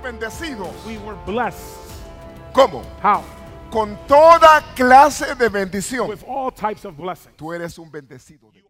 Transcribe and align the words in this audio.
fuimos 0.00 0.02
bendecidos. 0.02 0.68
We 0.86 0.98
were 0.98 1.16
blessed. 1.26 1.76
¿Cómo? 2.52 2.82
How? 3.02 3.22
Con 3.70 3.96
toda 4.06 4.62
clase 4.74 5.34
de 5.36 5.48
bendición. 5.48 6.08
With 6.08 6.24
all 6.26 6.50
types 6.52 6.84
of 6.84 6.96
blessings. 6.96 7.36
Tú 7.36 7.52
eres 7.52 7.78
un 7.78 7.90
bendecido. 7.90 8.50
de- 8.52 8.64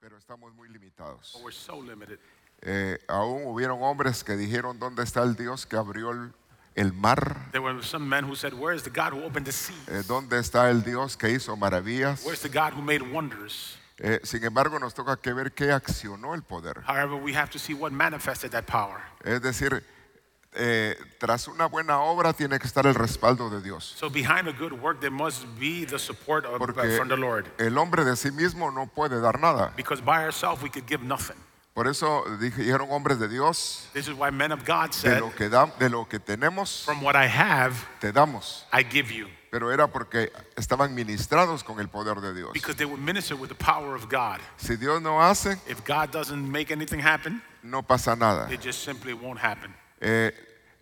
Pero 0.00 0.18
estamos 0.18 0.52
muy 0.54 0.68
limitados. 0.68 1.38
We're 1.42 1.52
so 1.52 1.80
limited. 1.82 2.18
Eh, 2.62 2.98
aún 3.08 3.44
hubieron 3.46 3.82
hombres 3.82 4.24
que 4.24 4.36
dijeron, 4.36 4.78
¿dónde 4.78 5.02
está 5.02 5.22
el 5.22 5.36
Dios 5.36 5.66
que 5.66 5.76
abrió 5.76 6.10
el, 6.10 6.32
el 6.74 6.92
mar? 6.92 7.48
There 7.52 7.60
were 7.62 7.82
some 7.82 8.06
men 8.08 8.24
who 8.24 8.34
said, 8.34 8.54
Where 8.54 8.74
is 8.74 8.82
the 8.82 8.90
God 8.90 9.12
who 9.12 9.24
opened 9.24 9.46
the 9.46 9.52
sea? 9.52 9.74
Eh, 9.88 10.02
¿Dónde 10.06 10.38
está 10.38 10.70
el 10.70 10.82
Dios 10.82 11.16
que 11.16 11.30
hizo 11.30 11.56
maravillas? 11.56 12.24
Where's 12.24 12.40
the 12.40 12.48
God 12.48 12.72
who 12.74 12.82
made 12.82 13.02
wonders? 13.02 13.78
Eh, 13.98 14.20
sin 14.24 14.44
embargo, 14.44 14.78
nos 14.78 14.94
toca 14.94 15.16
que 15.16 15.32
ver 15.32 15.52
qué 15.52 15.70
accionó 15.72 16.34
el 16.34 16.42
poder. 16.42 16.82
However, 16.86 17.14
we 17.16 17.34
have 17.34 17.50
to 17.50 17.58
see 17.58 17.74
what 17.74 17.90
manifested 17.92 18.50
that 18.52 18.64
power. 18.66 19.00
Es 19.24 19.40
decir, 19.42 19.82
eh, 20.56 20.96
tras 21.18 21.48
una 21.48 21.66
buena 21.66 22.00
obra 22.00 22.32
tiene 22.32 22.58
que 22.58 22.66
estar 22.66 22.86
el 22.86 22.94
respaldo 22.94 23.48
de 23.50 23.60
Dios. 23.62 23.94
So 23.98 24.08
behind 24.10 24.48
a 24.48 24.52
good 24.52 24.72
work, 24.72 25.00
there 25.00 25.10
must 25.10 25.44
be 25.58 25.84
the 25.84 25.98
support 25.98 26.44
of, 26.44 26.54
uh, 26.54 26.58
Porque 26.58 26.96
from 26.96 27.08
the 27.08 27.16
Lord. 27.16 27.46
el 27.58 27.76
hombre 27.78 28.04
de 28.04 28.16
sí 28.16 28.30
mismo 28.30 28.70
no 28.72 28.86
puede 28.86 29.20
dar 29.20 29.38
nada. 29.38 29.72
Because 29.76 30.02
by 30.02 30.24
ourselves, 30.24 30.62
we 30.62 30.70
could 30.70 30.86
give 30.88 31.02
nothing. 31.04 31.36
Por 31.74 31.86
eso 31.88 32.24
dije- 32.40 32.62
dijeron 32.64 32.88
hombres 32.90 33.18
de 33.18 33.28
Dios, 33.28 33.90
This 33.92 34.08
is 34.08 34.14
why 34.14 34.30
men 34.30 34.50
of 34.50 34.64
God 34.64 34.92
de 34.92 34.96
said, 34.96 35.20
lo 35.20 35.30
que, 35.34 35.50
da- 35.50 35.66
de 35.78 35.90
lo 35.90 36.06
que 36.08 36.18
tenemos, 36.18 36.84
From 36.86 37.02
what 37.02 37.14
I 37.14 37.26
have, 37.28 37.74
te 38.00 38.12
damos. 38.12 38.64
I 38.72 38.82
give 38.82 39.12
you. 39.12 39.28
Pero 39.50 39.70
era 39.70 39.86
porque 39.86 40.32
estaban 40.56 40.94
ministrados 40.94 41.62
con 41.62 41.78
el 41.80 41.88
poder 41.88 42.20
de 42.22 42.32
Dios. 42.34 42.50
Because 42.54 42.76
they 42.76 42.86
would 42.86 43.00
minister 43.00 43.36
with 43.36 43.48
the 43.48 43.54
power 43.54 43.94
of 43.94 44.08
God. 44.08 44.40
Si 44.56 44.76
Dios 44.76 45.02
no 45.02 45.20
hace, 45.20 45.58
If 45.68 45.84
God 45.84 46.10
doesn't 46.12 46.50
make 46.50 46.70
anything 46.72 46.98
happen, 47.00 47.42
no 47.62 47.82
pasa 47.82 48.16
nada. 48.16 48.48
it 48.50 48.60
just 48.62 48.82
simply 48.82 49.12
won't 49.12 49.38
happen. 49.38 49.74
Eh, 50.00 50.32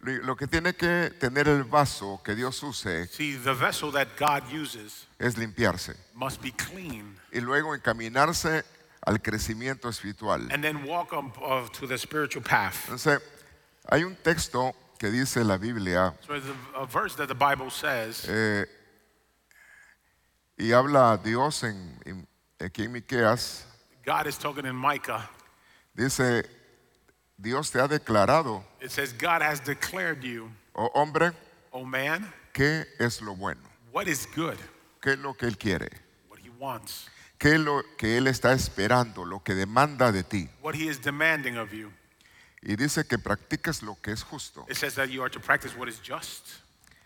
lo 0.03 0.37
que 0.37 0.47
tiene 0.47 0.75
que 0.75 1.11
tener 1.19 1.49
el 1.49 1.65
vaso 1.65 2.21
que 2.23 2.35
Dios 2.35 2.63
use 2.63 3.07
See, 3.09 3.37
the 3.37 3.55
vessel 3.55 3.91
that 3.93 4.09
God 4.19 4.43
uses 4.53 5.07
es 5.19 5.39
limpiarse 5.39 5.97
must 6.13 6.43
be 6.43 6.53
clean 6.53 7.17
y 7.33 7.41
luego 7.41 7.75
encaminarse 7.75 8.65
al 9.07 9.21
crecimiento 9.23 9.89
espiritual. 9.89 10.49
and 10.53 10.63
then 10.63 10.85
walk 10.87 11.13
up 11.15 11.37
uh, 11.41 11.67
to 11.73 11.87
the 11.87 11.97
spiritual 11.97 12.43
path. 12.43 12.85
Entonces, 12.89 13.21
hay 13.91 14.03
un 14.05 14.15
texto 14.17 14.75
que 14.99 15.11
dice 15.11 15.43
la 15.45 15.57
Biblia 15.57 16.15
So 16.27 16.35
a, 16.35 16.83
a 16.83 16.87
verse 16.87 17.15
that 17.17 17.29
the 17.29 17.35
Bible 17.35 17.71
says, 17.71 18.27
eh, 18.29 18.67
y 20.59 20.73
habla 20.73 21.17
Dios 21.23 21.63
en, 21.65 21.99
en- 22.05 22.29
aquí 22.61 22.85
en 22.85 22.93
Miqueas, 22.93 23.65
God 24.05 24.27
is 24.27 24.37
talking 24.39 24.67
in 24.67 24.77
Micah. 24.77 25.29
dice, 25.95 26.45
Dios 27.37 27.71
te 27.71 27.81
ha 27.81 27.89
declarado, 27.89 28.65
It 28.81 28.91
says, 28.91 29.13
God 29.13 29.43
has 29.43 29.61
declared 29.61 30.23
you, 30.23 30.51
oh 30.75 30.91
hombre, 30.95 31.33
O 31.73 31.85
man, 31.85 32.33
qué 32.53 32.87
es 33.01 33.21
lo 33.21 33.35
bueno, 33.35 33.61
what 33.93 34.07
is 34.07 34.27
good, 34.35 34.57
qué 35.01 35.13
es 35.15 35.19
lo 35.19 35.35
que 35.35 35.47
Él 35.49 35.59
quiere, 35.59 35.89
what 36.31 36.39
he 36.39 36.51
wants, 36.51 37.09
qué 37.39 37.55
es 37.55 37.61
lo 37.61 37.83
que 37.99 38.17
Él 38.19 38.29
está 38.29 38.53
esperando, 38.53 39.25
lo 39.25 39.41
que 39.43 39.55
demanda 39.55 40.13
de 40.13 40.23
ti. 40.23 40.49
what 40.63 40.75
he 40.75 40.89
is 40.89 40.99
demanding 41.01 41.57
of 41.59 41.73
you. 41.73 41.93
Y 42.63 42.77
dice 42.77 43.05
que 43.07 43.19
practiques 43.19 43.83
lo 43.83 43.97
que 44.01 44.13
es 44.13 44.23
justo, 44.23 44.65
It 44.69 44.77
says 44.77 44.95
that 44.95 45.09
you 45.11 45.21
are 45.23 45.29
to 45.31 45.41
practice 45.41 45.77
what 45.77 45.89
is 45.89 46.01
just. 46.01 46.47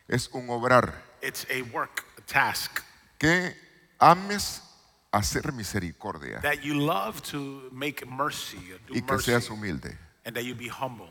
es 0.09 0.29
un 0.33 0.49
obrar, 0.51 0.93
It's 1.23 1.47
a 1.51 1.63
work, 1.73 2.05
a 2.19 2.21
task. 2.21 2.81
que 3.19 3.57
ames 3.99 4.63
hacer 5.11 5.53
misericordia 5.53 6.41
That 6.43 6.63
you 6.63 6.75
love 6.75 7.23
to 7.33 7.69
make 7.73 8.05
mercy, 8.07 8.59
do 8.87 8.95
y 8.95 9.01
que 9.01 9.13
mercy, 9.15 9.31
seas 9.33 9.49
humilde. 9.51 9.97
And 10.29 10.37
that 10.37 10.45
you 10.45 10.55
be 10.55 10.69
humble. 10.69 11.09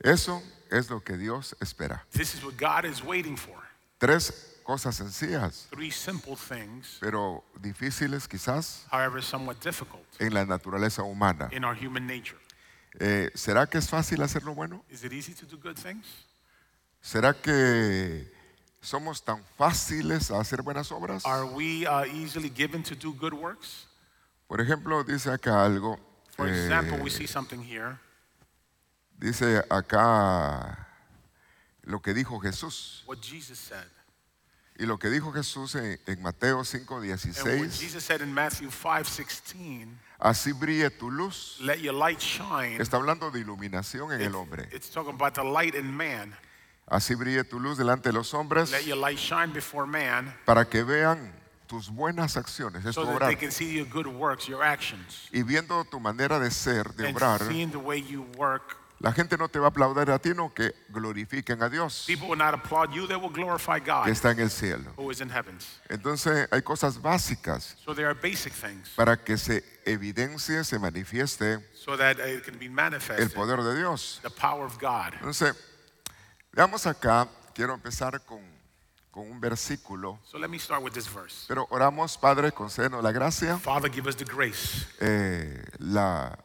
Eso 0.00 0.40
es 0.70 0.88
lo 0.88 1.00
que 1.00 1.16
Dios 1.16 1.54
espera. 1.60 2.04
This 2.12 2.34
is 2.34 2.44
what 2.44 2.56
God 2.56 2.84
is 2.84 3.02
waiting 3.02 3.36
for. 3.36 3.56
Tres 3.98 4.60
cosas 4.64 4.96
sencillas, 4.96 5.66
Three 5.70 5.90
simple 5.90 6.36
things, 6.36 6.98
pero 7.00 7.44
difíciles 7.60 8.28
quizás 8.28 8.86
however, 8.90 9.20
somewhat 9.22 9.60
difficult 9.60 10.04
en 10.20 10.32
la 10.32 10.44
naturaleza 10.44 11.02
humana. 11.02 11.48
in 11.52 11.64
our 11.64 11.74
human 11.74 12.06
nature. 12.06 12.38
Eh, 13.00 13.30
¿Será 13.34 13.68
que 13.68 13.78
es 13.78 13.88
fácil 13.88 14.22
hacer 14.22 14.44
lo 14.44 14.54
bueno? 14.54 14.84
Is 14.88 15.02
it 15.02 15.12
easy 15.12 15.34
to 15.34 15.46
do 15.46 15.56
good 15.56 15.76
things? 15.76 16.06
¿Será 17.00 17.34
que 17.34 18.30
somos 18.80 19.24
tan 19.24 19.42
fáciles 19.56 20.30
a 20.30 20.38
hacer 20.38 20.62
buenas 20.62 20.92
obras? 20.92 21.26
Are 21.26 21.46
we 21.46 21.84
uh, 21.86 22.04
easily 22.04 22.50
given 22.54 22.82
to 22.84 22.94
do 22.94 23.12
good 23.12 23.34
works? 23.34 23.88
Por 24.46 24.60
ejemplo, 24.60 25.02
dice 25.02 25.30
acá 25.30 25.64
algo. 25.64 25.98
For 26.36 26.46
eh, 26.46 26.52
example, 26.52 26.98
we 27.02 27.10
see 27.10 27.26
something 27.26 27.60
here. 27.60 27.98
Dice 29.22 29.64
acá 29.70 30.88
lo 31.82 32.00
que 32.00 32.12
dijo 32.12 32.40
Jesús. 32.40 33.04
What 33.06 33.18
Jesus 33.20 33.58
said. 33.58 33.86
Y 34.78 34.86
lo 34.86 34.98
que 34.98 35.10
dijo 35.10 35.32
Jesús 35.32 35.74
en, 35.74 36.00
en 36.06 36.22
Mateo 36.22 36.58
And 36.58 36.88
what 36.88 37.02
5:16, 37.02 37.78
Jesus 37.78 38.04
said 38.04 38.20
in 38.20 38.32
Matthew 38.32 38.70
5:16, 38.70 39.86
así 40.18 40.52
brille 40.52 40.90
tu 40.90 41.10
luz. 41.10 41.58
let 41.60 41.80
your 41.80 41.94
light 41.94 42.20
shine. 42.20 42.80
Está 42.80 42.96
hablando 42.96 43.30
de 43.30 43.40
iluminación 43.40 44.12
en 44.12 44.22
el 44.22 44.34
hombre. 44.34 44.68
It's 44.72 44.90
talking 44.90 45.14
about 45.14 45.34
the 45.34 45.44
light 45.44 45.74
in 45.74 45.94
man. 45.94 46.34
Así 46.86 47.14
brille 47.14 47.44
tu 47.44 47.60
luz 47.60 47.78
delante 47.78 48.08
de 48.08 48.12
los 48.12 48.34
hombres 48.34 48.70
Let 48.70 48.84
your 48.84 48.98
light 48.98 49.18
shine 49.18 49.52
before 49.52 49.86
man 49.86 50.34
para 50.44 50.68
que 50.68 50.82
vean 50.82 51.32
tus 51.66 51.88
buenas 51.88 52.36
acciones, 52.36 52.84
es 52.84 52.94
so 52.94 53.02
obrar. 53.02 53.28
they 53.28 53.36
can 53.36 53.50
see 53.50 53.72
your 53.72 53.86
good 53.86 54.06
works, 54.06 54.46
your 54.46 54.62
actions. 54.62 55.28
Y 55.32 55.42
viendo 55.42 55.84
tu 55.84 56.00
manera 56.00 56.38
de 56.38 56.50
ser, 56.50 56.92
de 56.94 57.08
And 57.08 57.16
obrar, 57.16 57.40
seeing 57.48 57.70
the 57.70 57.78
way 57.78 58.02
you 58.02 58.26
work, 58.36 58.76
la 59.02 59.12
gente 59.12 59.36
no 59.36 59.48
te 59.48 59.58
va 59.58 59.66
a 59.66 59.68
aplaudir 59.70 60.10
a 60.10 60.18
ti, 60.18 60.30
no 60.34 60.54
que 60.54 60.72
glorifiquen 60.90 61.60
a 61.62 61.68
Dios 61.68 62.04
people 62.06 62.28
will 62.28 62.38
not 62.38 62.54
applaud 62.54 62.92
you, 62.94 63.06
they 63.06 63.16
will 63.16 63.28
glorify 63.32 63.78
God 63.80 64.04
que 64.04 64.12
está 64.12 64.30
en 64.30 64.38
el 64.40 64.48
cielo. 64.50 64.92
who 64.96 65.10
is 65.10 65.20
in 65.20 65.28
heavens. 65.28 65.80
Entonces 65.88 66.48
hay 66.50 66.62
cosas 66.62 67.00
básicas 67.02 67.76
So 67.84 67.94
there 67.94 68.06
are 68.06 68.14
basic 68.14 68.52
things 68.52 68.88
para 68.96 69.16
que 69.16 69.36
se 69.36 69.64
evidencie, 69.84 70.62
se 70.64 70.78
manifieste 70.78 71.60
so 71.74 71.96
that 71.96 72.16
it 72.20 72.44
can 72.44 72.56
be 72.58 72.66
el 73.18 73.30
poder 73.30 73.62
de 73.62 73.74
Dios. 73.76 74.20
the 74.22 74.30
power 74.30 74.64
of 74.64 74.78
God. 74.78 75.14
Entonces, 75.14 75.54
veamos 76.52 76.86
acá, 76.86 77.28
quiero 77.54 77.74
empezar 77.74 78.20
con, 78.24 78.40
con 79.10 79.28
un 79.30 79.40
versículo, 79.40 80.20
So 80.24 80.38
let 80.38 80.48
me 80.48 80.58
start 80.58 80.82
with 80.82 80.92
this 80.92 81.08
verse. 81.12 81.44
pero 81.48 81.66
oramos, 81.70 82.16
Padre, 82.16 82.52
concédenos 82.52 83.02
la 83.02 83.10
gracia, 83.10 83.58
Father, 83.58 83.90
give 83.90 84.06
us 84.08 84.16
the 84.16 84.24
grace. 84.24 84.86
eh, 85.00 85.64
la 85.78 86.38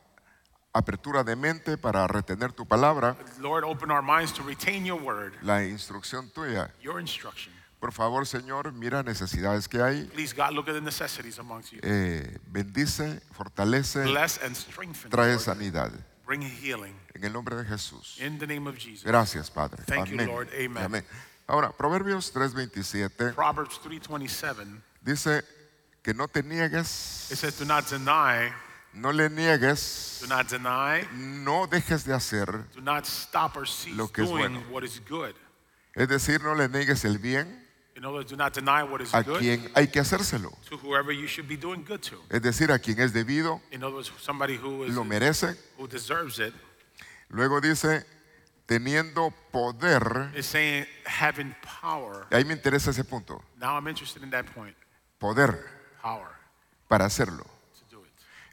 apertura 0.77 1.23
de 1.23 1.35
mente 1.35 1.77
para 1.77 2.07
retener 2.07 2.51
tu 2.53 2.65
palabra, 2.65 3.15
Lord, 3.39 3.63
open 3.65 3.91
our 3.91 4.01
minds 4.01 4.31
to 4.33 4.43
retain 4.43 4.85
your 4.85 5.01
word, 5.01 5.33
la 5.41 5.63
instrucción 5.63 6.29
tuya. 6.33 6.71
your 6.81 6.99
instruction. 6.99 7.53
Por 7.79 7.91
favor, 7.91 8.25
Señor, 8.25 8.73
mira 8.73 9.03
necesidades 9.03 9.67
que 9.67 9.81
hay, 9.81 10.05
Please, 10.13 10.33
God, 10.35 10.51
look 10.53 10.67
at 10.67 10.73
the 10.73 10.81
necessities 10.81 11.37
amongst 11.37 11.71
you. 11.73 11.79
eh, 11.83 12.37
bendice, 12.51 13.21
fortalece, 13.33 14.03
Bless 14.03 14.39
and 14.43 14.55
strengthen. 14.55 15.11
trae 15.11 15.33
Lord. 15.33 15.41
sanidad. 15.41 15.91
Bring 16.25 16.41
healing. 16.41 16.95
En 17.13 17.23
el 17.23 17.31
nombre 17.31 17.55
de 17.55 17.63
Jesús. 17.65 18.19
In 18.19 18.37
the 18.39 18.47
name 18.47 18.67
of 18.67 18.77
Jesus. 18.77 19.03
Gracias, 19.05 19.49
Padre. 19.49 19.83
Thank 19.85 20.09
you. 20.09 20.17
Lord. 20.17 20.49
Amen. 20.53 20.83
Amén. 20.83 21.05
Ahora, 21.47 21.71
Proverbios 21.71 22.33
3:27 22.33 23.33
Proverbs 23.33 23.79
3.27, 23.81 24.81
dice 25.01 25.43
que 26.03 26.13
no 26.13 26.27
te 26.27 26.43
niegues, 26.43 27.31
it 27.31 27.37
says, 27.37 27.57
do 27.57 27.63
not 27.65 27.85
deny, 27.89 28.51
no 28.97 29.11
le 29.11 29.29
niegues, 29.29 30.19
do 30.21 30.27
not 30.27 30.47
deny, 30.49 31.07
no 31.13 31.67
dejes 31.67 32.03
de 32.05 32.13
hacer, 32.13 32.65
do 32.75 32.81
not 32.81 33.05
stop 33.05 33.55
or 33.55 33.67
cease 33.67 33.95
Lo 33.95 34.07
que 34.07 34.23
es 34.23 34.29
doing 34.29 34.53
bueno. 34.53 34.63
what 34.71 34.83
is 34.83 34.99
good. 35.07 35.33
es 35.95 36.07
decir, 36.07 36.41
no 36.43 36.55
le 36.55 36.67
niegues 36.67 37.05
el 37.05 37.17
bien 37.19 37.63
In 37.95 38.05
other 38.05 38.17
words, 38.17 38.29
do 38.29 38.35
not 38.37 38.53
deny 38.53 38.83
what 38.83 39.01
is 39.01 39.11
a 39.13 39.23
good 39.23 39.39
quien 39.39 39.71
hay 39.75 39.87
que 39.87 39.99
hacérselo, 40.01 40.51
to 40.69 40.77
whoever 40.77 41.11
you 41.11 41.27
should 41.27 41.47
be 41.47 41.57
doing 41.57 41.83
good 41.83 42.01
to. 42.01 42.15
es 42.29 42.41
decir, 42.41 42.71
a 42.71 42.77
quien 42.79 42.99
es 42.99 43.11
debido, 43.13 43.61
In 43.71 43.83
other 43.83 43.95
words, 43.95 44.11
somebody 44.21 44.55
who 44.55 44.83
is 44.85 44.93
lo 44.93 45.03
merece. 45.03 45.55
who 45.77 45.87
deserves 45.87 46.39
it 46.39 46.53
Luego 47.29 47.59
dice, 47.59 48.05
teniendo 48.67 49.33
poder, 49.51 50.31
is 50.35 50.45
saying 50.45 50.85
having 51.05 51.55
power. 51.81 52.25
ahí 52.31 52.45
me 52.45 52.53
interesa 52.53 52.91
ese 52.91 53.03
punto, 53.03 53.43
Now 53.59 53.75
I'm 53.77 53.87
interested 53.87 54.21
in 54.23 54.29
that 54.31 54.45
point. 54.53 54.75
poder 55.19 55.59
Power 56.01 56.29
para 56.87 57.05
hacerlo. 57.05 57.45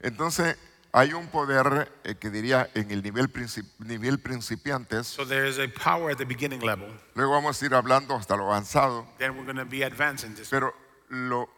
Entonces, 0.05 0.55
hay 0.91 1.13
un 1.13 1.27
poder 1.27 1.91
eh, 2.03 2.15
que 2.15 2.29
diría 2.29 2.69
en 2.73 2.89
el 2.91 3.03
nivel, 3.03 3.27
princip- 3.31 3.67
nivel 3.79 4.19
principiantes, 4.19 5.07
So 5.07 5.25
there 5.25 5.47
is 5.49 5.59
a 5.59 5.67
power 5.67 6.11
at 6.11 6.17
the 6.17 6.25
beginning 6.25 6.61
level. 6.61 6.87
luego 7.15 7.31
vamos 7.33 7.61
a 7.61 7.65
ir 7.65 7.73
hablando 7.75 8.15
hasta 8.15 8.35
lo 8.37 8.45
avanzado, 8.45 9.05
Then 9.17 9.31
we're 9.35 9.45
going 9.45 9.57
to 9.57 9.65
be 9.65 9.83
advancing 9.83 10.35
this. 10.35 10.47
pero 10.49 10.73
lo 11.09 11.49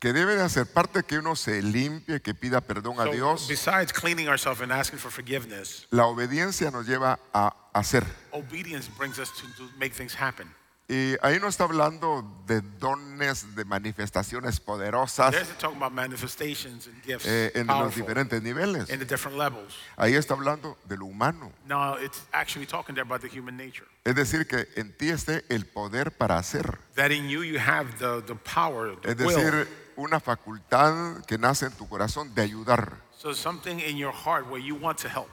que 0.00 0.12
debe 0.12 0.34
de 0.34 0.42
hacer 0.42 0.66
parte 0.66 1.02
que 1.04 1.18
uno 1.18 1.34
se 1.36 1.62
limpie, 1.62 2.20
que 2.20 2.34
pida 2.34 2.60
perdón 2.60 2.98
a 3.00 3.04
Dios, 3.04 3.46
besides 3.48 3.92
cleaning 3.92 4.28
ourselves 4.28 4.60
and 4.60 4.72
asking 4.72 4.98
for 4.98 5.10
forgiveness, 5.10 5.86
la 5.90 6.06
obediencia 6.06 6.70
nos 6.70 6.86
lleva 6.86 7.20
a 7.32 7.54
hacer. 7.74 8.04
obedience 8.32 8.88
brings 8.98 9.18
us 9.18 9.30
to, 9.32 9.46
to 9.56 9.70
make 9.78 9.94
things 9.94 10.14
happen. 10.14 10.48
Y 10.86 11.16
ahí 11.22 11.40
no 11.40 11.48
está 11.48 11.64
hablando 11.64 12.22
de 12.46 12.60
dones, 12.78 13.54
de 13.54 13.64
manifestaciones 13.64 14.60
poderosas 14.60 15.34
gifts, 15.34 17.26
eh, 17.26 17.52
en 17.54 17.66
los 17.66 17.76
powerful, 17.76 18.02
diferentes 18.02 18.42
niveles. 18.42 18.90
in 18.90 18.98
the 18.98 19.06
different 19.06 19.38
levels. 19.38 19.74
Ahí 19.96 20.14
está 20.14 20.34
hablando 20.34 20.76
de 20.86 20.98
lo 20.98 21.06
humano. 21.06 21.50
No, 21.66 21.96
it's 21.98 22.22
actually 22.32 22.66
talking 22.66 22.94
there 22.94 23.02
about 23.04 23.22
the 23.22 23.28
human 23.28 23.56
nature. 23.56 23.86
Es 24.04 24.14
decir, 24.14 24.46
que 24.46 24.68
en 24.76 24.92
ti 24.96 25.08
esté 25.08 25.44
el 25.48 25.64
poder 25.64 26.10
para 26.10 26.36
hacer. 26.36 26.78
That 26.96 27.10
in 27.10 27.30
you 27.30 27.42
you 27.42 27.58
have 27.58 27.98
the, 27.98 28.20
the 28.26 28.34
power, 28.34 28.98
Es 29.04 29.16
will. 29.16 29.28
decir, 29.28 29.68
una 29.96 30.20
facultad 30.20 31.24
que 31.24 31.38
nace 31.38 31.64
en 31.66 31.72
tu 31.72 31.88
corazón 31.88 32.34
de 32.34 32.42
ayudar. 32.42 32.98
So 33.16 33.32
something 33.32 33.80
in 33.80 33.96
your 33.96 34.12
heart 34.12 34.50
where 34.50 34.62
you 34.62 34.74
want 34.74 34.98
to 34.98 35.08
help. 35.08 35.30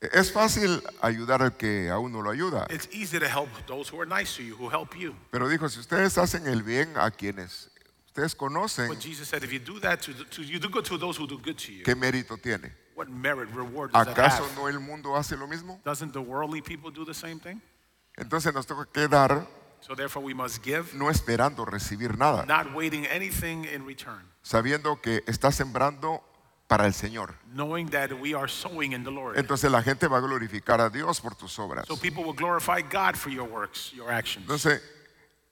Es 0.00 0.30
fácil 0.32 0.80
ayudar 1.00 1.42
al 1.42 1.56
que 1.56 1.90
a 1.90 1.98
uno 1.98 2.22
lo 2.22 2.30
ayuda. 2.30 2.66
It's 2.70 2.88
easy 2.92 3.18
to 3.18 3.26
help 3.26 3.48
those 3.66 3.90
who 3.92 4.00
are 4.00 4.06
nice 4.08 4.36
to 4.36 4.42
you, 4.44 4.54
who 4.54 4.68
help 4.70 4.94
you. 4.96 5.14
Pero 5.32 5.48
dijo, 5.48 5.68
si 5.68 5.80
ustedes 5.80 6.16
hacen 6.18 6.46
el 6.46 6.62
bien 6.62 6.96
a 6.96 7.10
quienes 7.10 7.68
ustedes 8.06 8.36
conocen, 8.36 8.88
But 8.88 9.00
Jesus 9.00 9.28
said, 9.28 9.42
if 9.42 9.52
you 9.52 9.58
do 9.58 9.80
that 9.80 10.00
to, 10.02 10.12
the- 10.14 10.24
to 10.26 10.42
you 10.42 10.60
do 10.60 10.68
good 10.68 10.84
to 10.84 10.98
those 10.98 11.16
who 11.20 11.26
do 11.26 11.36
good 11.38 11.56
to 11.58 11.72
you, 11.72 11.82
¿qué 11.84 11.96
mérito 11.96 12.36
tiene? 12.40 12.72
what 12.94 13.08
merit, 13.08 13.48
reward 13.52 13.90
does 13.92 14.06
that 14.06 14.16
¿Acaso 14.16 14.44
have? 14.44 14.56
no 14.56 14.68
el 14.68 14.78
mundo 14.78 15.16
hace 15.16 15.36
lo 15.36 15.48
mismo? 15.48 15.80
Doesn't 15.84 16.12
the 16.12 16.20
worldly 16.20 16.60
people 16.60 16.92
do 16.92 17.04
the 17.04 17.14
same 17.14 17.40
thing? 17.40 17.60
Entonces 18.16 18.54
nos 18.54 18.66
toca 18.66 18.86
que 18.92 19.08
dar 19.08 19.46
So 19.80 19.94
therefore 19.94 20.24
we 20.24 20.34
must 20.34 20.62
give, 20.64 20.92
no 20.94 21.08
esperando 21.10 21.64
recibir 21.64 22.16
nada, 22.18 22.44
not 22.46 22.72
waiting 22.74 23.04
anything 23.06 23.64
in 23.64 23.84
return, 23.84 24.22
sabiendo 24.42 25.00
que 25.00 25.22
está 25.26 25.50
sembrando 25.52 26.22
para 26.68 26.86
el 26.86 26.92
Señor. 26.92 27.34
knowing 27.54 27.88
that 27.90 28.12
we 28.12 28.34
are 28.34 28.46
sowing 28.48 28.92
in 28.92 29.02
the 29.02 29.10
Lord. 29.10 29.36
Entonces 29.38 29.70
la 29.70 29.82
gente 29.82 30.06
va 30.06 30.18
a 30.18 30.20
glorificar 30.20 30.80
a 30.80 30.88
Dios 30.90 31.20
por 31.20 31.34
tus 31.34 31.58
obras. 31.58 31.86
So 31.86 31.96
people 31.96 32.22
will 32.22 32.34
glorify 32.36 32.82
God 32.82 33.16
for 33.16 33.30
your 33.30 33.48
works, 33.48 33.90
your 33.94 34.10
actions. 34.12 34.44
Entonces, 34.46 34.80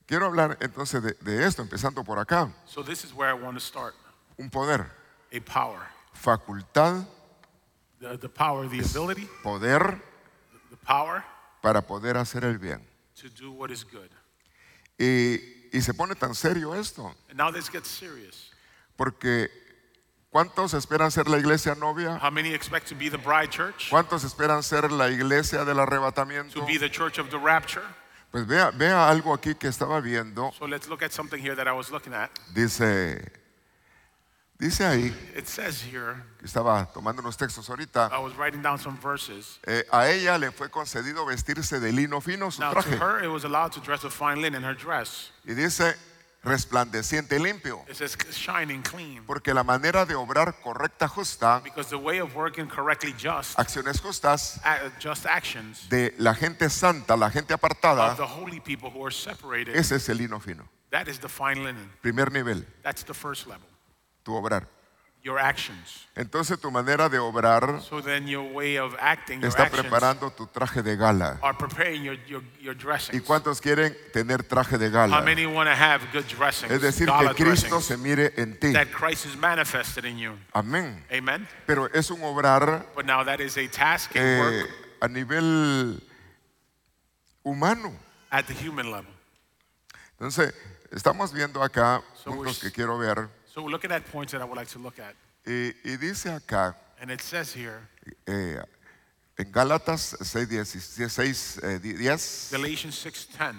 quiero 0.07 0.27
hablar 0.27 0.59
entonces 0.61 1.03
de, 1.03 1.15
de 1.23 1.45
esto, 1.47 1.63
empezando 1.63 2.05
por 2.05 2.19
acá. 2.19 2.53
So 2.67 2.83
this 2.85 3.03
is 3.05 3.13
where 3.15 3.29
I 3.31 3.35
want 3.35 3.57
to 3.57 3.61
start. 3.61 3.95
Un 4.39 4.51
poder, 4.51 4.87
A 5.33 5.41
power. 5.41 5.81
facultad, 6.13 7.07
The, 7.99 8.19
the 8.19 8.29
power, 8.29 8.69
the 8.69 8.81
ability, 8.81 9.27
poder 9.43 9.99
the 10.71 10.77
power 10.77 11.25
para 11.63 11.81
poder 11.81 12.19
hacer 12.19 12.45
el 12.45 12.59
bien. 12.59 12.83
to 13.19 13.31
do 13.31 13.51
what 13.51 13.71
is 13.71 13.83
good. 13.85 14.11
Y, 14.99 15.39
y 15.73 15.81
se 15.81 15.95
pone 15.95 16.15
tan 16.15 16.35
serio 16.35 16.75
esto, 16.75 17.15
And 17.31 17.39
now 17.39 17.51
this 17.51 17.71
gets 17.71 17.89
serious. 17.89 18.51
porque 18.97 19.49
¿cuántos 20.37 20.75
esperan 20.75 21.11
ser 21.11 21.29
la 21.29 21.38
iglesia 21.38 21.75
novia? 21.75 22.19
How 22.23 22.31
many 22.31 22.53
expect 22.53 22.87
to 22.88 22.94
be 22.94 23.09
the 23.09 23.17
bride 23.17 23.49
church? 23.49 23.88
¿Cuántos 23.88 24.23
esperan 24.23 24.62
ser 24.62 24.93
la 24.93 25.09
iglesia 25.09 25.65
del 25.65 25.79
arrebatamiento? 25.79 26.53
To 26.61 26.67
be 26.67 26.77
the 26.77 26.91
church 26.91 27.19
of 27.19 27.31
the 27.31 27.38
rapture? 27.38 27.83
Pues 28.31 28.47
vea, 28.47 28.71
vea 28.71 29.09
algo 29.09 29.33
aquí 29.33 29.55
que 29.55 29.69
estaba 29.69 29.99
viendo. 30.03 30.53
So 30.59 30.67
let's 30.67 30.88
look 30.91 31.03
at 31.03 31.12
something 31.12 31.41
here 31.41 31.55
that 31.55 31.67
I 31.67 31.73
was 31.73 31.91
looking 31.91 32.12
at. 32.12 32.29
Dice, 32.55 33.33
dice 34.59 34.85
ahí, 34.85 35.15
It 35.35 35.47
says 35.47 35.81
here, 35.81 36.23
que 36.39 36.47
estaba 36.47 36.87
tomando 36.93 37.23
unos 37.23 37.39
textos 37.39 37.71
ahorita, 37.71 38.11
I 38.12 38.19
was 38.19 38.35
writing 38.37 38.61
down 38.61 38.79
some 38.79 38.99
verses. 38.99 39.59
eh, 39.67 39.85
a 39.91 40.11
ella 40.11 40.37
le 40.37 40.50
fue 40.53 40.69
concedido 40.69 41.25
vestirse 41.25 41.81
de 41.81 41.93
lino 41.93 42.21
fino 42.21 42.50
su 42.50 42.61
Now 42.61 42.75
to 42.75 42.82
traje. 42.82 42.99
her 42.99 43.25
it 43.25 43.29
was 43.31 43.44
allowed 43.44 43.73
to 43.73 43.81
dress 43.81 44.03
with 44.05 44.12
fine 44.12 44.43
linen, 44.43 44.62
her 44.62 44.75
dress. 44.75 45.31
Y 45.47 45.55
dice, 45.55 45.97
resplandeciente 46.46 47.37
y 47.37 47.43
limpio. 47.43 47.84
It 47.88 47.96
says 47.96 48.16
shining 48.31 48.81
clean. 48.82 49.25
Porque 49.26 49.52
la 49.52 49.62
manera 49.64 50.06
de 50.06 50.14
obrar 50.14 50.54
correcta, 50.62 51.08
justa, 51.08 51.60
Because 51.62 51.90
the 51.90 51.96
way 52.02 52.20
of 52.20 52.34
working 52.34 52.66
correctly 52.69 53.12
just, 53.19 53.58
acciones 53.58 54.00
justas 54.00 54.60
just 55.00 55.26
actions 55.26 55.88
de 55.90 56.14
la 56.19 56.34
gente 56.34 56.70
santa, 56.70 57.16
la 57.16 57.31
gente 57.31 57.52
of 57.52 57.58
apartada, 57.60 58.14
the 58.16 58.22
holy 58.26 58.60
people 58.60 58.88
who 58.90 59.04
are 59.04 59.14
separated, 59.14 59.75
ese 59.76 59.93
es 59.96 60.08
el 60.08 60.19
lino 60.19 60.40
fino. 60.40 60.64
that 60.90 61.08
is 61.08 61.19
the 61.19 61.28
fine 61.28 61.62
linen. 61.62 61.90
Primer 62.00 62.31
nivel, 62.32 62.64
That's 62.82 63.04
the 63.04 63.12
first 63.14 63.46
level. 63.46 63.66
tu 64.22 64.32
obrar. 64.34 64.69
Your 65.26 65.40
actions. 65.40 66.06
Entonces 66.14 66.56
tu 66.61 66.70
manera 66.70 67.08
de 67.08 67.19
obrar 67.19 67.82
So 67.82 68.00
then 68.00 68.28
your 68.28 68.44
way 68.55 68.78
of 68.78 68.94
acting, 69.00 69.40
your 69.40 69.49
está 69.49 69.64
actions 69.64 69.82
preparando 69.82 70.31
tu 70.31 70.46
traje 70.46 70.84
de 70.84 70.96
gala. 70.96 71.40
are 71.43 71.58
preparing 71.58 72.05
your, 72.05 72.17
your, 72.28 72.44
your 72.61 72.76
¿Y 73.12 73.19
cuántos 73.19 73.61
quieren 73.61 73.96
tener 74.12 74.44
traje 74.44 74.78
de 74.78 74.87
How 74.87 74.93
gala? 74.93 75.20
many 75.23 75.44
want 75.44 75.69
to 75.69 75.75
have 75.75 76.00
good 76.12 76.25
dressings? 76.28 76.70
Es 76.70 76.81
decir, 76.81 77.08
gala 77.08 77.34
que 77.34 77.44
Cristo 77.44 77.70
dressings, 77.70 77.84
se 77.87 77.96
mire 77.96 78.34
en 78.37 78.56
ti. 78.61 78.73
that 78.73 78.93
Christ 78.93 79.26
is 79.26 79.37
manifested 79.37 80.05
in 80.05 80.17
you. 80.17 80.38
Amén. 80.52 81.05
Amen. 81.11 81.49
Pero 81.67 81.88
es 81.93 82.08
un 82.12 82.22
obrar 82.22 82.87
But 82.94 83.05
now 83.06 83.25
that 83.25 83.40
is 83.40 83.58
a 83.58 83.67
task, 83.67 84.12
eh, 84.14 84.38
work 84.38 84.70
a 85.00 85.08
nivel 85.08 86.00
humano. 87.43 87.93
at 88.31 88.46
the 88.46 88.55
human 88.55 88.93
level. 88.93 89.11
Entonces, 90.20 90.55
estamos 90.93 91.32
viendo 91.32 91.61
acá 91.64 92.00
So 92.14 92.31
we're 92.31 92.37
puntos 92.44 92.61
que 92.61 92.70
quiero 92.70 92.96
ver. 92.96 93.29
So 93.56 93.62
we're 93.62 93.70
looking 93.70 93.91
at 93.91 94.05
points 94.12 94.32
that 94.32 94.43
I 94.43 94.44
would 94.44 94.58
like 94.58 94.69
to 94.69 94.79
look 94.79 94.99
at. 94.99 95.14
Y, 95.47 95.73
y 95.82 95.97
dice 95.97 96.26
acá, 96.26 96.76
And 97.00 97.11
it 97.11 97.23
says 97.23 97.55
here, 97.55 97.88
eh, 98.26 98.61
en 99.38 99.50
Gálatas 99.50 100.14
6, 100.20 100.69
16, 100.69 101.61
eh, 101.62 101.79
10, 101.79 102.50
Galatians 102.53 102.94
6:10, 103.03 103.55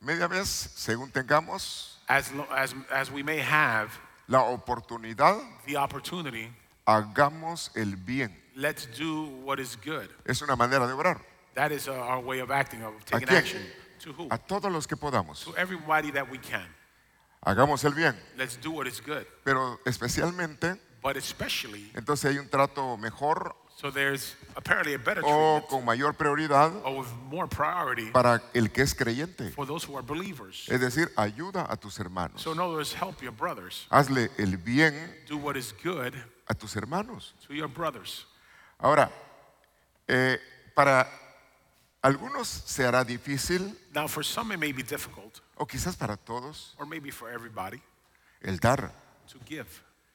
media 0.00 0.26
vez, 0.26 0.48
según 0.74 1.12
tengamos 1.12 1.98
as, 2.08 2.32
lo, 2.32 2.46
as, 2.50 2.74
as 2.90 3.10
we 3.10 3.22
may 3.22 3.38
have 3.38 3.90
la 4.26 4.40
oportunidad, 4.40 5.38
the 5.66 5.76
opportunity, 5.76 6.48
hagamos 6.86 7.70
el 7.76 7.94
bien. 7.94 8.34
let's 8.56 8.86
do 8.86 9.26
what 9.44 9.60
is 9.60 9.76
good. 9.76 10.08
Es 10.24 10.40
una 10.40 10.56
manera 10.56 10.86
de 10.86 10.94
obrar. 10.94 11.20
That 11.54 11.72
is 11.72 11.88
uh, 11.88 11.92
our 11.92 12.20
way 12.20 12.38
of 12.38 12.50
acting, 12.50 12.82
of 12.82 13.04
taking 13.04 13.28
quién? 13.28 13.36
action. 13.36 13.62
To 14.00 14.12
who? 14.14 14.28
A 14.30 14.38
todos 14.38 14.72
los 14.72 14.86
que 14.86 14.96
podamos. 14.96 15.44
To 15.44 15.54
everybody 15.58 16.10
that 16.12 16.30
we 16.30 16.38
can. 16.38 16.66
Hagamos 17.46 17.84
el 17.84 17.94
bien. 17.94 18.16
Let's 18.36 18.60
do 18.60 18.72
what 18.72 18.86
is 18.88 19.00
good. 19.00 19.24
Pero 19.44 19.78
especialmente, 19.86 20.80
But 21.00 21.16
especially, 21.16 21.92
entonces 21.94 22.32
hay 22.32 22.38
un 22.38 22.48
trato 22.48 22.96
mejor 22.96 23.54
so 23.76 23.92
there's 23.92 24.34
apparently 24.56 24.94
a 24.94 24.98
better 24.98 25.22
o 25.24 25.64
con 25.68 25.84
mayor 25.84 26.12
prioridad 26.14 26.72
or 26.82 26.98
with 27.02 27.08
more 27.30 27.46
priority 27.46 28.10
para 28.10 28.42
el 28.54 28.72
que 28.72 28.82
es 28.82 28.94
creyente. 28.94 29.52
for 29.52 29.64
those 29.66 29.84
who 29.84 29.96
are 29.96 30.02
believers. 30.04 30.66
Es 30.68 30.80
decir, 30.80 31.12
ayuda 31.14 31.66
a 31.70 31.76
tus 31.76 32.00
hermanos. 32.00 32.42
So 32.42 32.50
in 32.52 32.58
other 32.58 32.74
words, 32.74 32.92
help 32.94 33.22
your 33.22 33.30
brothers. 33.32 33.86
Hazle 33.90 34.30
el 34.38 34.56
bien 34.56 34.94
Do 35.28 35.36
what 35.36 35.56
is 35.56 35.72
good 35.84 36.14
a 36.48 36.54
tus 36.54 36.74
hermanos. 36.74 37.34
to 37.46 37.54
your 37.54 37.68
brothers. 37.68 38.26
Ahora, 38.80 39.08
eh, 40.08 40.40
para 40.74 41.06
algunos 42.02 42.48
se 42.48 42.84
hará 42.84 43.04
difícil, 43.04 43.78
Now, 43.94 44.08
for 44.08 44.24
some, 44.24 44.52
it 44.52 44.58
may 44.58 44.72
be 44.72 44.82
difficult, 44.82 45.40
o 45.56 45.66
quizás 45.66 45.96
para 45.96 46.16
todos, 46.16 46.74
or 46.78 46.86
maybe 46.86 47.10
for 47.10 47.30
everybody, 47.30 47.82
el 48.42 48.58
dar, 48.58 48.92
to 49.30 49.38
give, 49.46 49.66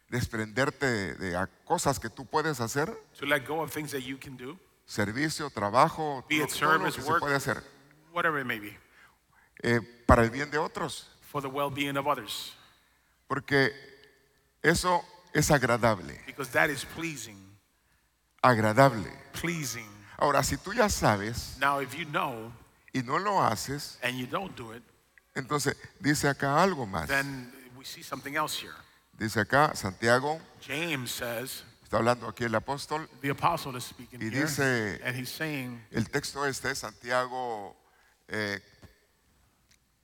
desprenderte 0.09 0.85
de, 0.85 1.15
de 1.15 1.35
a 1.35 1.47
cosas 1.65 1.99
que 1.99 2.09
tú 2.09 2.25
puedes 2.25 2.59
hacer, 2.59 2.93
to 3.17 3.25
let 3.25 3.45
go 3.45 3.61
of 3.61 3.71
things 3.71 3.91
that 3.91 4.01
you 4.01 4.17
can 4.17 4.37
do, 4.37 4.57
servicio, 4.85 5.49
trabajo, 5.49 6.23
Be 6.29 6.37
todo, 6.37 6.45
it 6.45 6.49
todo 6.53 6.77
lo 6.77 6.77
service, 6.79 6.95
que 6.95 7.01
se 7.03 7.09
work. 7.09 7.19
puede 7.21 7.35
hacer, 7.35 7.63
whatever 8.13 8.39
it 8.39 8.45
may 8.45 8.59
be, 8.59 8.77
eh, 9.63 9.79
para 10.05 10.23
el 10.23 10.29
bien 10.29 10.49
de 10.51 10.57
otros, 10.57 11.07
for 11.21 11.41
the 11.41 11.49
well 11.49 11.69
being 11.69 11.97
of 11.97 12.07
others, 12.07 12.53
porque 13.27 13.71
eso 14.61 15.01
es 15.33 15.49
agradable, 15.49 16.19
because 16.25 16.51
that 16.51 16.69
is 16.69 16.85
pleasing. 16.85 17.37
agradable. 18.43 19.09
Pleasing. 19.33 19.87
Ahora, 20.17 20.43
si 20.43 20.55
tú 20.57 20.71
ya 20.73 20.87
sabes 20.89 21.57
Now, 21.59 21.79
if 21.81 21.95
you 21.95 22.05
know 22.05 22.51
y 22.93 23.01
no 23.01 23.17
lo 23.17 23.39
haces, 23.41 23.97
and 24.03 24.17
you 24.17 24.27
don't 24.27 24.55
do 24.55 24.71
it, 24.73 24.83
entonces 25.35 25.75
dice 25.99 26.27
acá 26.27 26.61
algo 26.61 26.85
más. 26.85 27.07
then 27.07 27.51
we 27.77 27.85
see 27.85 28.03
something 28.03 28.35
else 28.35 28.55
here. 28.59 28.73
Dice 29.17 29.39
acá, 29.39 29.75
Santiago, 29.75 30.39
James 30.65 31.11
says, 31.11 31.63
está 31.83 31.97
hablando 31.97 32.27
aquí 32.27 32.43
el 32.43 32.55
apóstol, 32.55 33.07
the 33.21 33.29
apostle 33.29 33.77
is 33.77 33.83
speaking 33.83 34.19
Y 34.21 34.29
here, 34.29 34.41
dice- 34.45 34.99
and 35.03 35.15
he's 35.15 35.29
saying, 35.29 35.79
El 35.91 36.05
texto 36.09 36.45
este 36.45 36.71
es 36.71 36.79
Santiago 36.79 37.75
eh, 38.27 38.59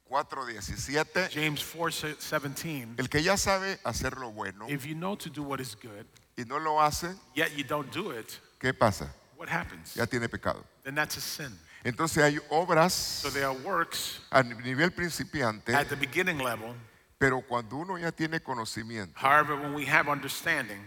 4:17. 0.09 1.29
James 1.31 1.63
4 1.63 2.15
17, 2.19 2.95
El 2.97 3.09
que 3.09 3.21
ya 3.21 3.35
sabe 3.37 3.79
hacer 3.83 4.17
lo 4.17 4.31
bueno 4.31 4.65
if 4.69 4.85
you 4.85 4.95
know 4.95 5.15
to 5.17 5.29
do 5.29 5.43
what 5.43 5.59
is 5.59 5.75
good, 5.75 6.05
y 6.37 6.43
no 6.45 6.59
lo 6.59 6.79
hace, 6.81 7.13
yet 7.35 7.51
you 7.55 7.63
don't 7.63 7.91
do 7.91 8.11
it, 8.11 8.29
¿qué 8.59 8.73
pasa? 8.73 9.11
what 9.35 9.49
happens? 9.49 9.93
Ya 9.95 10.05
tiene 10.05 10.29
pecado. 10.29 10.63
Then 10.83 10.95
that's 10.95 11.17
a 11.17 11.21
sin. 11.21 11.57
Entonces 11.83 12.23
hay 12.23 12.39
obras 12.49 12.93
So 12.93 13.31
there 13.31 13.45
are 13.45 13.57
works 13.63 14.21
a 14.31 14.43
nivel 14.43 14.91
principiante, 14.91 15.73
at 15.73 15.87
the 15.87 15.95
beginning 15.95 16.39
level. 16.39 16.75
pero 17.17 17.41
cuando 17.41 17.77
uno 17.77 17.97
ya 17.97 18.11
tiene 18.11 18.39
conocimiento 18.41 19.13
However, 19.19 19.55
when 19.55 19.73
we 19.73 19.85
have 19.85 20.09
understanding, 20.09 20.81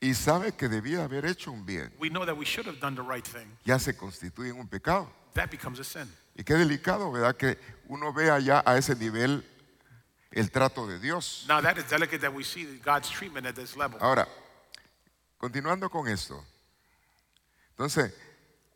y 0.00 0.14
sabe 0.14 0.52
que 0.52 0.68
debía 0.68 1.04
haber 1.04 1.24
hecho 1.26 1.50
un 1.50 1.64
bien, 1.64 1.92
we 1.98 2.08
know 2.08 2.24
that 2.24 2.36
we 2.36 2.44
should 2.44 2.66
have 2.66 2.78
done 2.80 2.94
the 2.94 3.02
right 3.02 3.26
thing. 3.26 3.46
ya 3.64 3.78
se 3.78 3.96
constituye 3.96 4.50
en 4.50 4.58
un 4.60 4.68
pecado. 4.68 5.10
That 5.34 5.50
becomes 5.50 5.78
a 5.80 5.84
sin. 5.84 6.10
Y 6.34 6.44
qué 6.44 6.54
delicado, 6.54 7.10
¿verdad? 7.12 7.36
Que 7.36 7.58
uno 7.88 8.12
vea 8.12 8.38
ya 8.38 8.62
a 8.64 8.76
ese 8.76 8.94
nivel 8.94 9.44
el 10.30 10.50
trato 10.50 10.86
de 10.86 10.98
Dios. 10.98 11.44
Now 11.48 11.60
that 11.60 11.76
is 11.78 11.88
delicate 11.88 12.20
that 12.20 12.32
we 12.32 12.44
see 12.44 12.80
God's 12.84 13.08
treatment 13.10 13.46
at 13.46 13.54
this 13.54 13.76
level. 13.76 13.98
Ahora, 14.00 14.26
continuando 15.38 15.90
con 15.90 16.08
esto. 16.08 16.42
Entonces, 17.70 18.12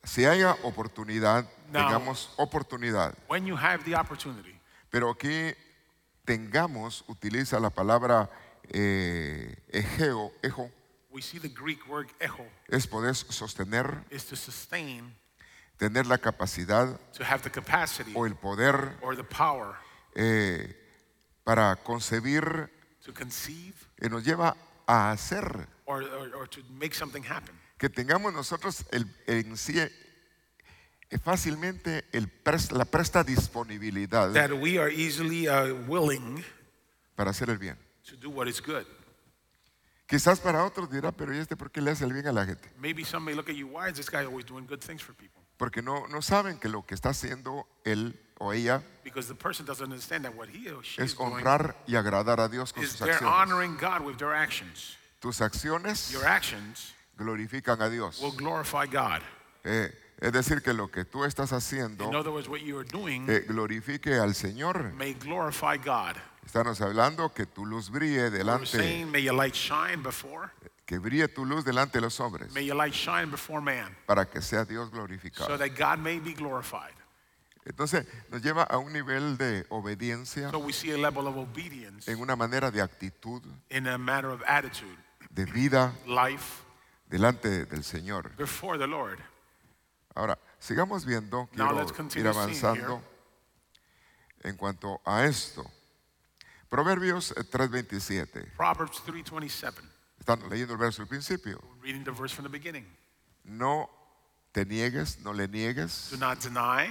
si 0.04 0.24
haya 0.24 0.56
oportunidad, 0.62 1.44
Now- 1.72 1.88
tengamos 1.88 2.32
oportunidad. 2.36 3.14
When 3.28 3.46
you 3.46 3.56
have 3.56 3.84
the 3.84 3.94
opportunity, 3.96 4.58
Pero 4.90 5.10
aquí 5.10 5.54
tengamos, 6.24 7.04
utiliza 7.06 7.60
la 7.60 7.70
palabra 7.70 8.28
eh, 8.72 9.56
egeo, 9.68 10.32
ejo, 10.42 10.70
We 11.12 11.22
see 11.22 11.38
the 11.40 11.48
Greek 11.48 11.88
word 11.88 12.08
echo 12.20 12.44
es 12.68 12.86
poder 12.86 13.14
sostener, 13.16 14.04
is 14.10 14.24
to 14.26 14.36
sustain, 14.36 15.12
tener 15.76 16.06
la 16.06 16.18
capacidad 16.18 16.98
to 17.12 17.24
have 17.24 17.42
the 17.42 17.50
capacity. 17.50 18.12
o 18.14 18.26
el 18.26 18.34
poder 18.36 18.96
or 19.02 19.16
the 19.16 19.24
power. 19.24 19.74
eh, 20.14 20.76
para 21.44 21.74
concebir, 21.82 22.70
to 23.04 23.12
conceive. 23.12 23.74
y 24.00 24.08
nos 24.08 24.24
lleva 24.24 24.56
a 24.86 25.10
hacer. 25.10 25.66
or, 25.86 26.02
or, 26.04 26.34
or 26.36 26.48
to 26.48 26.62
make 26.78 26.94
something 26.94 27.24
happen. 27.24 27.54
Que 27.80 27.88
tengamos 27.88 28.32
nosotros 28.34 28.84
el, 28.92 29.06
en 29.26 29.56
sí 29.56 29.78
eh, 29.80 29.90
fácilmente 31.24 32.04
el 32.12 32.28
pres- 32.44 32.70
la 32.72 32.84
presta 32.84 33.24
disponibilidad 33.24 34.32
That 34.34 34.52
we 34.52 34.78
are 34.78 34.92
easily 34.92 35.48
uh, 35.48 35.74
willing 35.88 36.44
para 37.16 37.30
hacer 37.30 37.48
el 37.50 37.58
bien. 37.58 37.76
to 38.04 38.16
do 38.16 38.28
what 38.30 38.46
is 38.48 38.60
good. 38.60 38.84
Quizás 40.06 40.40
para 40.40 40.64
otros 40.64 40.90
dirá, 40.90 41.10
pero 41.12 41.32
¿y 41.34 41.38
este 41.38 41.56
por 41.56 41.70
qué 41.70 41.80
le 41.80 41.92
hace 41.92 42.04
el 42.04 42.12
bien 42.12 42.26
a 42.26 42.32
la 42.32 42.44
gente? 42.44 42.68
Maybe 42.78 43.04
some 43.04 43.24
may 43.24 43.34
look 43.34 43.48
at 43.48 43.54
you, 43.54 43.66
why 43.68 43.88
is 43.88 43.94
this 43.94 44.10
guy 44.10 44.24
always 44.24 44.44
doing 44.44 44.66
good 44.66 44.80
things 44.80 45.02
for 45.02 45.14
people? 45.14 45.40
Porque 45.56 45.80
no, 45.82 46.06
no 46.08 46.20
saben 46.20 46.58
que 46.58 46.68
lo 46.68 46.84
que 46.84 46.94
está 46.94 47.10
haciendo 47.10 47.66
él 47.84 48.18
o 48.38 48.52
ella 48.52 48.82
Because 49.04 49.26
the 49.28 49.34
person 49.34 49.64
doesn't 49.64 49.84
understand 49.90 50.24
that 50.24 50.34
what 50.34 50.48
he 50.48 50.68
or 50.70 50.82
she 50.84 51.00
is 51.02 51.12
es 51.12 51.16
doing 51.16 51.32
honrar 51.32 51.76
y 51.86 51.94
agradar 51.96 52.40
a 52.40 52.48
Dios 52.48 52.72
con 52.72 52.82
is 52.82 52.90
sus 52.90 53.00
they're 53.00 53.14
acciones. 53.14 53.32
honoring 53.32 53.76
God 53.80 54.02
with 54.04 54.16
their 54.18 54.34
actions. 54.34 54.96
Tus 55.20 55.40
acciones 55.40 56.10
Your 56.10 56.26
actions 56.26 56.92
glorifican 57.20 57.80
a 57.82 57.88
Dios. 57.90 58.20
will 58.20 58.32
glorify 58.36 58.86
God. 58.86 59.20
Eh, 59.64 59.92
es 60.20 60.32
decir, 60.32 60.62
que 60.62 60.72
lo 60.72 60.90
que 60.90 61.04
tú 61.04 61.24
estás 61.24 61.52
In 61.52 61.58
haciendo 61.58 62.08
other 62.10 62.30
words, 62.32 62.48
what 62.48 62.60
you 62.60 62.78
are 62.78 62.88
doing 62.88 63.26
eh, 63.28 63.44
glorifique 63.46 64.14
al 64.18 64.34
Señor. 64.34 64.92
may 64.94 65.14
glorify 65.14 65.76
God. 65.76 66.16
Estamos 66.44 66.80
hablando 66.80 67.32
que 67.32 67.46
tu 67.46 67.64
luz 67.64 67.90
brille 67.90 68.22
We're 68.22 68.38
delante, 68.38 68.66
saying, 68.66 69.10
may 69.10 69.22
your 69.22 69.34
light 69.34 69.54
shine 69.54 70.02
before, 70.02 70.50
que 70.84 70.98
brille 70.98 71.28
tu 71.28 71.44
luz 71.44 71.64
delante 71.64 71.98
de 71.98 72.00
los 72.00 72.18
hombres, 72.18 72.52
may 72.52 72.64
your 72.64 72.76
light 72.76 72.94
shine 72.94 73.30
before 73.30 73.60
man, 73.62 73.94
para 74.06 74.24
que 74.28 74.40
sea 74.40 74.64
Dios 74.64 74.88
so 74.90 74.96
glorificado. 74.96 75.58
that 75.58 75.76
God 75.76 75.98
may 76.00 76.18
be 76.18 76.32
glorified. 76.32 76.94
Entonces 77.64 78.06
nos 78.30 78.42
lleva 78.42 78.62
a 78.64 78.78
un 78.78 78.92
nivel 78.92 79.36
de 79.36 79.64
obediencia 79.68 80.50
So 80.50 80.58
we 80.58 80.72
see 80.72 80.90
a 80.92 80.96
level 80.98 81.26
of 81.28 81.36
obedience 81.36 82.10
en 82.10 82.18
una 82.20 82.34
manera 82.34 82.70
de 82.70 82.80
actitud, 82.80 83.42
in 83.68 83.86
a 83.86 83.98
matter 83.98 84.30
of 84.30 84.42
attitude, 84.46 84.96
de 85.30 85.44
vida 85.44 85.92
life 86.06 86.64
delante 87.10 87.66
del 87.66 87.84
Señor. 87.84 88.34
before 88.36 88.78
the 88.78 88.86
Lord. 88.86 89.18
Ahora, 90.14 90.38
sigamos 90.58 91.04
viendo, 91.04 91.48
Now 91.52 91.68
quiero 91.68 91.74
let's 91.74 91.90
ir 91.90 91.96
continue 91.96 92.32
seeing 92.32 92.64
avanzando 92.64 93.02
en 94.42 94.56
cuanto 94.56 95.00
a 95.04 95.24
esto. 95.24 95.64
Proverbios 96.68 97.32
eh, 97.32 97.44
3:27. 97.44 98.56
Proverbs 98.56 99.02
3:27. 99.04 99.82
Están 100.18 100.48
leyendo 100.48 100.74
el 100.74 100.78
verso 100.78 101.02
al 101.02 101.08
principio. 101.08 101.60
Reading 101.82 102.04
the 102.04 102.12
verse 102.12 102.34
from 102.34 102.44
the 102.44 102.50
beginning. 102.50 102.86
No 103.44 103.90
te 104.52 104.64
niegues, 104.64 105.18
no 105.20 105.32
le 105.32 105.48
niegues 105.48 106.10
Do 106.10 106.18
not 106.18 106.38
deny 106.40 106.88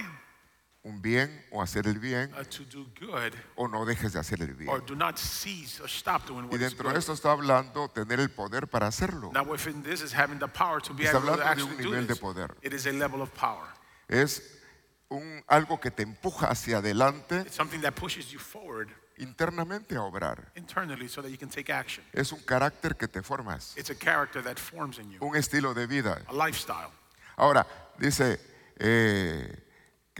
un 0.82 1.02
bien 1.02 1.44
o 1.50 1.60
hacer 1.62 1.86
el 1.86 1.98
bien 1.98 2.32
uh, 2.32 2.44
to 2.44 2.64
do 2.64 2.86
good, 2.98 3.34
o 3.56 3.68
no 3.68 3.84
dejes 3.84 4.14
de 4.14 4.18
hacer 4.18 4.40
el 4.40 4.50
or 4.50 4.56
bien. 4.56 4.86
do 4.86 4.94
not 4.96 5.18
cease 5.18 5.78
or 5.80 5.88
stop 5.88 6.26
doing 6.26 6.44
Y 6.44 6.48
what 6.48 6.54
is 6.54 6.60
dentro 6.70 6.90
de 6.90 6.98
esto 6.98 7.12
está 7.12 7.32
hablando 7.32 7.88
tener 7.90 8.18
el 8.18 8.30
poder 8.30 8.66
para 8.66 8.86
hacerlo. 8.86 9.30
Now, 9.32 9.44
within 9.44 9.82
this 9.82 10.00
is 10.00 10.14
having 10.14 10.38
the 10.38 10.48
power 10.48 10.80
to 10.80 10.94
be 10.94 11.04
Está 11.04 11.18
able 11.18 11.36
to 11.36 11.42
hablando 11.42 11.66
de 11.66 11.70
un 11.70 11.76
nivel 11.76 12.06
de 12.06 12.16
poder. 12.16 12.56
It 12.62 12.72
is 12.72 12.86
a 12.86 12.92
level 12.92 13.20
of 13.20 13.30
power. 13.32 13.68
Es 14.08 14.58
un, 15.10 15.44
algo 15.48 15.78
que 15.80 15.90
te 15.90 16.02
empuja 16.02 16.48
hacia 16.48 16.78
adelante 16.78 17.40
It's 17.42 17.56
something 17.56 17.80
that 17.82 17.92
pushes 17.92 18.30
you 18.30 18.38
forward 18.38 18.88
internamente 19.18 19.96
a 19.96 20.02
obrar. 20.02 20.50
internally 20.54 21.08
so 21.08 21.20
that 21.20 21.28
you 21.30 21.36
can 21.36 21.50
take 21.50 21.70
action. 21.70 22.02
Es 22.14 22.32
un 22.32 22.40
carácter 22.40 22.96
que 22.96 23.06
te 23.06 23.20
formas, 23.20 23.76
It's 23.76 23.90
a 23.90 23.94
character 23.94 24.42
that 24.42 24.56
forms 24.56 24.98
in 24.98 25.10
you, 25.10 25.18
un 25.20 25.36
estilo 25.36 25.74
de 25.74 25.86
vida. 25.86 26.22
a 26.26 26.32
lifestyle. 26.32 26.88
Ahora, 27.36 27.66
dice 27.98 28.40
eh, 28.78 29.66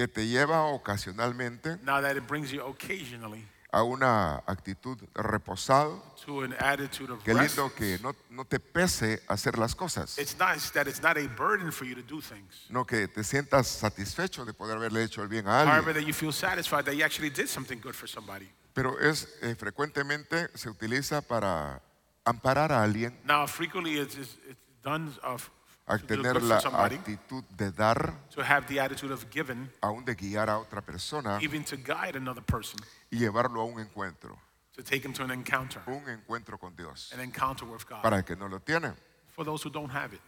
que 0.00 0.09
te 0.09 0.26
lleva 0.26 0.62
ocasionalmente 0.64 1.76
Now 1.83 2.00
that 2.00 2.16
it 2.16 2.26
brings 2.26 2.50
you 2.50 2.62
occasionally 2.64 3.47
a 3.71 3.83
una 3.83 4.42
actitud 4.47 4.99
reposado. 5.14 6.02
to 6.25 6.40
an 6.42 6.54
attitude 6.59 7.11
of 7.12 7.23
Qué 7.23 7.35
rest. 7.35 7.57
lindo 7.57 7.73
que 7.75 7.99
no, 8.02 8.14
no 8.30 8.45
te 8.47 8.59
pese 8.59 9.23
hacer 9.28 9.59
las 9.59 9.75
cosas, 9.75 10.19
It's 10.19 10.35
nice 10.38 10.71
that 10.73 10.87
it's 10.88 11.02
not 11.02 11.19
a 11.19 11.28
burden 11.37 11.71
for 11.71 11.85
you 11.85 11.95
to 11.95 12.02
do 12.02 12.21
things. 12.23 12.64
no 12.71 12.85
que 12.87 13.09
te 13.09 13.23
sientas 13.23 13.66
satisfecho 13.69 14.47
de 14.47 14.54
poder 14.54 14.78
haberle 14.78 15.04
hecho 15.04 15.23
el 15.23 15.28
bien 15.28 15.47
a 15.47 15.61
However, 15.64 15.90
alguien. 15.90 15.95
that 15.97 16.07
you 16.07 16.14
feel 16.14 16.33
satisfied 16.33 16.85
that 16.87 16.95
you 16.95 17.04
actually 17.04 17.30
did 17.30 17.47
something 17.47 17.78
good 17.78 17.95
for 17.95 18.09
somebody. 18.09 18.49
Pero 18.73 18.99
es 18.99 19.28
eh, 19.42 19.54
frecuentemente 19.54 20.49
se 20.54 20.71
utiliza 20.71 21.21
para 21.21 21.83
amparar 22.25 22.73
a 22.73 22.83
alguien, 22.83 23.14
Now, 23.25 23.47
frequently 23.47 23.99
it's, 24.00 24.16
it's, 24.16 24.37
it's 24.49 24.61
done 24.83 25.12
of 25.23 25.50
a 25.90 25.99
tener 25.99 26.42
la 26.42 26.59
actitud 26.59 27.44
de 27.56 27.70
dar, 27.73 28.14
to 28.30 28.42
have 28.42 28.66
the 28.66 28.78
attitude 28.80 29.12
of 29.12 29.25
giving, 29.30 29.68
aún 29.82 30.04
de 30.04 30.14
guiar 30.14 30.49
a 30.49 30.59
otra 30.59 30.80
persona 30.80 31.38
even 31.42 31.64
to 31.64 31.76
guide 31.76 32.16
another 32.16 32.42
person, 32.42 32.78
y 33.11 33.18
llevarlo 33.18 33.61
a 33.61 33.64
un 33.64 33.80
encuentro, 33.80 34.38
to 34.75 34.82
take 34.82 35.04
him 35.04 35.12
to 35.12 35.25
an 35.25 35.30
encounter, 35.30 35.82
un 35.87 36.09
encuentro 36.09 36.59
con 36.59 36.75
Dios, 36.76 37.12
an 37.12 37.20
encounter 37.20 37.64
with 37.66 37.85
God. 37.88 38.02
para 38.02 38.18
el 38.18 38.25
que 38.25 38.37
no 38.37 38.47
lo 38.49 38.61
tiene. 38.61 38.92
For 39.28 39.44
those 39.44 39.62
who 39.62 39.70
don't 39.70 39.90
have 39.90 40.14
it. 40.14 40.20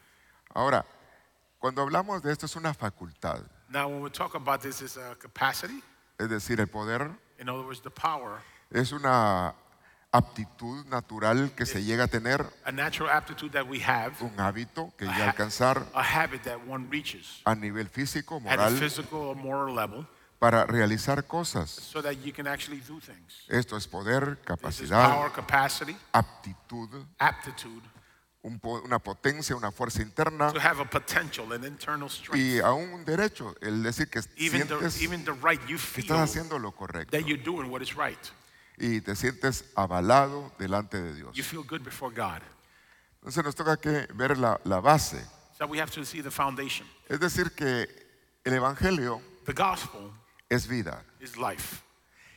Ahora, 0.55 0.85
cuando 1.59 1.83
hablamos 1.83 2.23
de 2.23 2.33
esto 2.33 2.47
es 2.47 2.57
una 2.57 2.75
facultad, 2.75 3.41
Now, 3.69 3.89
when 3.89 4.03
we 4.03 4.11
talk 4.11 4.35
about 4.35 4.61
this, 4.61 4.83
is 4.83 4.97
a 4.97 5.15
capacity. 5.19 5.83
es 6.19 6.29
decir, 6.29 6.61
el 6.61 6.67
poder 6.67 7.11
In 7.39 7.49
other 7.49 7.65
words, 7.65 7.81
the 7.81 7.91
power, 7.91 8.41
es 8.71 8.93
una 8.93 9.55
aptitud 10.13 10.85
natural 10.87 11.53
que 11.57 11.65
se 11.65 11.83
llega 11.83 12.05
a 12.05 12.09
tener, 12.09 12.45
a 12.65 12.71
natural 12.73 13.11
aptitude 13.11 13.51
that 13.53 13.67
we 13.67 13.81
have, 13.83 14.13
un 14.21 14.39
hábito 14.39 14.93
que 14.99 15.07
a, 15.07 15.13
llega 15.13 15.25
a 15.25 15.31
alcanzar 15.31 15.87
a 15.95 16.03
habit 16.03 16.43
that 16.43 16.59
one 16.69 16.87
reaches. 16.91 17.41
a 17.45 17.55
nivel 17.55 17.89
físico, 17.89 18.37
at 18.47 18.59
a 18.59 18.63
moral, 18.71 18.77
physical 18.77 19.19
or 19.21 19.35
moral 19.37 19.75
level, 19.75 20.07
para 20.39 20.67
realizar 20.67 21.27
cosas. 21.27 21.71
so 21.71 22.03
that 22.03 22.15
you 22.25 22.33
can 22.33 22.47
actually 22.47 22.81
do 22.87 23.01
things. 23.01 23.45
Esto 23.49 23.77
es 23.77 23.87
poder, 23.89 24.39
capacidad, 24.45 25.09
power, 25.09 25.31
capacity, 25.33 25.97
aptitud, 26.13 27.07
aptitude. 27.19 27.83
Un 28.45 28.59
po- 28.59 28.83
una 28.85 28.99
potencia, 28.99 29.55
una 29.55 29.71
fuerza 29.71 30.03
interna. 30.03 30.53
To 30.53 30.59
have 30.59 30.81
a 30.81 30.85
potential, 30.85 31.53
an 31.53 31.65
internal 31.65 32.11
strength, 32.11 32.37
y 32.37 32.59
aún 32.59 32.93
un 32.93 33.05
derecho, 33.05 33.55
el 33.63 33.85
decir 33.85 34.11
que 34.11 34.21
even 34.37 34.67
the, 34.67 34.75
sientes 34.75 35.01
even 35.01 35.25
the 35.25 35.33
right 35.33 35.61
you 35.69 35.77
que 35.77 36.03
feel 36.03 36.05
estás 36.07 36.29
haciendo 36.29 36.59
lo 36.59 36.73
correcto. 36.73 37.17
that 37.17 37.25
you're 37.25 37.41
doing 37.41 37.71
what 37.71 37.81
is 37.81 37.95
right. 37.97 38.19
Y 38.79 39.01
te 39.01 39.15
sientes 39.17 39.65
avalado 39.77 40.53
delante 40.59 41.01
de 41.01 41.15
Dios. 41.15 41.35
You 41.37 41.45
feel 41.45 41.63
good 41.63 41.83
before 41.83 42.15
God. 42.15 42.43
Entonces 43.21 43.45
nos 43.45 43.55
toca 43.55 43.77
que 43.77 44.09
ver 44.15 44.37
la, 44.39 44.61
la 44.65 44.81
base. 44.81 45.25
So 45.59 45.67
we 45.67 45.79
have 45.81 45.91
to 45.93 46.05
see 46.05 46.23
the 46.23 46.31
foundation. 46.31 46.87
Es 47.09 47.21
decir, 47.21 47.53
que 47.55 47.87
el 48.45 48.55
Evangelio 48.55 49.21
The 49.45 49.53
gospel 49.53 50.11
es 50.49 50.67
vida 50.67 51.05
is 51.21 51.37
life. 51.37 51.83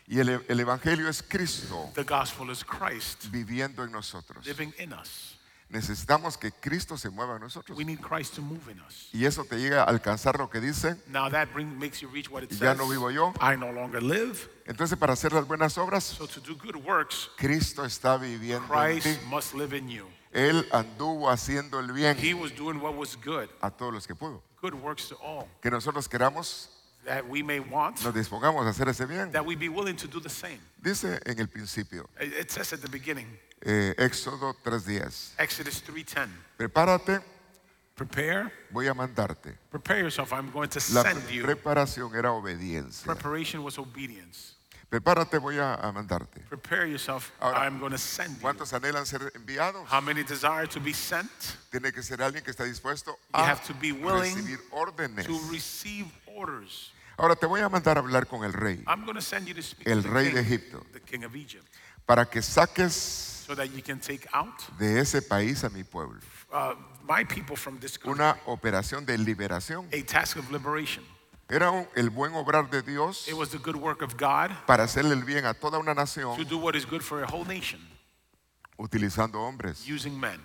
y 0.08 0.20
el, 0.20 0.30
el 0.48 0.60
Evangelio 0.60 1.10
es 1.10 1.24
Cristo 1.24 1.90
The 1.96 2.04
gospel 2.04 2.52
is 2.52 2.64
Christ 2.64 3.26
viviendo 3.32 3.84
en 3.84 3.92
nosotros. 3.92 4.46
living 4.46 4.72
in 4.78 4.94
us. 4.94 5.35
Necesitamos 5.70 6.38
que 6.38 6.52
Cristo 6.52 6.96
se 6.98 7.10
mueva 7.10 7.36
en 7.36 7.42
nosotros. 7.42 7.78
We 7.78 7.84
need 7.84 8.00
Christ 8.00 8.36
to 8.36 8.42
move 8.42 8.70
in 8.72 8.80
us. 8.82 9.10
Y 9.12 9.26
eso 9.26 9.44
te 9.46 9.58
llega 9.58 9.82
a 9.84 9.86
alcanzar 9.86 10.38
lo 10.38 10.50
que 10.50 10.62
dice. 10.62 10.96
Now 11.08 11.30
that 11.30 11.50
bring, 11.54 11.78
makes 11.78 12.02
you 12.02 12.08
reach 12.08 12.30
what 12.30 12.44
it 12.44 12.52
Ya 12.52 12.58
says. 12.74 12.78
no 12.78 12.88
vivo 12.88 13.10
yo. 13.10 13.34
I 13.42 13.56
no 13.56 13.72
longer 13.72 14.02
live. 14.02 14.48
Entonces, 14.68 14.98
para 14.98 15.14
hacer 15.14 15.34
las 15.34 15.46
buenas 15.48 15.78
obras, 15.78 16.04
So 16.04 16.28
to 16.28 16.40
do 16.40 16.56
good 16.56 16.76
works, 16.76 17.30
Cristo 17.38 17.84
está 17.84 18.18
viviendo 18.18 18.64
en 18.74 18.96
ti. 18.96 19.02
Christ 19.02 19.24
must 19.28 19.54
live 19.56 19.74
in 19.76 19.90
you. 19.90 20.06
Él 20.32 20.68
anduvo 20.72 21.30
haciendo 21.30 21.80
el 21.80 21.92
bien 21.94 22.18
He 22.18 22.34
was 22.34 22.52
doing 22.56 22.80
what 22.82 22.94
was 22.96 23.16
good, 23.16 23.48
a 23.62 23.72
todos 23.72 23.94
los 23.94 24.06
que 24.06 24.14
pudo. 24.16 24.44
good 24.62 24.74
works 24.76 25.08
to 25.10 25.16
all, 25.16 25.48
Que 25.62 25.72
nosotros 25.72 26.08
queramos, 26.10 26.70
that 27.06 27.26
we 27.28 27.42
may 27.42 27.60
want, 27.60 28.04
nos 28.04 28.14
dispongamos 28.14 28.66
a 28.66 28.70
hacer 28.70 28.88
ese 28.90 29.06
bien. 29.08 29.32
that 29.32 29.46
we 29.46 29.56
be 29.56 29.70
willing 29.70 29.96
to 29.96 30.08
do 30.08 30.20
the 30.20 30.30
same. 30.30 30.60
Dice 30.82 31.20
en 31.26 31.40
el 31.40 31.48
principio, 31.48 32.08
it 32.20 32.52
says 32.52 32.72
at 32.74 32.82
the 32.82 32.90
beginning, 32.90 33.28
eh, 33.66 33.96
Éxodo 33.98 34.56
3:10, 34.64 35.34
Exodus 35.38 35.84
3:10. 35.84 36.30
prepárate, 36.58 37.22
Prepare, 37.96 38.52
voy 38.72 38.88
a 38.88 38.94
mandarte. 38.94 39.58
prepare 39.72 40.02
yourself. 40.02 40.32
I'm 40.34 40.52
going 40.52 40.68
to 40.70 40.80
La 40.94 41.02
send 41.02 41.30
you. 41.30 41.44
preparación 41.44 42.14
era 42.16 42.32
obediencia. 42.34 43.06
Preparation 43.06 43.64
was 43.64 43.78
obedience. 43.78 44.54
Prepárate, 44.90 45.40
voy 45.40 45.58
a, 45.58 45.74
a 45.76 45.92
mandarte. 45.92 46.42
Prepare 46.50 46.88
yourself. 46.90 47.32
Ahora, 47.40 47.66
I'm 47.66 47.80
going 47.80 47.92
to 47.92 47.98
send 47.98 48.36
you. 48.36 48.42
¿Cuántos 48.42 48.72
anhelan 48.74 49.06
ser 49.06 49.32
enviados? 49.36 49.88
How 49.90 50.02
many 50.02 50.24
desire 50.24 50.68
to 50.68 50.80
be 50.82 50.94
sent? 50.94 51.32
Tiene 51.72 51.92
que 51.94 52.04
ser 52.04 52.22
alguien 52.22 52.44
que 52.44 52.52
está 52.52 52.66
dispuesto 52.66 53.12
You 53.34 53.40
a 53.42 53.50
have 53.50 53.62
to 53.66 53.74
be 53.74 53.92
willing 53.94 54.36
recibir 54.36 54.60
órdenes. 54.72 55.26
To 55.26 55.40
receive 55.52 56.06
orders. 56.36 56.92
Ahora 57.18 57.36
te 57.38 57.46
voy 57.46 57.62
a 57.62 57.70
mandar 57.70 57.98
a 57.98 58.02
hablar 58.02 58.28
con 58.28 58.44
el 58.44 58.52
rey 58.52 58.84
I'm 58.88 59.06
going 59.06 59.16
to 59.16 59.22
send 59.22 59.48
you 59.48 59.54
to 59.56 59.62
speak 59.64 59.88
El 59.88 60.04
to 60.04 60.10
rey 60.10 60.30
the 60.32 60.44
de 60.44 60.44
king, 60.44 60.54
Egipto. 60.54 60.86
the 60.92 61.00
king 61.00 61.24
of 61.24 61.34
Egypt, 61.34 61.66
para 62.06 62.26
que 62.30 62.42
saques 62.42 63.35
so 63.46 63.56
that 63.56 63.68
you 63.76 63.82
can 63.82 64.00
take 64.00 64.28
out 64.34 64.54
de 64.80 65.00
ese 65.00 65.22
país 65.22 65.64
a 65.64 65.70
mi 65.70 65.84
pueblo. 65.84 66.20
uh, 66.52 66.74
my 67.08 67.24
people 67.24 67.56
from 67.56 67.78
this 67.80 67.98
country. 67.98 68.14
Una 68.24 68.38
operación 68.46 69.06
de 69.06 69.18
liberación. 69.18 69.88
A 69.94 70.02
task 70.04 70.38
of 70.38 70.50
liberation. 70.52 71.04
Era 71.48 71.70
un- 71.70 71.88
el 71.96 72.10
buen 72.10 72.34
obrar 72.34 72.68
de 72.72 72.82
Dios 72.82 73.28
It 73.28 73.36
was 73.36 73.50
the 73.50 73.60
good 73.60 73.76
work 73.76 74.02
of 74.02 74.16
God 74.18 74.50
para 74.66 74.84
hacerle 74.86 75.14
el 75.14 75.24
bien 75.24 75.46
a 75.46 75.54
toda 75.54 75.78
una 75.78 75.94
to 75.94 76.02
nación 76.02 76.48
do 76.50 76.58
what 76.58 76.76
is 76.76 76.86
good 76.88 77.02
for 77.04 77.22
a 77.24 77.28
whole 77.28 77.46
nation 77.46 77.80
utilizando 78.78 79.40
hombres. 79.40 79.86
using 79.88 80.20
men. 80.20 80.42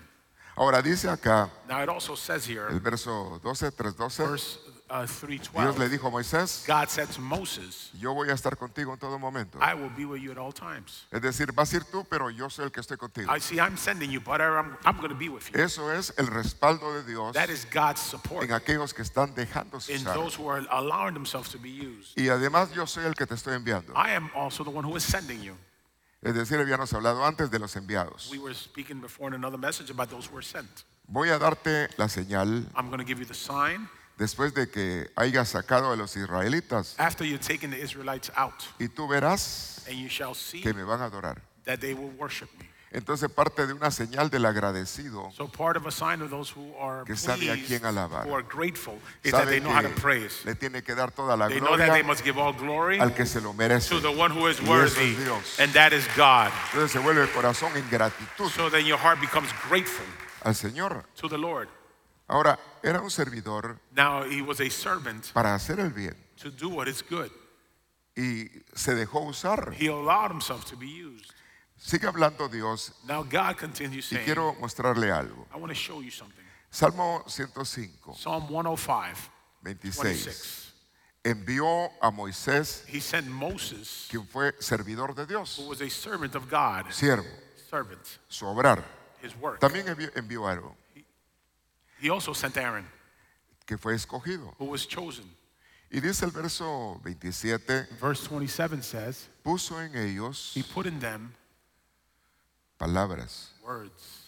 Ahora 0.55 0.81
dice 0.81 1.09
acá 1.09 1.49
Now 1.67 1.81
it 1.81 1.89
also 1.89 2.15
says 2.15 2.45
here, 2.45 2.67
el 2.69 2.79
verso 2.79 3.39
12, 3.41 3.71
3.12, 3.71 4.27
verse 4.29 4.59
uh, 4.91 5.05
Dios 5.05 5.77
le 5.77 5.89
dijo 5.89 6.07
a 6.07 6.11
Moisés, 6.11 6.65
God 6.67 6.89
said 6.89 7.09
to 7.09 7.21
Moses, 7.21 7.89
yo 7.97 8.13
voy 8.13 8.29
a 8.29 8.33
estar 8.33 8.57
contigo 8.57 8.93
en 8.93 8.99
todo 8.99 9.17
momento. 9.17 9.57
I 9.61 9.73
will 9.73 9.89
be 9.89 10.05
with 10.05 10.21
you 10.21 10.31
at 10.31 10.37
all 10.37 10.51
times. 10.51 11.05
Es 11.11 11.21
decir, 11.21 11.51
vas 11.53 11.73
a 11.73 11.77
ir 11.77 11.83
tú, 11.85 12.05
pero 12.09 12.29
yo 12.29 12.49
soy 12.49 12.65
el 12.65 12.71
que 12.71 12.81
estoy 12.81 12.97
contigo. 12.97 13.33
I 13.33 13.39
see 13.39 13.59
I'm 13.59 13.77
sending 13.77 14.11
you, 14.11 14.19
but 14.19 14.41
I'm, 14.41 14.77
I'm 14.85 14.97
going 14.97 15.09
to 15.09 15.15
be 15.15 15.29
with 15.29 15.49
you. 15.51 15.59
Eso 15.59 15.89
es 15.91 16.13
el 16.17 16.27
respaldo 16.27 16.93
de 16.93 17.03
Dios 17.03 17.33
That 17.33 17.49
is 17.49 17.65
God's 17.71 18.01
support 18.01 18.43
en 18.43 18.51
aquellos 18.51 18.93
que 18.93 19.03
están 19.03 19.33
dejándose 19.33 19.93
in 19.93 20.01
usar. 20.01 20.13
those 20.13 20.35
who 20.35 20.47
are 20.49 20.65
allowing 20.71 21.13
themselves 21.13 21.49
to 21.51 21.57
be 21.57 21.69
used. 21.69 22.17
Y 22.17 22.29
además 22.29 22.73
yo 22.73 22.85
soy 22.85 23.05
el 23.05 23.13
que 23.13 23.25
te 23.25 23.35
estoy 23.35 23.55
enviando. 23.55 23.93
I 23.95 24.11
am 24.11 24.29
also 24.35 24.63
the 24.63 24.71
one 24.71 24.85
who 24.85 24.95
is 24.97 25.03
sending 25.03 25.41
you. 25.41 25.55
Es 26.21 26.35
decir, 26.35 26.59
habíamos 26.59 26.93
hablado 26.93 27.25
antes 27.25 27.49
de 27.49 27.57
los 27.57 27.75
enviados. 27.75 28.29
We 28.29 28.37
were 28.37 28.53
speaking 28.53 29.01
before 29.01 29.29
in 29.29 29.33
another 29.33 29.57
message 29.57 29.89
about 29.89 30.09
those 30.09 30.27
who 30.27 30.35
were 30.35 30.45
sent. 30.45 30.85
Voy 31.07 31.29
a 31.29 31.39
darte 31.39 31.89
la 31.97 32.07
señal 32.07 32.69
I'm 32.75 32.87
going 32.89 32.99
to 32.99 33.05
give 33.05 33.19
you 33.19 33.25
the 33.25 33.33
sign 33.33 33.89
después 34.21 34.53
de 34.53 34.69
que 34.69 35.09
hayas 35.15 35.49
sacado 35.49 35.91
a 35.91 35.95
los 35.95 36.15
israelitas 36.15 36.93
after 36.99 37.25
you've 37.25 37.41
taken 37.45 37.71
the 37.71 37.81
Israelites 37.83 38.31
out, 38.35 38.53
y 38.79 38.87
tú 38.87 39.07
verás 39.07 39.83
and 39.87 39.97
you 39.97 40.07
shall 40.07 40.35
see 40.35 40.61
que 40.61 40.73
me 40.73 40.83
van 40.83 41.01
a 41.01 41.05
adorar. 41.05 41.41
that 41.65 41.79
they 41.79 41.93
will 41.95 42.11
worship 42.17 42.47
me. 42.59 42.67
Entonces 42.93 43.29
parte 43.31 43.65
de 43.67 43.71
una 43.73 43.89
señal 43.89 44.29
del 44.29 44.45
agradecido 44.45 45.31
So 45.31 45.47
part 45.47 45.77
of 45.77 45.85
a 45.87 45.91
sign 45.91 46.21
of 46.21 46.29
those 46.29 46.49
who 46.53 46.75
are 46.77 47.05
Que 47.05 47.15
sabe 47.15 47.49
a 47.49 47.53
pleased, 47.53 47.67
quién 47.67 47.85
alabar. 47.85 48.25
who 48.27 48.33
are 48.35 48.43
grateful, 48.43 48.99
is 49.23 49.31
that 49.31 49.45
sabe 49.45 49.51
they 49.51 49.59
know 49.61 49.71
how 49.71 49.81
to 49.81 49.87
que 49.87 50.01
praise. 50.01 50.43
le 50.45 50.55
tiene 50.55 50.83
que 50.83 50.93
dar 50.93 51.09
toda 51.11 51.37
la 51.37 51.47
They 51.47 51.61
know 51.61 51.77
that 51.77 51.85
they 51.93 52.01
gloria 52.01 52.03
must 52.03 52.23
give 52.25 52.37
all 52.37 52.51
glory 52.53 52.99
al 52.99 53.13
que 53.13 53.25
se 53.25 53.39
lo 53.39 53.53
merece. 53.53 53.87
to 53.89 54.01
the 54.01 54.11
one 54.11 54.29
who 54.31 54.45
is 54.47 54.59
Y 54.59 54.65
eso 54.65 54.73
es 54.83 54.97
worthy, 54.97 55.15
Dios. 55.15 55.57
and 55.59 55.71
that 55.73 55.93
is 55.93 56.05
God. 56.17 56.51
Entonces 56.73 56.91
se 56.91 56.99
vuelve 56.99 57.21
el 57.23 57.29
corazón 57.31 57.71
en 57.77 57.89
gratitud 57.89 58.49
So 58.51 58.69
then 58.69 58.85
your 58.85 58.97
heart 58.99 59.21
becomes 59.21 59.49
grateful 59.69 60.05
al 60.43 60.53
Señor. 60.53 61.05
to 61.15 61.29
the 61.29 61.37
Lord. 61.37 61.69
Ahora, 62.31 62.57
era 62.81 63.01
un 63.01 63.11
servidor 63.11 63.77
Now 63.95 64.23
he 64.23 64.41
was 64.41 64.61
a 64.61 64.69
servant 64.69 65.31
para 65.33 65.53
hacer 65.53 65.79
el 65.79 65.89
bien 65.91 66.15
to 66.41 66.49
do 66.49 66.69
what 66.69 66.87
is 66.87 67.03
good. 67.03 67.29
y 68.15 68.49
se 68.73 68.95
dejó 68.95 69.21
usar. 69.27 69.73
He 69.77 69.87
allowed 69.87 70.31
himself 70.31 70.63
to 70.65 70.77
be 70.77 70.87
used. 70.87 71.31
Sigue 71.77 72.07
hablando 72.07 72.47
Dios 72.47 72.93
Now 73.05 73.23
God 73.23 73.57
continues 73.57 74.05
y 74.11 74.15
saying, 74.15 74.25
quiero 74.25 74.55
mostrarle 74.59 75.11
algo. 75.11 75.45
I 75.53 75.57
want 75.57 75.71
to 75.71 75.75
show 75.75 76.01
you 76.01 76.11
something. 76.11 76.45
Salmo 76.69 77.23
105, 77.27 78.15
Psalm 78.15 78.47
105, 78.47 79.29
26. 79.63 80.01
26. 80.23 80.73
Envió 81.23 81.89
a 82.01 82.09
Moisés, 82.11 82.83
He 82.87 83.01
sent 83.01 83.27
Moses, 83.27 84.07
quien 84.09 84.25
fue 84.25 84.53
servidor 84.59 85.13
de 85.13 85.23
who 85.23 85.27
Dios, 85.27 85.59
was 85.67 85.81
a 85.81 85.89
servant 85.89 86.33
of 86.35 86.49
God, 86.49 86.85
siervo, 86.91 87.25
servant, 87.69 88.01
su 88.29 88.45
obrar. 88.45 88.83
his 89.21 89.35
work. 89.35 89.59
También 89.59 89.87
envió, 89.87 90.09
envió 90.15 90.47
a 90.47 90.51
Aarón, 90.53 90.75
He 92.01 92.09
also 92.09 92.33
sent 92.33 92.57
Aaron, 92.57 92.85
que 93.65 93.77
fue 93.77 93.93
escogido. 93.95 94.53
who 94.57 94.65
was 94.65 94.87
chosen. 94.87 95.25
Y 95.91 95.99
dice 95.99 96.23
el 96.23 96.31
verso 96.31 96.99
27, 97.03 97.87
Verse 97.99 98.25
27 98.27 98.81
says, 98.81 99.27
puso 99.43 99.79
en 99.81 99.95
ellos 99.95 100.53
He 100.55 100.63
put 100.63 100.85
in 100.87 100.99
them 100.99 101.33
palabras. 102.77 103.51
words. 103.63 104.27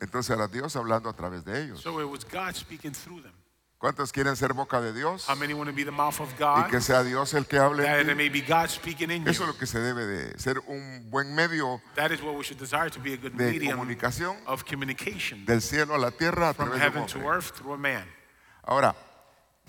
Entonces 0.00 0.30
era 0.30 0.46
Dios 0.48 0.76
hablando 0.76 1.08
a 1.08 1.14
través 1.14 1.44
de 1.44 1.62
ellos. 1.64 1.80
So 1.82 1.98
it 2.00 2.08
was 2.08 2.24
God 2.24 2.54
speaking 2.54 2.92
through 2.92 3.22
them. 3.22 3.32
¿Cuántos 3.80 4.12
quieren 4.12 4.36
ser 4.36 4.52
boca 4.52 4.78
de 4.82 4.92
Dios? 4.92 5.26
How 5.26 5.34
many 5.34 5.54
want 5.54 5.70
to 5.70 5.74
be 5.74 5.84
the 5.84 5.90
mouth 5.90 6.20
of 6.20 6.30
Y 6.34 6.36
God? 6.38 6.68
que 6.70 6.82
sea 6.82 7.02
Dios 7.02 7.32
el 7.32 7.46
que 7.46 7.58
hable. 7.58 7.82
That 7.82 8.00
en 8.00 8.10
it 8.10 8.16
may 8.16 8.28
be 8.28 8.42
God 8.42 8.68
speaking 8.68 9.10
in 9.10 9.22
Eso 9.22 9.30
es 9.30 9.38
you. 9.38 9.46
lo 9.46 9.58
que 9.58 9.66
se 9.66 9.78
debe 9.78 10.04
de 10.06 10.38
ser 10.38 10.58
un 10.66 11.08
buen 11.10 11.34
medio 11.34 11.80
That 11.94 12.10
is 12.10 12.20
what 12.20 12.34
we 12.36 12.44
should 12.44 12.58
desire 12.60 12.90
to 12.90 13.00
be 13.00 13.14
a 13.14 13.16
good 13.16 13.32
de 13.32 13.52
medium 13.52 13.78
comunicación 13.78 14.36
of 14.46 14.64
communication 14.64 15.46
del 15.46 15.62
cielo 15.62 15.94
a 15.94 15.98
la 15.98 16.10
tierra 16.10 16.50
a 16.50 16.54
from 16.54 16.68
través 16.68 16.92
de 16.92 17.00
un 17.00 17.06
to 17.06 17.18
hombre. 17.20 17.36
earth 17.36 17.56
through 17.56 17.72
a 17.72 17.78
man. 17.78 18.04
Ahora, 18.64 18.94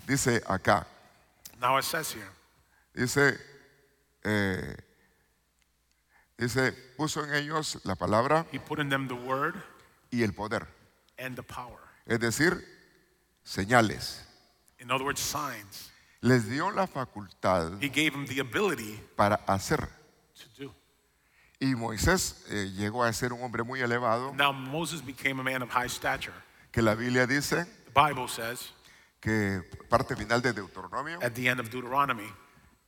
dice 0.06 0.42
acá, 0.46 0.86
Now 1.58 1.78
it 1.78 1.84
says 1.84 2.12
here, 2.12 2.28
dice, 2.94 3.38
eh, 4.24 4.76
dice, 6.36 6.72
puso 6.98 7.24
en 7.24 7.32
ellos 7.32 7.78
la 7.84 7.94
palabra 7.94 8.44
He 8.52 8.58
put 8.58 8.78
in 8.78 8.90
them 8.90 9.08
the 9.08 9.14
word 9.14 9.54
y 10.10 10.22
el 10.22 10.32
poder. 10.34 10.66
and 11.16 11.34
the 11.34 11.42
power. 11.42 11.78
Es 12.04 12.18
decir, 12.20 12.62
señales. 13.44 14.24
In 14.78 14.90
other 14.90 15.04
words, 15.04 15.20
signs. 15.20 15.90
Les 16.20 16.48
dio 16.48 16.70
la 16.70 16.86
facultad 16.86 17.72
He 17.82 17.88
gave 17.88 18.12
them 18.12 18.26
the 18.26 18.40
ability 18.40 19.00
para 19.16 19.36
hacer. 19.46 19.88
to 20.34 20.48
do. 20.64 20.74
Y 21.60 21.74
Moisés 21.74 22.44
eh, 22.50 22.70
llegó 22.76 23.04
a 23.04 23.12
ser 23.12 23.32
un 23.32 23.42
hombre 23.42 23.62
muy 23.62 23.80
elevado, 23.80 24.32
Now 24.34 24.52
Moses 24.52 25.00
became 25.04 25.40
a 25.40 25.42
man 25.44 25.62
of 25.62 25.70
high 25.70 25.88
stature. 25.88 26.34
que 26.70 26.80
la 26.82 26.94
Biblia 26.94 27.26
dice 27.26 27.66
The 27.92 27.92
Bible 27.94 28.28
says 28.28 28.70
que 29.20 29.62
parte 29.88 30.16
final 30.16 30.40
de 30.42 30.52
Deuteronomio, 30.52 31.18
at 31.22 31.32
the 31.34 31.48
end 31.48 31.60
of 31.60 31.70
Deuteronomy 31.70 32.28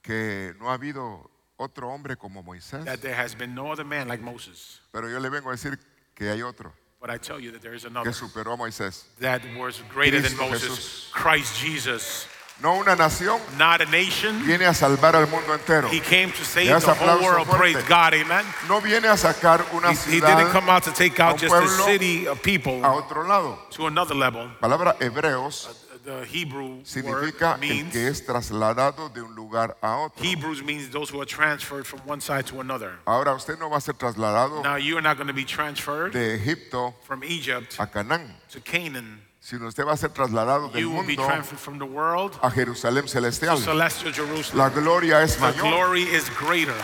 que 0.02 0.54
no 0.58 0.70
ha 0.70 0.74
habido 0.74 1.30
otro 1.56 1.88
hombre 1.90 2.16
como 2.16 2.42
Moisés, 2.42 2.84
that 2.84 2.98
there 3.00 3.14
has 3.14 3.34
been 3.36 3.54
no 3.54 3.70
other 3.72 3.84
man 3.84 4.08
like 4.08 4.22
Moses. 4.22 4.80
pero 4.92 5.08
yo 5.08 5.18
le 5.20 5.28
vengo 5.28 5.50
a 5.50 5.52
decir 5.52 5.78
que 6.14 6.30
hay 6.30 6.42
otro 6.42 6.72
But 7.04 7.10
I 7.12 7.18
tell 7.18 7.38
you 7.38 7.50
that 7.52 7.60
there 7.60 7.74
is 7.74 7.82
que 7.82 7.90
another 7.90 8.12
superó 8.12 8.54
a 8.54 8.56
Moisés. 8.56 9.02
that 9.20 9.42
was 9.58 9.82
greater 9.92 10.22
than 10.22 10.34
Moses, 10.38 10.70
Jesús. 10.70 11.12
Christ 11.12 11.54
Jesus. 11.58 12.26
No 12.62 12.76
una 12.80 12.96
nación 12.96 13.38
Not 13.58 13.82
a 13.82 13.84
nation. 13.84 14.40
viene 14.42 14.64
a 14.64 14.72
salvar 14.72 15.14
al 15.14 15.26
mundo 15.26 15.52
entero. 15.52 15.90
He 15.90 16.00
came 16.00 16.32
to 16.32 16.42
save 16.46 16.70
das 16.70 16.86
the 16.86 16.94
whole 16.94 17.08
aplauso 17.10 17.24
world. 17.24 17.46
fuerte. 17.48 17.58
Praise 17.58 17.82
God. 17.86 18.14
Amen. 18.14 18.42
No 18.70 18.80
viene 18.80 19.04
a 19.08 19.18
sacar 19.18 19.66
una 19.74 19.90
He, 19.92 19.96
he 20.12 20.20
didn't 20.20 20.28
ciudad 20.38 20.50
come 20.52 20.70
out 20.70 20.84
to 20.84 20.92
take 20.92 21.20
out 21.20 21.32
un 21.34 21.38
just 21.40 21.52
a 21.54 21.58
pueblo 21.58 21.84
city 21.84 22.26
of 22.26 22.42
people 22.42 22.82
a 22.82 22.94
otro 22.96 23.22
lado. 23.28 23.58
to 23.72 23.86
another 23.86 24.14
level. 24.14 24.48
Palabra 24.62 24.96
hebreos 24.98 25.68
The 26.04 26.24
Hebrew 26.26 26.82
significa 26.84 27.52
word 27.52 27.62
el 27.64 27.68
means 27.68 27.92
que 27.92 28.08
es 28.08 28.26
trasladado 28.26 29.08
de 29.12 29.22
un 29.22 29.34
lugar 29.34 29.76
a 29.80 29.96
otro. 30.04 30.22
Hebrews 30.22 30.62
means 30.62 30.90
those 30.90 31.08
who 31.10 31.18
are 31.20 31.26
transferred 31.26 31.86
from 31.86 32.00
one 32.06 32.20
side 32.20 32.44
to 32.48 32.60
another. 32.60 32.98
Ahora 33.06 33.32
usted 33.34 33.58
no 33.58 33.70
va 33.70 33.78
a 33.78 33.80
ser 33.80 33.94
trasladado 33.94 34.62
Now 34.62 34.76
you 34.76 34.98
are 34.98 35.02
not 35.02 35.16
going 35.16 35.28
to 35.28 35.32
be 35.32 35.44
transferred 35.46 36.12
de 36.12 36.34
Egipto 36.38 36.94
from 37.04 37.24
Egypt 37.24 37.76
a 37.78 37.86
Canaán, 37.86 38.28
to 38.50 38.60
Canaan. 38.60 39.20
sino 39.40 39.66
usted 39.66 39.84
va 39.84 39.92
a 39.92 39.96
ser 39.96 40.10
trasladado 40.10 40.70
del 40.70 40.80
You 40.82 40.90
will 40.90 41.04
be 41.06 41.16
mundo 41.16 41.26
transferred 41.26 41.58
from 41.58 41.78
the 41.78 41.86
world 41.86 42.38
a 42.42 42.50
Jerusalén 42.50 43.02
to 43.04 43.08
celestial. 43.08 43.56
celestial 43.56 44.12
Jerusalem. 44.12 44.58
La 44.58 44.68
gloria 44.68 45.22
es 45.22 45.36
The 45.36 45.40
mayor, 45.40 45.62
glory 45.62 46.02
is 46.02 46.28
greater, 46.38 46.76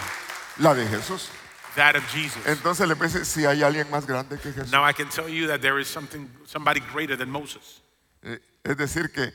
la 0.58 0.72
de 0.72 0.86
Jesús. 0.86 1.28
that 1.76 1.94
of 1.94 2.02
Jesus. 2.08 2.42
Entonces 2.46 2.88
le 2.88 2.96
parece 2.96 3.26
si 3.26 3.44
hay 3.44 3.62
alguien 3.62 3.88
más 3.90 4.06
grande 4.06 4.38
que 4.38 4.50
Jesús. 4.52 4.72
Now 4.72 4.82
I 4.82 4.92
can 4.94 5.08
tell 5.10 5.28
you 5.28 5.46
that 5.48 5.60
there 5.60 5.78
is 5.78 5.88
something, 5.88 6.26
somebody 6.46 6.80
greater 6.80 7.16
than 7.16 7.30
Moses. 7.30 7.80
Eh, 8.24 8.38
Es 8.64 8.76
decir 8.76 9.10
que 9.12 9.32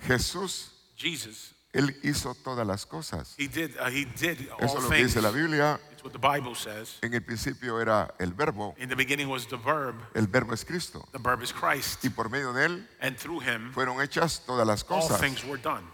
Jesús, 0.00 0.72
Jesus. 0.96 1.54
él 1.72 1.98
hizo 2.02 2.34
todas 2.34 2.66
las 2.66 2.84
cosas. 2.86 3.34
He 3.38 3.48
did. 3.48 3.70
Uh, 3.78 3.86
he 3.90 4.04
did 4.04 4.48
all 4.50 4.64
Eso 4.64 4.76
es 4.78 4.82
lo 4.84 4.88
que 4.90 4.96
things. 4.96 5.14
dice 5.14 5.22
la 5.22 5.30
Biblia. 5.30 5.80
It's 5.92 6.04
what 6.04 6.12
the 6.12 6.18
Bible 6.18 6.54
says. 6.54 6.98
En 7.02 7.14
el 7.14 7.22
principio 7.22 7.80
era 7.80 8.12
el 8.18 8.32
verbo, 8.32 8.74
In 8.78 8.88
the 8.88 8.96
beginning 8.96 9.28
was 9.28 9.46
the 9.46 9.56
verb. 9.56 9.94
el 10.14 10.26
verbo 10.26 10.52
es 10.52 10.64
Cristo. 10.64 11.06
The 11.12 11.18
verb 11.18 11.42
is 11.42 11.52
Christ, 11.52 12.04
Y 12.04 12.10
por 12.10 12.28
medio 12.28 12.52
de 12.52 12.66
él 12.66 12.88
and 13.00 13.16
through 13.16 13.40
him 13.42 13.72
fueron 13.72 14.00
hechas 14.02 14.42
todas 14.44 14.66
las 14.66 14.82
all 14.82 15.00
cosas. 15.00 15.20
things 15.20 15.42
were 15.44 15.60
done. 15.60 15.84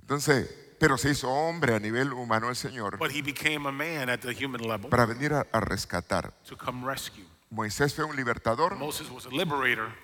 Entonces, 0.00 0.50
pero 0.78 0.98
se 0.98 1.10
hizo 1.10 1.30
hombre 1.30 1.74
a 1.74 1.80
nivel 1.80 2.12
humano 2.12 2.50
el 2.50 2.56
Señor 2.56 2.98
But 2.98 3.12
he 3.12 3.22
became 3.22 3.66
a 3.66 3.72
man 3.72 4.10
at 4.10 4.20
the 4.20 4.34
human 4.34 4.60
level 4.60 4.90
para 4.90 5.06
venir 5.06 5.32
a, 5.32 5.46
a 5.52 5.60
rescatar. 5.60 6.32
to 6.46 6.56
come 6.56 6.84
rescue. 6.86 7.24
Moisés 7.50 7.94
fue 7.94 8.04
un 8.04 8.16
libertador 8.16 8.76
Moses 8.76 9.08
was 9.10 9.24
a 9.26 9.30
liberator, 9.30 9.94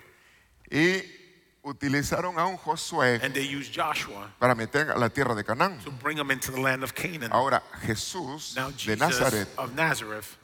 y 0.71 1.03
utilizaron 1.63 2.37
a 2.39 2.45
un 2.47 2.57
Josué 2.57 3.19
and 3.23 3.33
they 3.33 3.43
used 3.45 3.71
Joshua 3.71 4.29
para 4.39 4.55
meter 4.55 4.91
a 4.91 4.97
la 4.97 5.09
tierra 5.09 5.35
de 5.35 5.43
Canaán. 5.43 5.79
to 5.83 5.91
bring 5.91 6.17
him 6.17 6.31
into 6.31 6.51
the 6.51 6.59
land 6.59 6.83
of 6.83 6.93
Canaan. 6.95 7.31
Ahora, 7.31 7.61
Jesús 7.85 8.55
Now 8.55 8.69
de 8.71 8.77
Jesus 8.77 8.99
Nazaret, 8.99 9.47
of 9.57 9.73
Nazareth, 9.75 10.37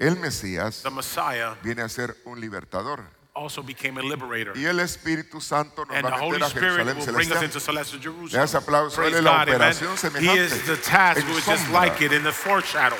el 0.00 0.16
Mesías, 0.16 0.82
the 0.82 0.90
Messiah, 0.90 1.54
viene 1.62 1.82
a 1.82 1.88
ser 1.88 2.16
un 2.26 2.40
libertador. 2.40 3.00
also 3.34 3.62
became 3.62 3.98
a 3.98 4.02
liberator. 4.02 4.56
Y 4.56 4.64
el 4.64 4.80
Espíritu 4.80 5.42
Santo 5.42 5.84
nos 5.84 5.94
And 5.94 6.06
va 6.06 6.14
a 6.16 6.20
Holy 6.22 6.38
meter 6.38 6.44
a 6.44 6.48
Spirit 6.48 6.86
Jerusalén 6.86 6.96
will 6.96 7.12
bring 7.12 7.32
us 7.32 7.38
celestial. 7.38 7.44
into 7.44 7.60
celestial 7.60 7.98
Le 8.00 8.28
Jerusalem. 8.30 8.62
Praise 8.94 9.12
él 9.12 9.14
es 9.18 9.22
la 9.22 9.30
God, 9.30 9.48
amen. 9.48 9.54
operación 9.56 10.22
He 10.22 10.38
is 10.38 10.66
the 10.66 10.76
task 10.78 11.20
en 11.20 11.26
who 11.26 11.36
is 11.36 11.44
just 11.44 11.64
sombra. 11.66 11.72
like 11.86 12.00
it 12.02 12.12
in 12.12 12.24
the 12.24 12.32
foreshadow. 12.32 12.96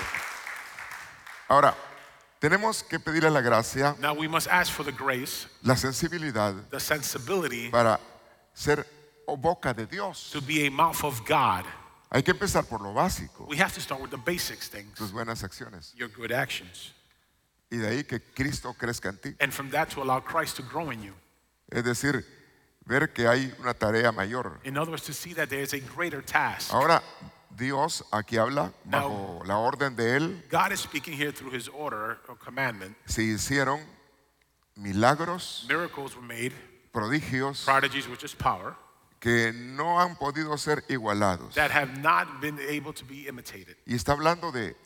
Ahora, 1.49 1.75
tenemos 2.41 2.83
que 2.83 2.99
pedirle 2.99 3.31
la 3.31 3.41
gracia, 3.41 3.95
Now 4.01 4.15
we 4.15 4.29
must 4.29 4.49
ask 4.49 4.73
for 4.73 4.85
the 4.85 4.93
grace, 4.93 5.47
la 5.63 5.75
sensibilidad 5.75 6.55
the 6.71 6.81
sensibility 6.81 7.71
para 7.71 7.99
ser 8.55 8.87
o 9.27 9.37
boca 9.37 9.73
de 9.75 9.87
Dios. 9.87 10.31
to 10.33 10.41
be 10.41 10.67
a 10.67 10.71
mouth 10.71 11.03
of 11.05 11.21
God. 11.27 11.65
Hay 12.11 12.23
que 12.23 12.33
empezar 12.33 12.65
por 12.69 12.81
lo 12.81 12.93
básico, 12.95 13.47
We 13.49 13.57
have 13.57 13.73
to 13.75 13.81
start 13.81 14.01
with 14.01 14.11
the 14.11 14.17
basics 14.19 14.69
things, 14.69 14.97
tus 14.97 15.11
buenas 15.13 15.43
acciones. 15.43 15.93
your 15.97 16.09
good 16.09 16.31
actions. 16.33 16.93
Y 17.71 17.79
de 17.79 17.89
ahí 17.89 18.05
que 18.07 18.21
Cristo 18.21 18.73
crezca 18.79 19.09
en 19.09 19.19
ti. 19.19 19.35
And 19.41 19.53
from 19.53 19.71
that 19.71 19.91
to 19.91 20.03
allow 20.03 20.21
Christ 20.21 20.57
to 20.57 20.63
grow 20.63 20.91
in 20.91 21.03
you. 21.03 21.15
Es 21.69 21.83
decir, 21.83 22.25
ver 22.87 23.09
que 23.13 23.27
hay 23.27 23.53
una 23.59 23.75
tarea 23.75 24.13
mayor. 24.13 24.61
In 24.63 24.79
other 24.79 24.93
words, 24.93 25.03
to 25.07 25.13
see 25.13 25.35
that 25.35 25.49
there 25.49 25.63
is 25.63 25.73
a 25.75 25.81
greater 25.81 26.23
task. 26.23 26.73
Ahora, 26.73 27.03
Dios 27.57 28.05
aquí 28.13 28.37
habla 28.37 28.73
bajo 28.85 29.43
la 29.47 29.57
orden 29.59 29.97
de 29.97 30.17
Él. 30.17 30.43
God 30.51 30.73
is 30.73 30.81
speaking 30.81 31.15
here 31.15 31.33
through 31.33 31.53
his 31.55 31.69
order 31.69 32.19
or 32.29 32.37
commandment. 32.39 32.97
Se 33.07 33.23
hicieron 33.23 33.81
milagros, 34.77 35.65
Miracles 35.69 36.15
were 36.15 36.27
made, 36.27 36.53
prodigios 36.93 37.65
prodigies, 37.65 38.09
which 38.09 38.25
is 38.25 38.35
power, 38.35 38.75
que 39.21 39.53
no 39.53 39.99
han 39.99 40.17
podido 40.17 40.57
ser 40.59 40.83
igualados. 40.89 41.55
that 41.55 41.71
have 41.71 41.99
not 42.01 42.41
been 42.41 42.59
able 42.69 42.93
to 42.93 43.05
be 43.05 43.27
imitated. 43.27 43.77
Y 43.87 43.95
está 43.95 44.13
hablando 44.13 44.53
de 44.53 44.77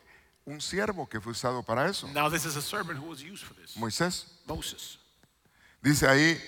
un 0.46 0.60
siervo 0.60 1.08
que 1.08 1.20
fue 1.20 1.32
usado 1.32 1.64
para 1.64 1.88
eso, 1.88 2.08
Now, 2.14 2.28
this 2.28 2.44
is 2.44 2.56
a 2.56 2.62
servant 2.62 2.98
who 2.98 3.08
was 3.08 3.22
used 3.22 3.44
for 3.44 3.54
this 3.54 3.76
Moisés. 3.76 4.26
Moses. 4.46 4.98
Dice 5.82 6.06
ahí, 6.06 6.38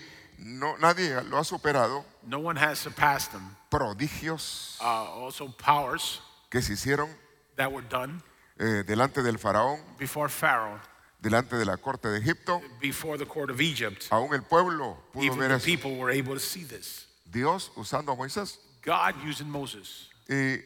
no, 0.44 0.76
nadie 0.78 1.20
lo 1.24 1.38
ha 1.38 1.44
superado, 1.44 2.04
No 2.26 2.38
one 2.40 2.56
has 2.58 2.78
surpassed 2.78 3.32
him. 3.32 3.42
prodigios 3.70 4.76
Uh, 4.80 4.84
also, 5.24 5.48
powers 5.48 6.20
que 6.50 6.60
se 6.62 6.74
hicieron 6.74 7.08
that 7.56 7.70
were 7.72 7.86
done 7.88 8.22
eh, 8.58 8.82
delante 8.86 9.22
del 9.22 9.38
faraón, 9.38 9.80
before 9.98 10.28
Pharaoh, 10.28 10.78
delante 11.20 11.56
de 11.56 11.64
la 11.64 11.76
corte 11.76 12.08
de 12.08 12.18
Egipto. 12.18 12.60
before 12.80 13.16
the 13.16 13.26
court 13.26 13.50
of 13.50 13.60
Egypt. 13.60 14.08
Aún 14.10 14.34
el 14.34 14.42
pueblo 14.42 14.98
pudo 15.12 15.24
Even 15.24 15.38
ver 15.38 15.48
the 15.48 15.54
eso. 15.56 15.64
people 15.64 15.96
were 15.96 16.10
able 16.10 16.34
to 16.34 16.40
see 16.40 16.64
this. 16.64 17.06
Dios 17.30 17.70
usando 17.76 18.12
a 18.12 18.16
Moisés. 18.16 18.58
God 18.82 19.14
using 19.24 19.48
Moses. 19.48 20.08
Y 20.28 20.58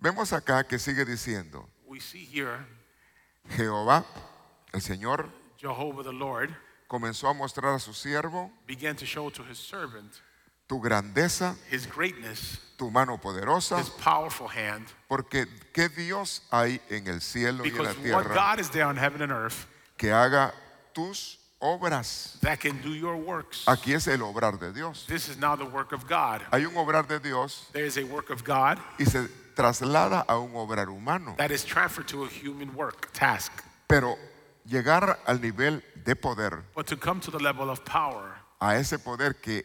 vemos 0.00 0.32
acá 0.32 0.64
que 0.66 0.78
sigue 0.78 1.04
diciendo, 1.04 1.66
We 1.86 2.00
see 2.00 2.24
here 2.24 2.66
Jehová, 3.56 4.04
el 4.72 4.80
Señor, 4.82 5.28
Jehovah 5.56 6.02
the 6.02 6.12
Lord 6.12 6.54
comenzó 6.88 7.28
a 7.28 7.34
mostrar 7.34 7.74
a 7.74 7.78
su 7.78 7.92
siervo 7.92 8.50
began 8.66 8.96
to 8.96 9.04
show 9.04 9.30
to 9.30 9.44
his 9.44 9.58
servant 9.58 10.20
tu 10.68 10.80
grandeza, 10.80 11.56
his 11.70 11.86
greatness, 11.86 12.58
tu 12.76 12.90
mano 12.90 13.16
poderosa, 13.16 13.78
his 13.78 13.88
powerful 13.90 14.48
hand. 14.48 14.86
porque 15.08 15.46
¿qué 15.72 15.88
Dios 15.88 16.42
hay 16.50 16.80
en 16.90 17.06
el 17.06 17.20
cielo 17.20 17.64
y 17.64 17.70
en 17.70 17.82
la 17.82 17.94
tierra 17.94 18.34
God 18.34 18.60
is 18.60 18.70
there 18.70 18.84
on 18.84 18.96
heaven 18.96 19.22
and 19.22 19.32
earth 19.32 19.66
que 19.96 20.10
haga 20.10 20.52
tus 20.92 21.38
obras? 21.60 22.38
that 22.40 22.60
can 22.60 22.80
do 22.82 22.94
your 22.94 23.16
works. 23.16 23.64
Aquí 23.66 23.94
es 23.94 24.06
el 24.08 24.18
obrar 24.18 24.58
de 24.60 24.72
Dios. 24.72 25.06
This 25.08 25.28
is 25.28 25.38
now 25.38 25.56
the 25.56 25.64
work 25.64 25.92
of 25.92 26.06
God. 26.06 26.42
Hay 26.52 26.66
un 26.66 26.74
obrar 26.74 27.08
de 27.08 27.18
Dios 27.18 27.66
There 27.72 27.86
is 27.86 27.96
a 27.96 28.04
work 28.04 28.30
of 28.30 28.44
God 28.44 28.78
y 28.98 29.04
se 29.04 29.26
traslada 29.56 30.24
a 30.28 30.38
un 30.38 30.52
obrar 30.54 30.88
humano. 30.88 31.34
that 31.38 31.50
is 31.50 31.64
transferred 31.64 32.08
to 32.08 32.24
a 32.24 32.28
human 32.28 32.74
work, 32.74 33.10
task. 33.12 33.52
Pero 33.88 34.18
llegar 34.68 35.18
al 35.26 35.40
nivel 35.40 35.82
de 36.04 36.14
poder, 36.14 36.62
But 36.74 36.86
to 36.88 36.96
come 36.96 37.20
to 37.20 37.30
the 37.30 37.38
level 37.42 37.70
of 37.70 37.80
power, 37.84 38.34
a 38.60 38.76
ese 38.76 38.98
poder 38.98 39.34
que 39.40 39.64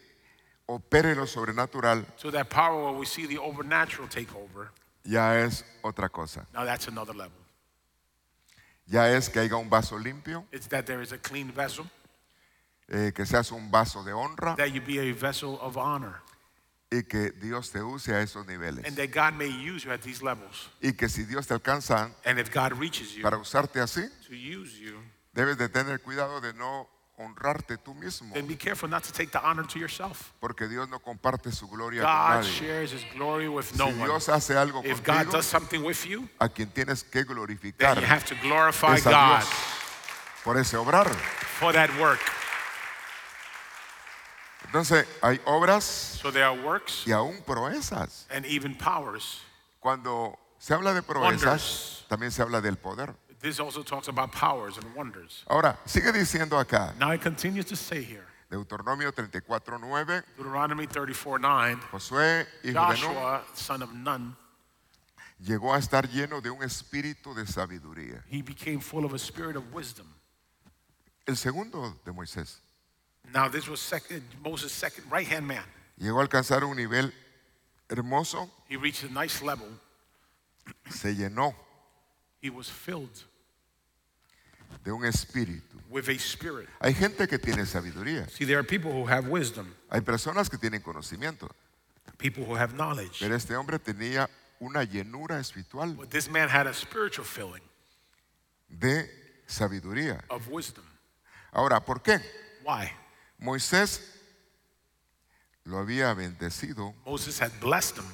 opere 0.65 1.15
lo 1.15 1.25
sobrenatural, 1.27 2.05
to 2.21 2.31
that 2.31 2.49
power 2.49 2.83
where 2.85 2.99
we 2.99 3.05
see 3.05 3.25
the 3.27 3.37
overnatural 3.37 4.07
take 4.09 4.33
over, 4.35 4.71
ya 5.03 5.33
es 5.35 5.63
otra 5.83 6.09
cosa. 6.09 6.45
now 6.53 6.63
that's 6.65 6.87
another 6.87 7.13
level. 7.15 7.37
Ya 8.85 9.07
es 9.07 9.29
que 9.29 9.39
haya 9.41 9.55
un 9.55 9.69
vaso 9.69 9.97
limpio, 9.97 10.45
It's 10.51 10.67
that 10.67 10.85
there 10.85 11.01
is 11.01 11.11
a 11.13 11.17
clean 11.17 11.51
vessel, 11.51 11.85
eh, 12.89 13.11
que 13.15 13.25
seas 13.25 13.51
un 13.51 13.71
vaso 13.71 14.03
de 14.03 14.11
honra 14.11 14.55
that 14.57 14.71
you 14.73 14.81
be 14.81 14.99
a 14.99 15.13
vessel 15.13 15.57
of 15.61 15.77
honor, 15.77 16.21
y 16.95 17.03
que 17.03 17.32
Dios 17.32 17.71
te 17.71 17.82
use 17.82 18.13
a 18.13 18.21
esos 18.21 18.45
niveles. 18.45 18.86
and 18.86 18.95
that 18.97 19.10
God 19.12 19.34
may 19.38 19.49
use 19.49 19.84
you 19.86 19.91
at 19.91 20.01
these 20.01 20.21
levels. 20.23 20.69
Y 20.82 20.93
que 20.93 21.10
si 21.10 21.23
Dios 21.25 21.47
te 21.47 21.53
alcanza 21.53 22.12
And 22.25 22.38
if 22.39 22.53
God 22.53 22.73
reaches 22.79 23.15
you 23.15 23.23
para 23.23 23.38
usarte 23.38 23.79
así, 23.82 24.08
to 24.27 24.34
use 24.36 24.77
you, 24.79 24.99
debes 25.34 25.58
de 25.58 25.69
tener 25.69 25.99
cuidado 26.01 26.39
de 26.41 26.53
no 26.53 26.88
honrarte 27.17 27.77
tú 27.77 27.93
mismo, 27.93 28.34
then 28.34 28.47
be 28.47 28.56
careful 28.56 28.89
not 28.89 29.03
to 29.03 29.12
take 29.12 29.32
the 29.32 29.39
honor 29.39 29.65
to 29.67 29.77
yourself. 29.79 30.32
porque 30.39 30.67
Dios 30.67 30.89
no 30.89 30.99
comparte 30.99 31.51
su 31.51 31.67
gloria 31.67 32.01
con 32.03 32.12
God 32.12 32.29
nadie. 32.43 32.51
shares 32.51 32.91
his 32.91 33.06
glory 33.15 33.47
with 33.47 33.65
no 33.75 33.88
Si 33.88 33.93
one. 33.99 34.06
Dios 34.06 34.29
hace 34.29 34.56
algo 34.58 34.82
If 34.84 35.03
God 35.03 35.25
contigo, 35.25 35.32
does 35.32 35.45
something 35.45 35.84
with 35.84 36.06
you, 36.06 36.27
a 36.39 36.49
quien 36.49 36.69
tienes 36.71 37.03
que 37.03 37.23
glorificar 37.23 37.95
then 37.95 38.03
you 38.03 38.10
have 38.10 38.25
to 38.25 38.36
glorify 38.41 38.95
es 38.95 39.06
a 39.08 39.12
God 39.12 39.39
Dios 39.41 39.49
por 40.43 40.58
ese 40.58 40.75
obrar. 40.75 41.08
for 41.60 41.71
that 41.73 41.89
work. 41.99 42.19
Entonces, 44.73 45.05
hay 45.21 45.39
obras 45.45 45.83
So 45.83 46.31
there 46.31 46.43
are 46.45 46.59
works 46.59 47.03
y 47.05 47.12
aún 47.12 47.43
proezas. 47.45 48.25
and 48.31 48.43
even 48.47 48.75
powers. 48.75 49.39
Cuando 49.79 50.36
se 50.57 50.73
habla 50.73 50.95
de 50.95 51.03
proezas, 51.03 51.43
Wonders. 51.43 52.05
también 52.09 52.31
se 52.31 52.41
habla 52.41 52.59
del 52.59 52.77
poder. 52.77 53.13
This 53.39 53.59
also 53.59 53.83
talks 53.83 54.07
about 54.07 54.31
powers 54.31 54.79
and 54.79 54.95
wonders. 54.95 55.43
Ahora, 55.47 55.77
sigue 55.86 56.12
diciendo 56.12 56.57
acá, 56.57 56.95
Now 56.97 57.12
it 57.13 57.21
continues 57.21 57.67
to 57.67 57.75
say 57.75 58.01
here, 58.03 58.25
Deuteronomio 58.49 59.12
34:9, 59.13 60.23
Deuteronomy 60.38 60.88
34 60.88 61.38
9, 61.38 61.77
Josué, 61.91 62.47
hijo 62.63 62.73
de 62.73 62.73
Nun, 62.73 62.95
Joshua, 62.95 63.43
son 63.53 63.83
of 63.83 63.91
Nun, 63.93 64.36
llegó 65.39 65.71
a 65.75 65.77
estar 65.77 66.09
lleno 66.09 66.41
de 66.41 66.49
un 66.49 66.63
espíritu 66.63 67.36
de 67.36 67.45
sabiduría. 67.45 68.23
he 68.27 68.41
became 68.41 68.79
full 68.79 69.05
of 69.05 69.13
a 69.13 69.19
spirit 69.19 69.55
of 69.55 69.63
wisdom. 69.71 70.07
El 71.27 71.38
segundo 71.38 71.95
de 72.03 72.12
Moisés 72.12 72.59
Now 73.33 73.49
this 73.49 73.67
was 73.67 73.79
second, 73.79 74.21
Moses' 74.43 74.71
second 74.71 75.05
right 75.11 75.27
hand 75.27 75.47
man. 75.47 75.63
llegó 75.97 76.19
a 76.19 76.23
alcanzar 76.23 76.63
un 76.63 76.75
nivel 76.77 77.11
hermoso, 77.89 78.49
He 78.69 78.77
reached 78.77 79.03
a 79.09 79.11
nice 79.13 79.41
level. 79.43 79.67
se 80.89 81.15
llenó 81.15 81.53
He 82.41 82.49
was 82.49 82.69
filled 82.69 83.23
de 84.83 84.91
un 84.91 85.03
espíritu. 85.05 85.63
with 85.89 86.09
a 86.09 86.17
spirit. 86.19 86.67
Hay 86.81 86.93
gente 86.93 87.27
que 87.27 87.37
tiene 87.39 87.65
sabiduría, 87.65 88.27
See, 88.29 88.45
there 88.45 88.57
are 88.59 88.63
people 88.63 88.91
who 88.91 89.05
have 89.07 89.27
wisdom, 89.27 89.73
hay 89.89 90.01
personas 90.01 90.49
que 90.49 90.57
tienen 90.57 90.81
conocimiento, 90.81 91.49
people 92.17 92.43
who 92.45 92.55
have 92.55 92.73
knowledge. 92.75 93.19
pero 93.19 93.35
este 93.35 93.55
hombre 93.55 93.79
tenía 93.79 94.29
una 94.59 94.83
llenura 94.83 95.39
espiritual 95.39 95.95
But 95.95 96.09
this 96.11 96.29
man 96.29 96.49
had 96.49 96.67
a 96.67 96.73
spiritual 96.73 97.25
filling 97.25 97.63
de 98.69 99.09
sabiduría. 99.47 100.23
of 100.29 100.47
wisdom. 100.49 100.85
Ahora, 101.51 101.79
¿por 101.83 102.01
qué? 102.01 102.19
Why? 102.63 102.91
Moisés 103.39 104.01
lo 105.65 105.77
había 105.77 106.13
bendecido, 106.13 106.93
Moses 107.05 107.41
had 107.41 107.51
blessed 107.61 107.97
him. 107.97 108.05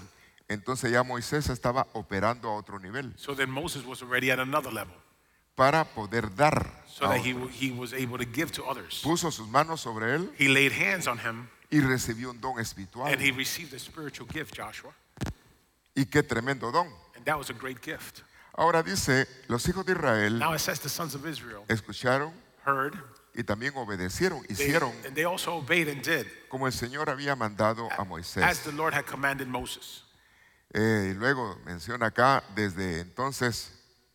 entonces 0.48 0.92
ya 0.92 1.04
Moisés 1.04 1.50
estaba 1.50 1.88
operando 1.94 2.50
a 2.50 2.56
otro 2.56 2.80
nivel 2.80 3.14
So 3.18 3.36
then 3.36 3.50
Moses 3.50 3.84
was 3.86 4.02
already 4.02 4.32
at 4.32 4.40
another 4.40 4.72
level. 4.72 4.94
para 5.56 5.84
poder 5.84 6.34
dar. 6.36 6.84
So 6.88 7.08
that 7.10 7.20
he 7.22 7.72
was 7.72 7.94
able 7.94 8.18
to 8.18 8.26
give 8.26 8.52
to 8.54 8.64
others. 8.66 9.02
Puso 9.04 9.32
sus 9.32 9.48
manos 9.48 9.82
sobre 9.82 10.16
él 10.16 10.32
He 10.38 10.48
laid 10.48 10.72
hands 10.72 11.08
on 11.08 11.18
him 11.20 11.50
y 11.72 11.80
recibió 11.82 12.30
un 12.32 12.40
don 12.42 12.60
espiritual. 12.60 13.08
and 13.08 13.22
he 13.22 13.32
received 13.32 13.74
a 13.74 13.80
spiritual 13.80 14.28
gift, 14.28 14.56
Joshua. 14.56 14.92
Y 15.96 16.06
qué 16.06 16.24
tremendo 16.24 16.72
don. 16.72 16.88
And 17.16 17.26
that 17.26 17.38
was 17.38 17.50
a 17.50 17.54
great 17.54 17.82
gift. 17.82 18.22
Ahora 18.54 18.82
dice, 18.84 19.28
los 19.48 19.66
hijos 19.68 19.86
de 19.86 19.94
Israel 19.94 20.38
Now 20.40 20.54
it 20.54 20.60
says 20.60 20.80
the 20.80 20.90
sons 20.90 21.14
of 21.16 21.26
Israel 21.26 21.64
escucharon 21.68 22.32
heard 22.66 22.96
y 23.34 23.44
también 23.44 23.74
obedecieron, 23.76 24.42
they- 24.44 24.54
hicieron 24.54 24.92
and 25.06 25.16
they 25.16 25.24
also 25.26 25.56
obeyed 25.58 25.88
and 25.88 26.02
did 26.04 26.26
como 26.50 26.66
el 26.68 26.74
Señor 26.74 27.10
había 27.10 27.36
mandado 27.36 27.90
a 27.92 28.02
as 28.02 28.08
Moisés. 28.08 28.64
the 28.64 28.72
Lord 28.72 28.94
had 28.94 29.06
commanded 29.06 29.48
Moses. 29.48 30.04
Eh, 30.74 31.10
y 31.12 31.14
luego 31.16 31.58
menciona 31.66 32.08
acá, 32.08 32.44
desde 32.56 33.00
entonces 33.02 33.72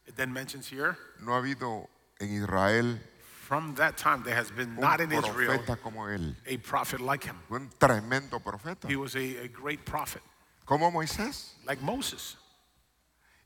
It 0.06 0.14
then 0.16 0.32
mentions 0.32 0.68
here, 0.70 0.96
no 1.20 1.34
ha 1.34 1.38
habido 1.38 1.88
en 2.20 2.30
Israel 2.42 3.00
from 3.46 3.74
that 3.74 3.96
time 3.96 4.22
there 4.24 4.34
has 4.36 4.50
been 4.50 4.70
un 4.70 4.80
not 4.80 5.00
in 5.00 5.10
Israel 5.12 5.58
profeta 5.58 5.76
como 5.76 6.08
él, 6.08 6.36
a 6.46 6.56
prophet 6.58 7.00
like 7.00 7.24
him. 7.26 7.36
un 7.50 7.70
tremendo 7.78 8.40
profeta, 8.40 8.88
He 8.88 8.96
was 8.96 9.14
a, 9.16 9.18
a 9.44 9.48
great 9.48 9.84
prophet, 9.84 10.22
como 10.64 10.90
Moisés. 10.90 11.54
like 11.66 11.82
Moses. 11.82 12.36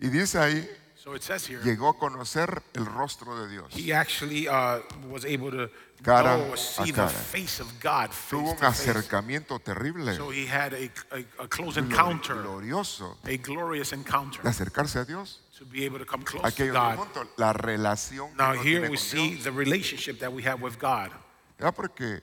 Y 0.01 0.09
dice 0.09 0.39
ahí, 0.39 0.69
So 1.09 1.15
it 1.15 1.23
says 1.23 1.47
here, 1.49 1.59
llegó 1.63 1.89
a 1.89 1.99
conocer 1.99 2.63
el 2.75 2.85
rostro 2.85 3.35
de 3.41 3.49
Dios. 3.49 3.73
he 3.75 3.95
actually 3.95 4.47
uh, 4.47 4.81
was 5.09 5.25
able 5.25 5.51
to 5.51 5.71
Cara 6.05 6.37
know 6.37 6.51
or 6.51 6.55
a 6.55 6.57
see 6.59 6.93
the 6.93 7.09
face 7.09 7.61
of 7.61 7.67
God 7.81 8.11
Tuvo 8.11 8.51
face 8.51 8.51
un 8.51 8.57
to 8.59 8.73
face. 8.73 8.89
acercamiento 8.89 9.59
terrible, 9.59 10.15
So 10.15 10.29
he 10.29 10.45
had 10.47 10.75
a, 10.75 10.91
a, 11.11 11.45
a 11.45 11.49
close 11.49 11.79
encounter, 11.79 12.35
glorioso, 12.43 13.17
a 13.25 13.39
glorious 13.39 13.95
encounter 13.95 14.43
de 14.43 14.51
acercarse 14.51 14.97
a 15.01 15.07
Dios. 15.07 15.41
to 15.59 15.65
be 15.65 15.87
able 15.87 15.99
to 15.99 16.05
come 16.05 16.23
close 16.25 16.45
Aquí 16.45 16.65
hay 16.65 16.73
to 16.73 16.77
otro 16.79 16.97
God. 16.97 16.97
punto, 17.15 17.31
la 17.39 17.55
relación 17.55 18.29
que 18.29 18.37
Now 18.37 18.53
uno 18.53 18.63
here 18.63 18.81
tiene 18.81 18.91
we 18.91 18.97
con 18.99 18.99
see 18.99 19.31
Dios. 19.31 19.45
the 19.45 19.51
relationship 19.53 20.19
that 20.21 20.31
we 20.31 20.43
have 20.43 20.61
with 20.61 20.79
God. 20.79 21.11
Ya 21.59 21.73
porque 21.73 22.21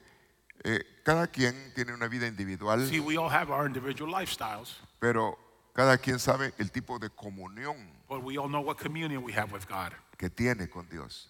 eh, 0.63 0.79
cada 1.03 1.25
quien 1.25 1.73
tiene 1.73 1.91
una 1.91 2.07
vida 2.07 2.27
individual, 2.27 2.85
See, 2.87 2.99
we 2.99 3.17
all 3.17 3.29
have 3.29 3.49
our 3.49 3.65
individual 3.65 4.11
lifestyles, 4.11 4.75
pero 4.99 5.39
cada 5.73 5.97
quien 5.97 6.19
sabe 6.19 6.53
el 6.59 6.69
tipo 6.71 6.99
de 6.99 7.09
comunión 7.09 7.94
but 8.09 8.23
we 8.23 8.37
all 8.37 8.47
know 8.49 8.61
what 8.61 8.77
communion 8.77 9.23
we 9.23 9.31
have 9.33 9.51
with 9.51 9.67
God. 9.67 9.93
que 10.17 10.29
tiene 10.29 10.69
con 10.69 10.87
Dios. 10.89 11.27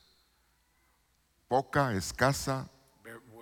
Poca, 1.49 1.93
escasa 1.93 2.69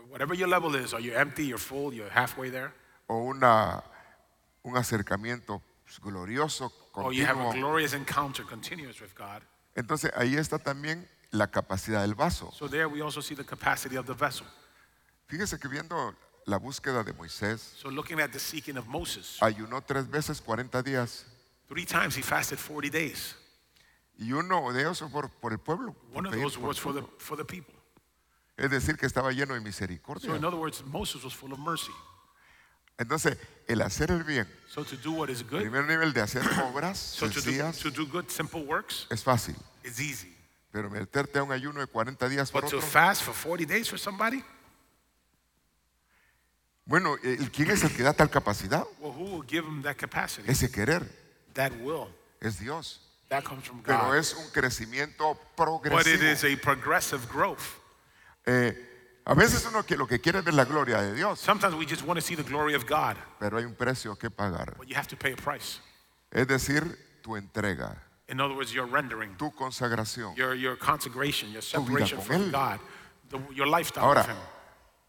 Whatever 0.09 0.35
your 0.35 0.47
level 0.47 0.75
is, 0.75 0.93
are 0.93 0.99
you 1.01 1.13
empty, 1.15 1.45
you're 1.45 1.57
full, 1.57 1.91
you're 1.91 2.09
halfway 2.09 2.49
there? 2.51 2.71
o 3.09 3.23
una, 3.31 3.83
un 4.63 4.75
acercamiento 4.77 5.61
glorioso, 6.01 6.71
Or 6.93 7.11
you 7.11 7.25
have 7.25 7.37
a 7.39 7.43
continuo. 7.45 7.61
glorious 7.61 7.93
encounter 7.93 8.43
continuous 8.43 9.01
with 9.01 9.15
God. 9.15 9.41
Entonces 9.75 10.11
ahí 10.15 10.35
está 10.35 10.59
también 10.59 11.07
la 11.31 11.47
capacidad 11.47 12.01
del 12.01 12.13
vaso. 12.13 12.51
So 12.53 12.67
there 12.67 12.87
we 12.87 13.01
also 13.01 13.21
see 13.21 13.33
the 13.33 13.43
capacity 13.43 13.95
of 13.95 14.05
the 14.05 14.13
vessel. 14.13 14.45
Fíjese 15.27 15.59
que 15.59 15.67
viendo 15.67 16.13
la 16.45 16.59
búsqueda 16.59 17.03
de 17.03 17.13
Moisés, 17.13 17.59
So 17.81 17.89
looking 17.89 18.19
at 18.19 18.31
the 18.31 18.39
seeking 18.39 18.77
of 18.77 18.85
Moses, 18.87 19.39
ayunó 19.41 19.81
tres 19.83 20.07
veces 20.07 20.39
40 20.41 20.83
días 20.83 21.25
three 21.73 21.85
times 21.85 22.15
he 22.15 22.21
fasted 22.21 22.59
40 22.59 22.89
days. 22.89 23.35
y 24.17 24.31
uno 24.31 24.71
de 24.71 24.81
ellos 24.81 25.03
por, 25.11 25.29
por 25.29 25.51
el 25.51 25.59
pueblo. 25.59 25.95
One 26.13 26.27
of 26.27 26.33
those 26.35 26.57
was 26.57 26.79
for 26.79 26.93
the, 26.93 27.03
for 27.17 27.35
the 27.35 27.43
people. 27.43 27.73
Es 28.55 28.69
decir, 28.69 28.95
que 28.97 29.07
estaba 29.07 29.31
lleno 29.31 29.55
de 29.55 29.59
misericordia. 29.59 30.29
So 30.29 30.35
in 30.35 30.45
other 30.45 30.57
words, 30.59 30.83
Moses 30.85 31.23
was 31.23 31.33
full 31.33 31.51
of 31.51 31.59
mercy. 31.59 31.91
Entonces, 32.99 33.37
el 33.67 33.81
hacer 33.81 34.11
el 34.11 34.23
bien, 34.23 34.47
So 34.67 34.83
to 34.83 34.95
do 34.95 35.13
what 35.13 35.29
is 35.29 35.41
good, 35.41 35.61
primer 35.61 35.87
nivel 35.87 36.13
de 36.13 36.21
hacer 36.21 36.43
obras 36.63 36.99
so 36.99 37.27
to 37.27 37.33
do, 37.33 37.41
sencillas, 37.41 37.79
to 37.79 37.89
do 37.89 38.05
good, 38.05 38.29
simple 38.29 38.61
works 38.61 39.07
es 39.09 39.23
fácil. 39.23 39.55
is 39.83 39.99
easy. 39.99 40.31
Pero 40.71 40.91
meterte 40.91 41.39
a 41.39 41.43
un 41.43 41.51
ayuno 41.51 41.79
de 41.79 41.87
40 41.87 42.29
días 42.29 42.51
por 42.51 42.61
But 42.61 42.69
to 42.69 42.77
otro, 42.77 42.87
fast 42.87 43.23
for 43.23 43.33
40 43.33 43.65
days 43.65 43.89
for 43.89 43.97
somebody, 43.97 44.43
bueno, 46.85 47.15
¿quién 47.51 47.71
es 47.71 47.83
el 47.83 47.95
que 47.95 48.03
da 48.03 48.13
tal 48.13 48.29
capacidad? 48.29 48.85
well, 48.99 49.11
who 49.11 49.23
will 49.23 49.47
give 49.47 49.65
him 49.65 49.81
that 49.81 49.95
capacity? 49.97 50.51
Ese 50.51 50.69
querer 50.71 51.22
That 51.53 51.71
will. 51.81 52.07
es 52.41 52.59
Dios. 52.59 52.99
That 53.29 53.43
comes 53.43 53.63
from 53.65 53.81
Pero 53.81 53.97
God. 54.09 54.15
es 54.17 54.33
un 54.35 54.49
crecimiento 54.51 55.33
But 55.33 55.37
it 55.37 55.55
progresivo. 55.55 56.23
is 56.31 56.43
a 56.43 56.55
progressive 56.57 57.27
growth. 57.29 57.79
Eh, 58.45 58.73
a 59.25 59.33
veces 59.33 59.65
uno 59.65 59.83
que 59.83 59.95
lo 59.95 60.05
que 60.05 60.19
quiere 60.19 60.39
es 60.39 60.45
ver 60.45 60.53
la 60.53 60.65
gloria 60.65 61.01
de 61.01 61.13
Dios, 61.15 61.39
Sometimes 61.39 61.75
we 61.75 61.85
just 61.85 62.03
want 62.03 62.19
to 62.19 62.21
see 62.21 62.35
the 62.35 62.43
glory 62.43 62.75
of 62.75 62.85
God, 62.85 63.15
pero 63.39 63.57
hay 63.57 63.63
un 63.65 63.73
precio 63.75 64.15
que 64.17 64.29
pagar. 64.29 64.75
but 64.77 64.87
you 64.89 64.95
have 64.95 65.07
to 65.07 65.15
pay 65.15 65.31
a 65.33 65.37
price. 65.37 65.79
Es 66.31 66.45
decir, 66.47 66.83
tu 67.21 67.35
entrega, 67.37 67.95
In 68.27 68.39
other 68.41 68.55
words, 68.55 68.73
your 68.73 68.85
rendering, 68.85 69.35
tu 69.37 69.51
consagración. 69.51 70.35
your, 70.35 70.53
your 70.55 70.75
consecration, 70.77 71.51
your 71.51 71.61
separation 71.61 72.19
from 72.21 72.35
Él. 72.43 72.51
God, 72.51 72.79
the, 73.29 73.39
your 73.53 73.67
lifestyle 73.67 74.03
Ahora, 74.05 74.21
with 74.21 74.29
Him. 74.31 74.37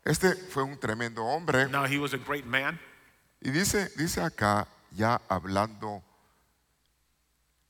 este 0.05 0.35
fue 0.51 0.63
un 0.63 0.79
tremendo 0.79 1.23
hombre 1.25 1.67
Now, 1.69 1.85
he 1.85 1.99
was 1.99 2.15
a 2.15 2.19
great 2.19 2.47
man. 2.47 2.79
y 3.43 3.51
dice, 3.51 3.91
dice 3.97 4.21
acá 4.23 4.67
ya 4.93 5.21
hablando 5.29 6.03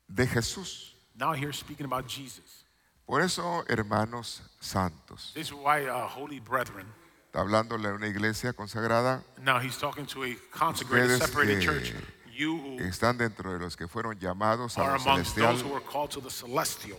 de 0.08 0.26
Jesús. 0.26 0.92
Now, 1.16 1.32
here 1.32 1.52
speaking 1.52 1.86
about 1.86 2.06
Jesus. 2.08 2.64
Por 3.06 3.20
eso, 3.20 3.64
hermanos 3.68 4.40
santos, 4.60 5.32
This 5.34 5.48
is 5.48 5.52
why, 5.52 5.86
uh, 5.86 6.06
holy 6.08 6.40
brethren, 6.40 6.86
está 7.26 7.40
hablándole 7.40 7.88
a 7.88 7.92
una 7.94 8.06
iglesia 8.06 8.52
consagrada 8.54 9.22
now 9.42 9.58
he's 9.58 9.76
talking 9.76 10.06
to 10.06 10.24
a 10.24 10.34
consecrated, 10.50 11.10
Ustedes 11.10 11.28
separated 11.30 11.60
que- 11.60 11.66
church. 11.66 11.94
You 12.32 12.56
who 12.56 12.78
están 12.80 13.16
dentro 13.18 13.52
de 13.52 13.60
los 13.60 13.76
que 13.76 13.86
fueron 13.86 14.18
llamados 14.18 14.76
a 14.78 14.82
are 14.82 14.98
lo 14.98 15.04
amongst 15.04 15.36
those 15.36 15.60
who 15.62 15.68
celestial, 15.68 15.76
are 15.76 15.80
called 15.80 16.10
to 16.12 16.20
the 16.20 16.30
celestial, 16.30 16.98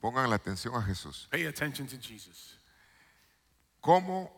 pongan 0.00 0.28
la 0.30 0.36
atención 0.36 0.74
a 0.76 0.82
Jesús. 0.82 1.26
pay 1.30 1.46
attention 1.46 1.88
to 1.88 1.96
Jesus. 1.96 2.54
Como 3.80 4.30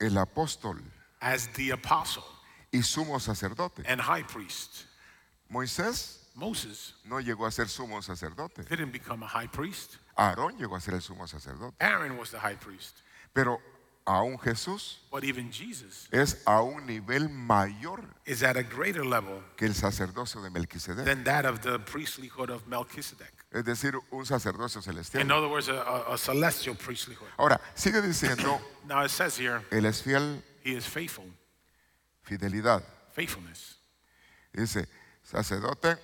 el 0.00 0.16
apóstol 0.18 0.80
As 1.20 1.48
the 1.54 1.70
apostle 1.70 2.24
y 2.72 2.78
sumo 2.82 3.20
sacerdote. 3.20 3.82
and 3.86 4.00
high 4.00 4.22
priest, 4.24 4.86
Moisés 5.52 6.23
Moses 6.34 6.94
no 7.04 7.20
llegó 7.20 7.46
a 7.46 7.50
ser 7.50 7.68
sumo 7.68 8.02
sacerdote. 8.02 8.64
didn't 8.64 8.92
become 8.92 9.22
a 9.24 9.28
high 9.28 9.48
priest. 9.48 9.96
Aarón 10.16 10.56
llegó 10.58 10.76
a 10.76 10.80
ser 10.80 10.94
el 10.94 11.00
sumo 11.02 11.26
sacerdote. 11.28 11.76
Aaron 11.80 12.18
was 12.18 12.30
the 12.30 12.38
high 12.38 12.56
priest. 12.58 12.96
Pero 13.32 13.60
aún 14.04 14.38
Jesús 14.38 14.98
But 15.10 15.24
even 15.24 15.50
Jesus 15.50 16.08
es 16.10 16.42
a 16.44 16.60
un 16.60 16.84
nivel 16.86 17.28
mayor 17.30 18.04
is 18.26 18.42
at 18.42 18.56
a 18.56 18.62
greater 18.62 19.04
level 19.06 19.42
que 19.56 19.66
el 19.66 19.74
sacerdocio 19.74 20.42
de 20.42 20.50
Melquisedec. 20.50 21.04
than 21.04 21.24
that 21.24 21.46
of 21.46 21.60
the 21.62 21.78
priestlyhood 21.78 22.50
of 22.50 22.66
Melchizedek. 22.66 23.32
Es 23.50 23.64
decir, 23.64 23.94
un 24.10 24.26
sacerdocio 24.26 24.80
In 24.80 24.82
celestial. 24.82 25.30
other 25.32 25.48
words, 25.48 25.68
a, 25.68 25.80
a, 25.80 26.14
a 26.14 26.18
celestial 26.18 26.74
priestlyhood. 26.76 27.28
Ahora, 27.38 27.60
sigue 27.74 28.02
diciendo, 28.02 28.60
Now 28.86 29.04
it 29.04 29.10
says 29.10 29.38
here, 29.38 29.62
Él 29.70 29.86
es 29.86 30.02
fiel, 30.02 30.42
he 30.64 30.72
is 30.76 30.84
faithful, 30.86 31.24
fidelidad. 32.22 32.82
faithfulness. 33.14 33.78
Dice, 34.52 34.86
sacerdote, 35.22 35.96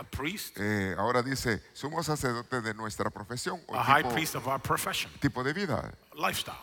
A 0.00 0.04
priest, 0.04 0.56
eh, 0.58 0.94
ahora 0.96 1.22
dice, 1.22 1.62
somos 1.74 2.06
sacerdote 2.06 2.62
de 2.62 2.72
nuestra 2.72 3.10
profesión 3.10 3.60
o 3.68 3.76
a 3.76 3.84
high 3.84 4.02
tipo, 4.02 4.14
priest 4.14 4.34
of 4.34 4.46
our 4.46 4.58
profession, 4.58 5.12
tipo 5.20 5.44
de 5.44 5.52
vida, 5.52 5.92
lifestyle, 6.14 6.56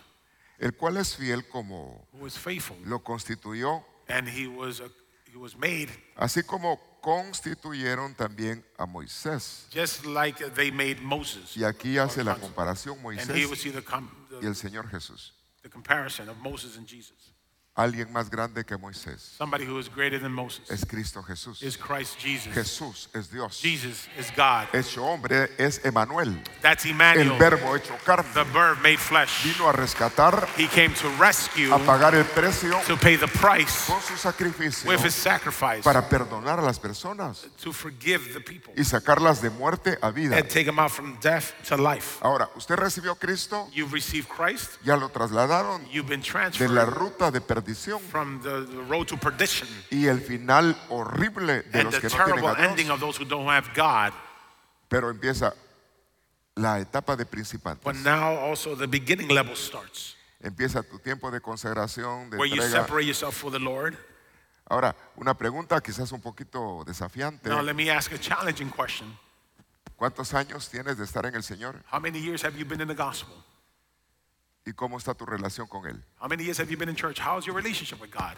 el 0.57 0.71
cual 0.75 0.97
es 0.97 1.15
fiel 1.15 1.47
como 1.47 2.07
who 2.13 2.25
is 2.25 2.35
faithful. 2.35 2.75
lo 2.85 3.03
constituyó, 3.03 3.83
And 4.09 4.27
he 4.27 4.47
was, 4.47 4.79
a, 4.79 4.89
he 5.31 5.37
was 5.37 5.55
made 5.55 5.89
así 6.15 6.41
como 6.41 6.79
constituyeron 6.99 8.15
también 8.15 8.63
a 8.75 8.87
Moisés. 8.87 9.67
just 9.71 10.03
like 10.07 10.39
they 10.55 10.71
made 10.71 10.99
Moses. 10.99 11.55
Y 11.55 11.63
aquí 11.63 11.99
hace 11.99 12.23
la 12.23 12.35
comparación 12.37 12.97
And 13.05 13.19
here 13.19 13.45
we 13.47 13.55
Moisés 13.55 13.61
see 13.61 13.69
the, 13.71 13.83
com- 13.83 14.09
y 14.41 14.47
el 14.47 14.55
Señor 14.55 14.89
Jesús. 14.89 15.33
the 15.61 15.69
comparison 15.69 16.27
of 16.27 16.37
Moses 16.37 16.75
and 16.77 16.87
Jesus. 16.87 17.33
Alguien 17.77 18.11
más 18.11 18.29
grande 18.31 18.65
que 18.65 18.75
Moisés 18.75 19.35
Somebody 19.37 19.63
who 19.63 19.77
is 19.79 19.87
greater 19.87 20.19
than 20.19 20.33
Moses 20.33 20.69
es 20.71 20.83
Cristo 20.83 21.21
Jesús. 21.21 21.61
is 21.61 21.77
Christ 21.77 22.17
Jesus. 22.19 22.51
Jesús 22.51 23.07
es 23.13 23.29
Dios. 23.31 23.61
Jesus 23.61 24.07
is 24.17 24.31
God. 24.35 24.67
Hecho 24.73 25.05
hombre 25.05 25.51
es 25.59 25.79
Emanuel. 25.85 26.41
That's 26.63 26.85
El 26.85 26.91
Emmanuel, 26.93 27.37
verbo 27.37 27.75
hecho 27.75 27.95
carne. 28.03 28.25
the 28.33 28.43
Verb 28.45 28.79
made 28.81 28.97
flesh. 28.97 29.43
Vino 29.43 29.69
a 29.69 29.73
rescatar, 29.73 30.47
He 30.57 30.67
came 30.67 30.91
to 30.95 31.07
rescue, 31.19 31.71
a 31.71 31.77
pagar 31.77 32.15
el 32.15 32.25
precio 32.25 32.79
to 32.87 32.97
pay 32.97 33.15
the 33.15 33.27
price 33.27 33.85
con 33.85 34.01
su 34.01 34.17
sacrificio 34.17 34.89
with 34.89 35.05
his 35.05 35.13
sacrifice, 35.13 35.83
para 35.83 36.09
perdonar 36.09 36.57
a 36.57 36.63
las 36.63 36.79
personas 36.79 37.45
to 37.61 37.71
forgive 37.71 38.33
the 38.33 38.41
people 38.41 38.73
y 38.75 38.83
sacarlas 38.85 39.39
de 39.41 39.51
muerte 39.51 39.99
a 40.01 40.09
vida. 40.09 40.35
and 40.35 40.49
take 40.49 40.65
them 40.65 40.79
out 40.79 40.89
from 40.89 41.15
death 41.21 41.53
to 41.67 41.77
life. 41.77 42.17
Ahora, 42.21 42.49
usted 42.55 42.75
recibió 42.75 43.11
a 43.11 43.15
Cristo, 43.19 43.67
You've 43.71 43.93
received 43.93 44.27
Christ. 44.29 44.77
ya 44.83 44.95
lo 44.97 45.09
trasladaron 45.09 45.85
You've 45.91 46.09
been 46.09 46.21
de 46.21 46.27
transferred 46.27 46.71
la 46.71 46.85
ruta 46.85 47.29
de 47.29 47.39
perdición 47.67 47.99
from 47.99 48.41
the, 48.41 48.65
road 48.87 49.07
to 49.07 49.17
perdition 49.17 49.67
y 49.91 50.07
el 50.07 50.19
final 50.21 50.75
horrible 50.89 51.63
de 51.63 51.79
and 51.79 51.83
los 51.83 51.99
que 51.99 52.09
no 52.09 52.25
tienen 52.25 52.45
a 52.45 52.65
ending 52.65 52.87
Dios. 52.87 52.95
of 52.95 52.99
those 52.99 53.17
who 53.17 53.25
don't 53.25 53.47
have 53.47 53.69
God. 53.75 54.13
Pero 54.89 55.09
empieza 55.09 55.53
la 56.55 56.79
etapa 56.79 57.15
de 57.15 57.25
principiantes. 57.25 57.83
But 57.83 57.95
now 57.97 58.37
also 58.37 58.75
the 58.75 58.87
beginning 58.87 59.29
level 59.29 59.55
starts 59.55 60.15
Empieza 60.39 60.83
tu 60.83 60.99
tiempo 60.99 61.31
de 61.31 61.41
consagración, 61.41 62.29
de 62.29 62.37
where 62.37 62.47
you 62.47 62.61
separate 62.61 63.05
yourself 63.05 63.35
for 63.35 63.51
the 63.51 63.59
Lord. 63.59 63.97
Ahora, 64.69 64.95
una 65.15 65.33
pregunta 65.33 65.81
quizás 65.81 66.11
un 66.11 66.21
poquito 66.21 66.83
desafiante. 66.85 67.49
Now 67.49 67.61
let 67.61 67.73
me 67.73 67.89
ask 67.89 68.11
a 68.11 68.19
challenging 68.19 68.69
question. 68.69 69.17
¿Cuántos 69.95 70.33
años 70.35 70.69
tienes 70.69 70.97
de 70.97 71.05
estar 71.05 71.25
en 71.25 71.33
el 71.33 71.41
Señor? 71.41 71.83
How 71.91 71.99
many 71.99 72.19
years 72.19 72.43
have 72.43 72.55
you 72.55 72.65
been 72.65 72.81
in 72.81 72.87
the 72.87 72.93
gospel? 72.93 73.33
¿Y 74.67 74.73
cómo 74.73 74.97
está 74.97 75.13
tu 75.13 75.25
relación 75.25 75.65
con 75.67 75.87
Él? 75.87 76.03
How 76.19 76.27
many 76.27 76.43
years 76.43 76.59
have 76.59 76.69
you 76.69 76.77
been 76.77 76.89
in 76.89 76.95
church? 76.95 77.19
How's 77.21 77.45
your 77.45 77.55
relationship 77.55 78.01
with 78.01 78.11
God? 78.11 78.35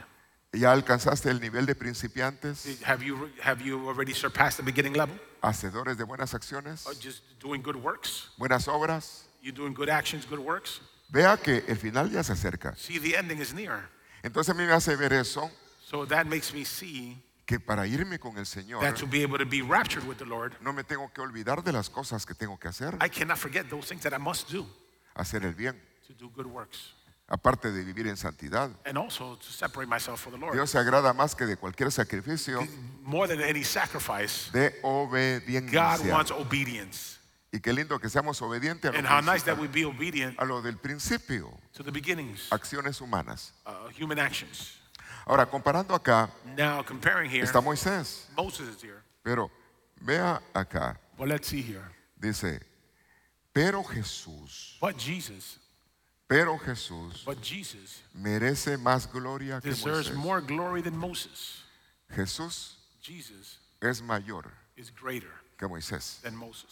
¿Ya 0.53 0.71
alcanzaste 0.71 1.29
el 1.31 1.39
nivel 1.39 1.65
de 1.65 1.73
principiantes, 1.73 2.81
Have 2.83 3.03
you, 3.03 3.29
have 3.41 3.63
you 3.63 3.87
already 3.89 4.13
surpassed 4.13 4.57
the 4.57 4.63
beginning 4.63 4.93
level? 4.93 5.19
hacedores 5.41 5.97
de 5.97 6.03
buenas 6.03 6.35
acciones, 6.35 6.85
Or 6.85 6.93
just 6.93 7.23
doing 7.39 7.63
good 7.63 7.75
works? 7.75 8.29
buenas 8.37 8.67
obras? 8.67 9.25
You 9.41 9.51
doing 9.51 9.73
good 9.73 9.89
actions, 9.89 10.27
good 10.27 10.39
works? 10.39 10.81
Vea 11.11 11.35
que 11.37 11.63
el 11.67 11.77
final 11.77 12.11
ya 12.11 12.21
se 12.21 12.33
acerca. 12.33 12.75
See, 12.77 12.99
the 12.99 13.15
ending 13.15 13.39
is 13.39 13.51
near. 13.53 13.89
Entonces 14.21 14.53
a 14.53 14.53
mí 14.53 14.65
me 14.67 14.73
hace 14.73 14.95
ver 14.95 15.13
eso, 15.13 15.49
So 15.83 16.05
that 16.05 16.27
makes 16.27 16.53
me 16.53 16.63
see 16.63 17.17
que 17.47 17.59
para 17.59 17.87
irme 17.87 18.19
con 18.19 18.37
el 18.37 18.45
Señor 18.45 18.81
that 18.81 18.95
to 18.97 19.07
be 19.07 19.23
able 19.23 19.39
to 19.39 19.45
be 19.45 19.63
raptured 19.63 20.07
with 20.07 20.17
the 20.17 20.25
Lord, 20.25 20.53
no 20.61 20.73
me 20.73 20.83
tengo 20.83 21.11
que 21.11 21.21
olvidar 21.21 21.63
de 21.63 21.71
las 21.71 21.89
cosas 21.89 22.23
que 22.27 22.35
tengo 22.35 22.59
que 22.59 22.67
hacer. 22.67 22.95
I 23.01 23.09
cannot 23.09 23.39
forget 23.39 23.67
those 23.67 23.87
things 23.87 24.03
that 24.03 24.13
I 24.13 24.19
must 24.19 24.51
do 24.51 24.67
Hacer 25.15 25.43
el 25.43 25.53
bien, 25.53 25.75
to 26.09 26.13
do 26.15 26.29
good 26.29 26.47
works. 26.47 26.93
aparte 27.31 27.71
de 27.71 27.83
vivir 27.83 28.07
en 28.07 28.17
santidad. 28.17 28.71
And 28.85 28.97
also 28.97 29.35
to 29.35 29.51
separate 29.51 29.87
myself 29.87 30.19
for 30.19 30.31
the 30.31 30.37
Lord. 30.37 30.53
Dios 30.55 30.71
se 30.71 30.79
agrada 30.79 31.13
más 31.13 31.35
que 31.35 31.45
de 31.45 31.57
cualquier 31.57 31.91
sacrificio 31.91 32.67
More 33.03 33.27
than 33.27 33.39
any 33.47 33.63
sacrifice, 33.63 34.49
de 34.51 34.71
God 34.81 34.89
obediencia. 35.11 36.11
wants 36.11 36.31
obedience. 36.31 37.19
Y 37.51 37.59
qué 37.59 37.71
lindo 37.71 37.99
que 37.99 38.09
seamos 38.09 38.41
obedientes 38.41 38.91
a 38.91 38.97
And 38.97 39.03
lo, 39.03 39.09
how 39.09 39.21
nice 39.21 39.43
that 39.45 39.55
principal- 39.57 39.61
we 39.61 39.67
be 39.67 39.85
obedient 39.85 40.39
a 40.39 40.45
lo 40.45 40.61
del 40.63 40.77
principio, 40.77 41.55
to 41.73 41.83
the 41.83 41.91
beginnings, 41.91 42.47
acciones 42.51 42.99
humanas. 42.99 43.53
uh, 43.67 43.89
human 43.95 44.17
actions. 44.17 44.77
Ahora, 45.27 45.45
comparando 45.45 45.93
acá, 45.93 46.31
Now, 46.57 46.83
comparing 46.83 47.29
here, 47.29 47.43
está 47.43 47.61
Moisés, 47.61 48.25
Moses 48.35 48.67
is 48.75 48.81
here. 48.81 49.03
pero 49.23 49.51
vea 50.01 50.41
acá, 50.55 50.99
But 51.15 51.27
let's 51.27 51.47
see 51.47 51.61
here. 51.61 51.85
dice, 52.19 52.59
pero 53.53 53.83
Jesús, 53.83 54.77
But 54.81 54.97
Jesus, 54.97 55.58
pero 56.29 56.57
Jesús 56.59 57.23
but 57.25 57.41
Jesus 57.41 58.01
merece 58.13 58.77
más 58.77 59.11
gloria 59.11 59.59
que 59.59 59.69
deserves 59.71 60.09
Moisés. 60.11 60.15
more 60.15 60.39
glory 60.41 60.81
than 60.81 60.95
Moses. 60.95 61.63
Jesús 62.15 62.77
Jesus 63.01 63.57
es 63.81 64.01
mayor 64.01 64.45
is 64.77 64.89
greater 64.91 65.31
que 65.57 65.67
Moisés. 65.67 66.19
than 66.21 66.35
Moses. 66.35 66.69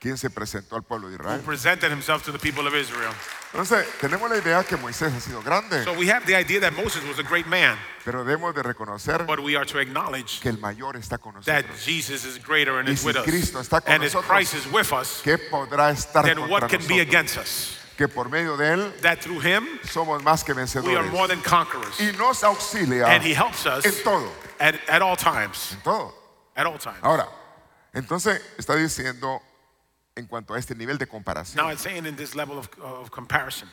¿Quién 0.00 0.16
se 0.16 0.30
presentó 0.30 0.76
al 0.76 0.82
pueblo 0.82 1.10
de 1.10 1.16
Who 1.16 1.22
Israel? 1.24 1.40
presented 1.44 1.90
himself 1.92 2.22
to 2.24 2.32
the 2.32 2.38
people 2.38 2.66
of 2.66 2.74
Israel. 2.74 3.12
Entonces, 3.52 3.86
tenemos 4.00 4.30
la 4.30 4.38
idea 4.38 4.64
que 4.64 4.78
Moisés 4.78 5.12
ha 5.12 5.20
sido 5.20 5.42
grande, 5.42 5.84
So 5.84 5.92
we 5.92 6.08
have 6.10 6.24
the 6.24 6.34
idea 6.34 6.58
that 6.60 6.72
Moses 6.72 7.04
was 7.04 7.18
a 7.18 7.22
great 7.22 7.46
man, 7.46 7.76
pero 8.02 8.24
debemos 8.24 8.54
de 8.54 8.62
reconocer 8.62 9.26
but 9.26 9.40
we 9.40 9.56
are 9.56 9.66
to 9.66 9.78
acknowledge 9.78 10.40
que 10.40 10.48
el 10.48 10.56
mayor 10.56 10.96
está 10.96 11.18
con 11.18 11.34
that 11.42 11.66
nosotros. 11.66 11.84
Jesus 11.84 12.24
is 12.24 12.38
greater 12.42 12.78
and 12.78 12.88
Y 12.88 12.92
is 12.92 13.00
si 13.00 13.06
with 13.08 13.16
us. 13.16 13.24
Cristo 13.26 13.60
está 13.60 13.82
con 13.82 13.92
And 13.92 14.02
if 14.04 14.14
nosotros, 14.14 14.54
is 14.54 14.66
with 14.72 14.90
us, 14.90 15.20
¿Qué 15.22 15.36
podrá 15.36 15.90
estar 15.90 16.24
then 16.24 16.36
contra 16.38 16.50
what 16.50 16.70
can 16.70 16.80
be 16.86 16.96
nosotros? 16.96 17.00
against 17.08 17.36
us? 17.36 17.76
Que 18.00 18.08
por 18.08 18.30
medio 18.30 18.56
de 18.56 18.72
Él 18.72 18.92
that 19.02 19.20
through 19.20 19.40
him 19.40 19.78
somos 19.82 20.22
más 20.22 20.42
que 20.42 20.54
we 20.54 20.60
are 20.62 20.64
vencedores. 20.64 21.12
more 21.12 21.28
than 21.28 21.42
conquerors. 21.42 22.00
Y 22.00 22.12
nos 22.16 22.42
auxilia 22.42 23.06
And 23.06 23.22
he 23.22 23.34
helps 23.34 23.66
us 23.66 23.84
en 23.84 23.92
todo, 24.02 24.26
at, 24.58 24.74
at 24.88 25.02
all 25.02 25.16
times. 25.16 25.72
en 25.74 25.82
todo. 25.82 26.14
At 26.56 26.66
all 26.66 26.78
times. 26.78 27.02
Ahora, 27.02 27.28
entonces 27.92 28.40
está 28.56 28.74
diciendo 28.74 29.42
en 30.16 30.26
cuanto 30.26 30.54
a 30.54 30.58
este 30.58 30.74
nivel 30.74 30.96
de 30.96 31.04
Now 31.04 31.12
comparación, 31.12 31.72
it's 31.72 31.82
saying 31.82 32.06
in 32.06 32.16
this 32.16 32.34
level 32.34 32.58
of, 32.58 32.70
of 32.80 33.10
comparison, 33.10 33.68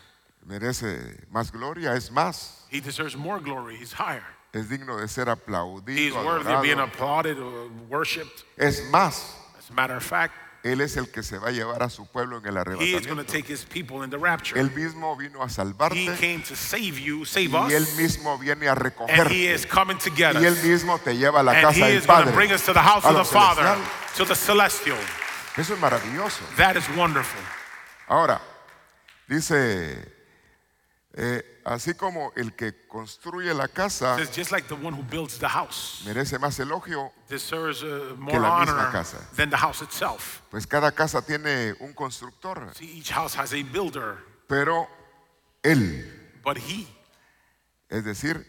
merece 0.46 1.26
más 1.32 1.50
gloria, 1.50 1.96
es 1.96 2.12
más, 2.12 2.66
he 2.70 2.82
deserves 2.82 3.16
more 3.16 3.40
glory. 3.40 3.78
He's 3.78 3.94
higher. 3.94 4.26
es 4.52 4.68
digno 4.68 5.00
de 5.00 5.08
ser 5.08 5.28
He's 5.30 5.38
aplaudido, 5.38 6.26
worthy 6.26 6.52
of 6.52 6.62
being 6.62 6.80
applauded 6.80 7.40
or 7.40 7.70
worshipped. 7.88 8.44
Es 8.58 8.82
más, 8.92 9.36
As 9.58 9.70
a 9.70 9.74
matter 9.74 9.96
of 9.96 10.04
fact, 10.04 10.34
Él 10.64 10.82
es 10.82 10.98
el 10.98 11.10
que 11.12 11.24
se 11.24 11.38
va 11.38 11.50
a 11.50 11.52
llevar 11.52 11.82
a 11.84 11.90
su 11.90 12.06
pueblo 12.08 12.40
en 12.40 12.46
el 12.48 12.56
he 12.82 12.94
is 12.96 13.06
going 13.06 13.18
to 13.18 13.24
arrebatamiento. 13.24 13.32
take 13.32 13.48
his 13.48 13.64
people 13.64 14.04
in 14.04 14.10
the 14.10 14.18
rapture. 14.18 14.60
Él 14.60 14.72
mismo 14.72 15.16
vino 15.16 15.42
a 15.42 15.46
He 15.46 15.50
salvarte 15.50 16.18
came 16.20 16.42
to 16.44 16.56
save 16.56 17.00
you, 17.00 17.24
save 17.26 17.52
y 17.54 17.74
Él 17.74 17.84
us, 17.84 17.96
mismo 17.96 18.38
viene 18.38 18.68
a 18.68 18.72
and 18.74 18.80
he 18.82 18.84
recogerte. 18.90 19.54
is 19.54 19.66
coming 19.66 19.98
to 20.00 20.10
get 20.10 20.36
Y 20.36 20.44
Él 20.46 20.54
us. 20.54 20.64
mismo 20.64 21.00
te 21.00 21.16
lleva 21.16 21.40
a 21.40 21.44
la 21.44 21.52
And 21.54 21.62
casa 21.62 21.80
del 21.86 21.98
is 21.98 22.06
going 22.06 22.20
to 22.20 22.26
Padre. 22.26 22.34
bring 22.36 22.52
us 22.52 22.66
to 22.66 22.74
the 22.74 22.82
house 22.82 23.06
a 23.06 23.10
of 23.10 23.14
lo 23.16 23.24
the 23.24 23.30
Father, 23.30 23.62
celestial. 23.64 24.16
to 24.18 24.26
the 24.26 24.36
celestial. 24.36 24.98
Eso 25.58 25.74
es 25.74 25.80
maravilloso. 25.80 26.42
That 26.58 26.76
is 26.76 26.88
wonderful. 26.98 27.42
Ahora, 28.10 28.42
dice, 29.30 30.12
eh, 31.20 31.62
así 31.66 31.96
como 31.96 32.32
el 32.36 32.54
que 32.56 32.88
construye 32.88 33.52
la 33.54 33.68
casa 33.68 34.18
just 34.36 34.52
like 34.52 34.68
the 34.68 34.76
one 34.76 34.94
who 34.96 35.04
builds 35.04 35.40
the 35.40 35.48
house 35.48 36.04
merece 36.06 36.38
más 36.38 36.60
elogio, 36.60 37.12
deserves 37.28 37.82
uh, 37.82 38.16
more 38.18 38.34
Que 38.34 38.40
la 38.40 38.60
misma 38.60 38.74
honor 38.82 38.92
casa. 38.92 39.18
than 39.36 39.50
the 39.50 39.58
house 39.58 39.82
itself. 39.82 40.42
pues 40.52 40.68
cada 40.68 40.92
casa 40.92 41.22
tiene 41.24 41.74
un 41.80 41.94
constructor, 41.94 42.72
See, 42.76 43.00
each 43.00 43.12
house 43.12 43.36
has 43.36 43.52
a 43.54 43.64
builder, 43.64 44.18
pero 44.48 44.88
Él, 45.64 46.06
but 46.44 46.58
he, 46.58 46.88
es 47.90 48.04
decir, 48.06 48.46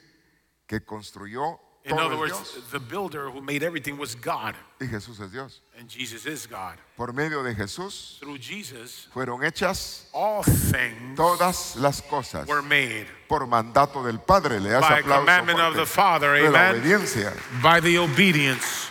que 0.66 0.84
construyó 0.84 1.58
in 1.88 1.96
todo 1.96 2.06
other 2.06 2.14
es 2.26 2.32
words, 2.32 2.52
Dios 2.54 2.70
the 2.70 2.78
builder 2.78 3.30
who 3.30 3.40
made 3.40 3.62
everything 3.62 3.98
was 3.98 4.14
God, 4.14 4.54
y 4.80 4.86
Jesús 4.86 5.20
es 5.20 5.30
Dios. 5.32 5.60
and 5.78 5.88
Jesus 5.88 6.26
is 6.26 6.46
God. 6.46 6.76
Por 6.96 7.12
medio 7.12 7.42
de 7.42 7.54
Jesús 7.54 8.18
Through 8.20 8.38
Jesus, 8.38 9.08
fueron 9.12 9.42
hechas 9.44 10.06
all 10.12 10.42
things 10.42 11.16
todas 11.16 11.76
las 11.76 12.00
cosas 12.02 12.46
were 12.46 12.62
made 12.62 13.06
por 13.28 13.46
mandato 13.46 14.02
del 14.04 14.18
Padre. 14.18 14.60
Le 14.60 14.70
das 14.70 14.82
by 14.82 15.00
aplauso 15.00 15.20
commandment 15.20 15.58
of 15.60 15.74
fuerte 15.74 15.76
the 15.76 15.86
Father, 15.86 16.32
de 16.34 16.50
la 16.50 16.68
amen, 16.70 16.82
obediencia. 16.82 17.32
by 17.62 17.80
the 17.80 17.98
obedience. 17.98 18.88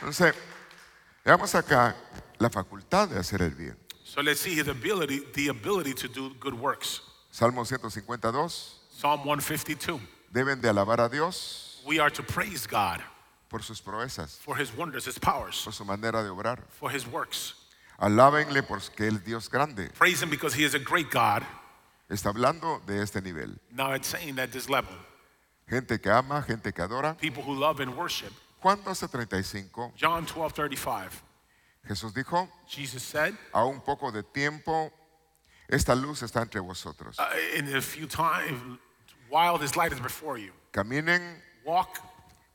Entonces, 0.00 0.34
veamos 1.24 1.54
acá 1.54 1.96
la 2.38 2.50
facultad 2.50 3.08
de 3.08 3.18
hacer 3.18 3.42
el 3.42 3.50
bien. 3.50 3.76
So 4.04 4.20
let's 4.22 4.40
see 4.40 4.60
the 4.62 4.70
ability, 4.70 5.20
the 5.34 5.48
ability 5.48 5.94
to 5.94 6.08
do 6.08 6.34
good 6.38 6.54
works. 6.54 7.00
Salmo 7.30 7.62
152, 7.64 8.48
Psalm 8.90 9.24
152. 9.24 9.98
Deben 10.34 10.60
de 10.60 10.68
alabar 10.68 11.00
a 11.00 11.08
Dios 11.08 11.80
We 11.86 12.00
are 12.00 12.10
to 12.10 12.22
praise 12.22 12.66
God 12.66 13.00
por 13.48 13.62
sus 13.62 13.80
proezas, 13.80 14.38
for 14.40 14.56
his 14.58 14.70
wonders, 14.76 15.04
his 15.06 15.18
powers, 15.18 15.62
por 15.62 15.72
su 15.72 15.84
manera 15.84 16.22
de 16.22 16.30
obrar. 16.30 16.58
for 16.70 16.90
his 16.90 17.06
works. 17.06 17.54
Alábenle 17.98 18.62
porque 18.66 19.06
Él 19.06 19.22
Dios 19.22 19.48
grande. 19.48 19.90
Praise 19.94 20.20
him 20.22 20.28
because 20.30 20.52
he 20.54 20.64
is 20.64 20.74
a 20.74 20.78
great 20.80 21.10
God. 21.10 21.44
Está 22.10 22.30
hablando 22.30 22.80
de 22.86 23.00
este 23.00 23.20
nivel. 23.22 23.56
Now 23.70 23.92
it's 23.94 24.08
saying 24.08 24.38
at 24.40 24.50
this 24.50 24.68
level, 24.68 24.94
Gente 25.70 25.98
que 26.00 26.10
ama, 26.10 26.42
gente 26.46 26.72
que 26.72 26.82
adora. 26.82 27.16
people 27.18 27.42
who 27.42 27.54
love 27.54 27.80
and 27.80 27.94
worship. 27.96 28.32
Juan 28.60 28.78
12:35, 28.82 29.92
John 29.94 30.26
12, 30.26 30.52
35. 30.54 31.22
Jesús 31.86 32.12
dijo, 32.14 32.48
Jesus 32.66 33.02
said, 33.02 33.34
a 33.52 33.64
un 33.64 33.80
poco 33.82 34.10
de 34.10 34.22
tiempo, 34.22 34.90
esta 35.68 35.94
luz 35.94 36.22
está 36.22 36.40
entre 36.42 36.60
vosotros. 36.60 37.18
uh, 37.18 37.24
in 37.56 37.76
a 37.76 37.80
few 37.80 38.06
times, 38.06 38.78
while 39.34 39.58
this 39.58 39.74
light 39.76 39.92
is 39.92 39.98
before 39.98 40.38
you, 40.38 40.52
Caminen 40.72 41.20
walk 41.66 41.98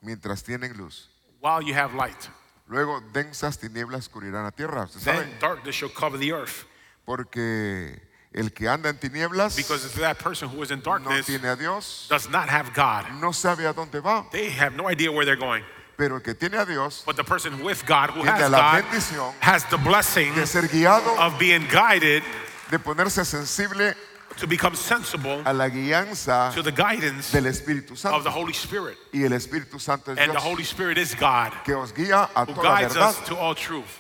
mientras 0.01 0.41
tienen 0.41 0.77
luz. 0.77 1.09
while 1.41 1.61
you 1.61 1.73
have 1.73 1.93
light. 1.93 2.29
Luego 2.69 3.01
densas 3.11 3.57
tinieblas 3.57 4.07
cubrirán 4.07 4.43
la 4.45 4.51
tierra. 4.51 4.83
¿Usted 4.85 5.01
sabe? 5.01 5.17
Then 5.17 5.39
darkness 5.41 5.75
shall 5.75 5.89
cover 5.89 6.17
the 6.17 6.31
earth. 6.31 6.65
Porque 7.05 7.99
el 8.31 8.51
que 8.51 8.69
anda 8.69 8.89
en 8.89 8.97
tinieblas 8.97 9.57
Because 9.57 9.91
that 9.95 10.19
person 10.19 10.47
who 10.47 10.61
is 10.63 10.71
in 10.71 10.79
no 10.79 10.83
darkness 10.83 11.25
tiene 11.25 11.45
a 11.45 11.57
Dios, 11.57 12.07
does 12.09 12.29
not 12.29 12.47
have 12.47 12.73
God. 12.73 13.05
no 13.19 13.31
sabe 13.33 13.65
a 13.67 13.73
dónde 13.73 14.01
va. 14.01 14.27
They 14.31 14.49
have 14.51 14.73
no 14.77 14.87
idea 14.87 15.11
where 15.11 15.25
they're 15.25 15.35
going. 15.35 15.63
Pero 15.97 16.15
el 16.15 16.21
que 16.21 16.33
tiene 16.33 16.57
a 16.57 16.65
Dios 16.65 17.03
But 17.05 17.17
the 17.17 17.25
person 17.25 17.61
with 17.61 17.85
God, 17.85 18.11
who 18.11 18.21
tiene 18.21 18.39
has 18.39 18.51
la 18.51 18.57
God, 18.57 18.83
bendición 18.83 19.33
has 19.41 19.65
the 19.65 19.77
blessing 19.77 20.33
de 20.33 20.47
ser 20.47 20.69
guiado, 20.69 21.17
of 21.17 21.37
being 21.37 21.67
guided 21.67 22.23
de 22.71 22.79
ponerse 22.79 23.25
sensible 23.25 23.93
to 24.37 24.47
become 24.47 24.75
sensible 24.75 25.41
a 25.45 25.53
la 25.53 25.67
guianza 25.69 26.51
to 26.53 26.61
the 26.61 26.71
guidance 26.71 27.31
del 27.31 27.43
Espíritu 27.45 27.91
of 28.05 28.23
the 28.23 28.29
Holy 28.29 28.53
Spirit. 28.53 28.97
Y 29.13 29.23
el 29.23 29.31
Espíritu 29.33 29.79
Santo 29.79 30.11
es 30.11 30.17
And 30.17 30.31
the 30.31 30.39
Holy 30.39 30.63
Spirit 30.63 30.97
is 30.97 31.13
God 31.15 31.51
que 31.63 31.73
os 31.75 31.91
guía 31.91 32.29
a 32.35 32.45
who 32.45 32.53
toda 32.53 32.63
guides 32.63 32.93
verdad. 32.93 33.09
us 33.09 33.27
to 33.27 33.35
all 33.37 33.55
truth. 33.55 33.99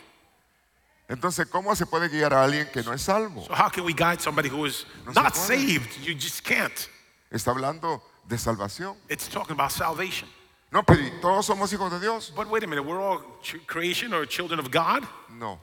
Entonces, 1.09 1.47
¿cómo 1.49 1.75
se 1.75 1.85
puede 1.87 2.07
guiar 2.07 2.33
a 2.33 2.43
alguien 2.43 2.67
que 2.71 2.83
no 2.83 2.93
es 2.93 3.01
salvo? 3.01 3.43
So, 3.45 3.53
how 3.53 3.67
can 3.69 3.83
we 3.83 3.93
guide 3.93 4.21
somebody 4.21 4.47
who 4.47 4.65
is 4.65 4.85
No 5.05 5.11
not 5.13 5.35
saved? 5.35 5.97
You 6.03 6.13
just 6.13 6.43
can't. 6.43 6.87
Está 7.31 7.51
hablando 7.51 8.01
de 8.27 8.37
salvación. 8.37 8.95
It's 9.09 9.27
talking 9.27 9.53
about 9.53 9.71
salvation. 9.71 10.29
No, 10.71 10.83
pero 10.83 10.99
¿y 11.01 11.09
todos 11.19 11.47
somos 11.47 11.73
hijos 11.73 11.89
de 11.89 11.99
Dios. 11.99 12.31
But 12.35 12.47
wait 12.47 12.63
a 12.63 12.67
minute, 12.67 12.85
we're 12.85 13.01
all 13.01 13.23
creation 13.65 14.13
or 14.13 14.27
children 14.27 14.59
of 14.59 14.69
God? 14.69 15.03
No, 15.31 15.59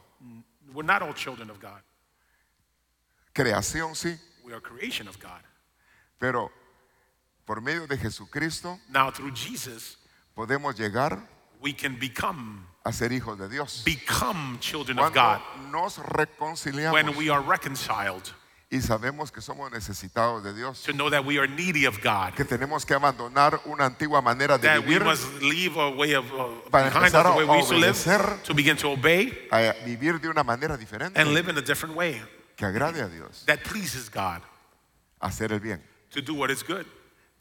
We're 0.75 0.83
not 0.85 1.01
all 1.01 1.15
children 1.15 1.49
of 1.49 1.61
God. 1.61 1.81
creación 3.33 3.95
sí, 3.95 4.19
We 4.47 4.53
are 4.53 4.61
creation 4.61 5.09
of 5.09 5.19
God. 5.19 5.43
pero 6.21 6.51
por 7.45 7.61
medio 7.61 7.87
de 7.89 7.97
Jesucristo 7.99 8.79
Now, 8.89 9.11
through 9.11 9.35
Jesus, 9.35 9.99
podemos 10.37 10.77
llegar 10.79 11.19
we 11.61 11.73
can 11.73 11.99
become 11.99 12.65
a 12.85 12.93
ser 12.93 13.11
hijos 13.13 13.37
de 13.39 13.49
Dios. 13.49 13.83
become 13.85 14.59
children 14.61 14.99
of 15.01 15.13
Cuando 15.13 15.43
God 15.43 15.71
nos 15.73 15.99
reconciliamos 15.99 16.93
when 16.93 17.17
we 17.17 17.29
are 17.29 17.41
reconciled 17.43 18.23
y 18.71 18.81
sabemos 18.81 19.31
que 19.33 19.41
somos 19.41 19.71
necesitados 19.73 20.43
de 20.43 20.53
Dios, 20.55 20.83
to 20.83 20.93
know 20.93 21.09
that 21.11 21.25
we 21.25 21.39
are 21.39 21.47
needy 21.49 21.85
of 21.87 21.99
God. 22.03 22.35
que 22.35 22.45
tenemos 22.45 22.85
que 22.87 22.95
abandonar 22.95 23.61
una 23.65 23.87
antigua 23.87 24.21
manera 24.23 24.59
de 24.59 24.69
That 24.69 24.79
we 24.81 24.87
vivir 24.95 25.05
must 25.05 25.41
leave 25.43 25.77
a 25.77 25.89
way 25.91 26.15
of 26.15 26.25
uh, 26.33 26.69
Para 26.71 26.89
behind 26.91 27.07
us 27.07 27.15
empezar 27.15 27.33
the 27.33 27.39
way 27.39 27.45
a 27.45 27.51
we 27.53 27.59
used 27.59 27.71
to 27.71 27.77
live 27.79 27.97
obedecer. 27.97 28.43
to 28.45 28.55
begin 28.55 28.77
to 28.77 28.91
obey 28.91 29.49
a 29.51 29.73
vivir 29.85 30.21
de 30.21 30.29
una 30.29 30.43
manera 30.45 30.77
diferente 30.77 31.21
and 31.21 31.33
live 31.33 31.49
in 31.49 31.57
a 31.59 31.63
different 31.63 31.95
way 31.97 32.21
que 32.57 32.65
agrade 32.65 33.01
a 33.03 33.09
Dios, 33.09 33.45
that 33.47 33.59
pleases 33.65 34.09
God 34.11 34.43
hacer 35.21 35.53
el 35.53 35.61
bien. 35.61 35.83
to 36.11 36.21
do 36.23 36.35
what 36.35 36.51
is 36.51 36.63
good. 36.63 36.87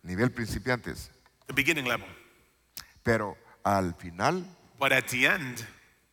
Nivel 0.04 0.30
principiantes. 0.30 1.10
The 1.48 1.54
beginning 1.54 1.86
level. 1.86 2.08
Pero 3.04 3.38
al 3.64 3.94
final 3.94 4.44
But 4.80 4.92
at 4.92 5.08
the 5.08 5.26
end, 5.28 5.66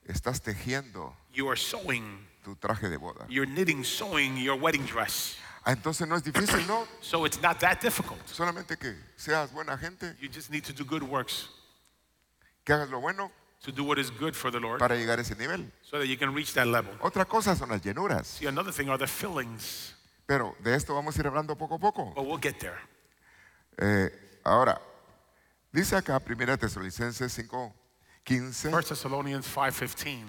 estás 0.07 0.41
tejiendo 0.41 1.15
you 1.35 1.49
are 1.49 1.57
sewing, 1.57 2.27
tu 2.45 2.55
traje 2.57 2.89
de 2.89 2.97
boda. 2.99 3.27
you're 3.29 3.47
knitting, 3.47 3.83
sewing 3.85 4.37
your 4.37 4.57
wedding 4.57 4.85
dress. 4.87 5.37
Ah, 5.65 5.73
entonces 5.73 6.07
no 6.09 6.17
es 6.17 6.23
difícil, 6.25 6.67
¿no? 6.67 6.87
So 7.01 7.25
it's 7.25 7.41
not 7.41 7.59
that 7.61 7.81
difficult. 7.81 8.21
Solamente 8.27 8.77
que 8.79 8.95
seas 9.17 9.53
buena 9.53 9.77
gente, 9.79 10.15
You 10.21 10.29
just 10.29 10.51
need 10.51 10.65
to 10.65 10.73
do 10.73 10.85
good 10.85 11.03
works, 11.03 11.49
que 12.65 12.73
hagas 12.75 12.89
lo 12.91 13.01
bueno 13.01 13.31
to 13.63 13.71
do 13.73 13.85
what 13.85 13.99
is 13.99 14.11
good 14.11 14.35
for 14.35 14.51
the 14.51 14.59
Lord, 14.61 14.79
para 14.79 14.97
llegar 14.97 15.19
a 15.19 15.23
ese 15.23 15.37
nivel. 15.39 15.65
so 15.83 15.99
that 15.99 16.07
you 16.07 16.17
can 16.17 16.35
reach 16.35 16.53
that 16.55 16.67
level. 16.67 16.93
Otra 17.01 17.25
cosa 17.27 17.55
son 17.57 17.69
las 17.71 17.81
llenuras, 17.83 18.27
See, 18.27 18.47
another 18.47 18.73
thing 18.73 18.89
are 18.89 18.99
the 18.99 19.07
fillings, 19.07 19.95
pero 20.27 20.55
de 20.63 20.75
esto 20.75 20.95
vamos 20.95 21.17
a 21.17 21.21
ir 21.21 21.27
hablando 21.27 21.57
poco 21.57 21.77
a 21.77 21.79
poco. 21.79 22.13
but 22.15 22.25
we'll 22.27 22.39
get 22.41 22.59
there. 22.59 22.79
Eh, 23.79 24.11
ahora, 24.45 24.81
dice 25.73 25.95
acá 25.97 26.19
1 26.21 26.59
Tesalonicenses 26.59 27.33
5, 27.33 27.73
15, 28.25 28.69
1 28.73 28.83
Thessalonians 28.85 29.47
5:15. 29.47 30.25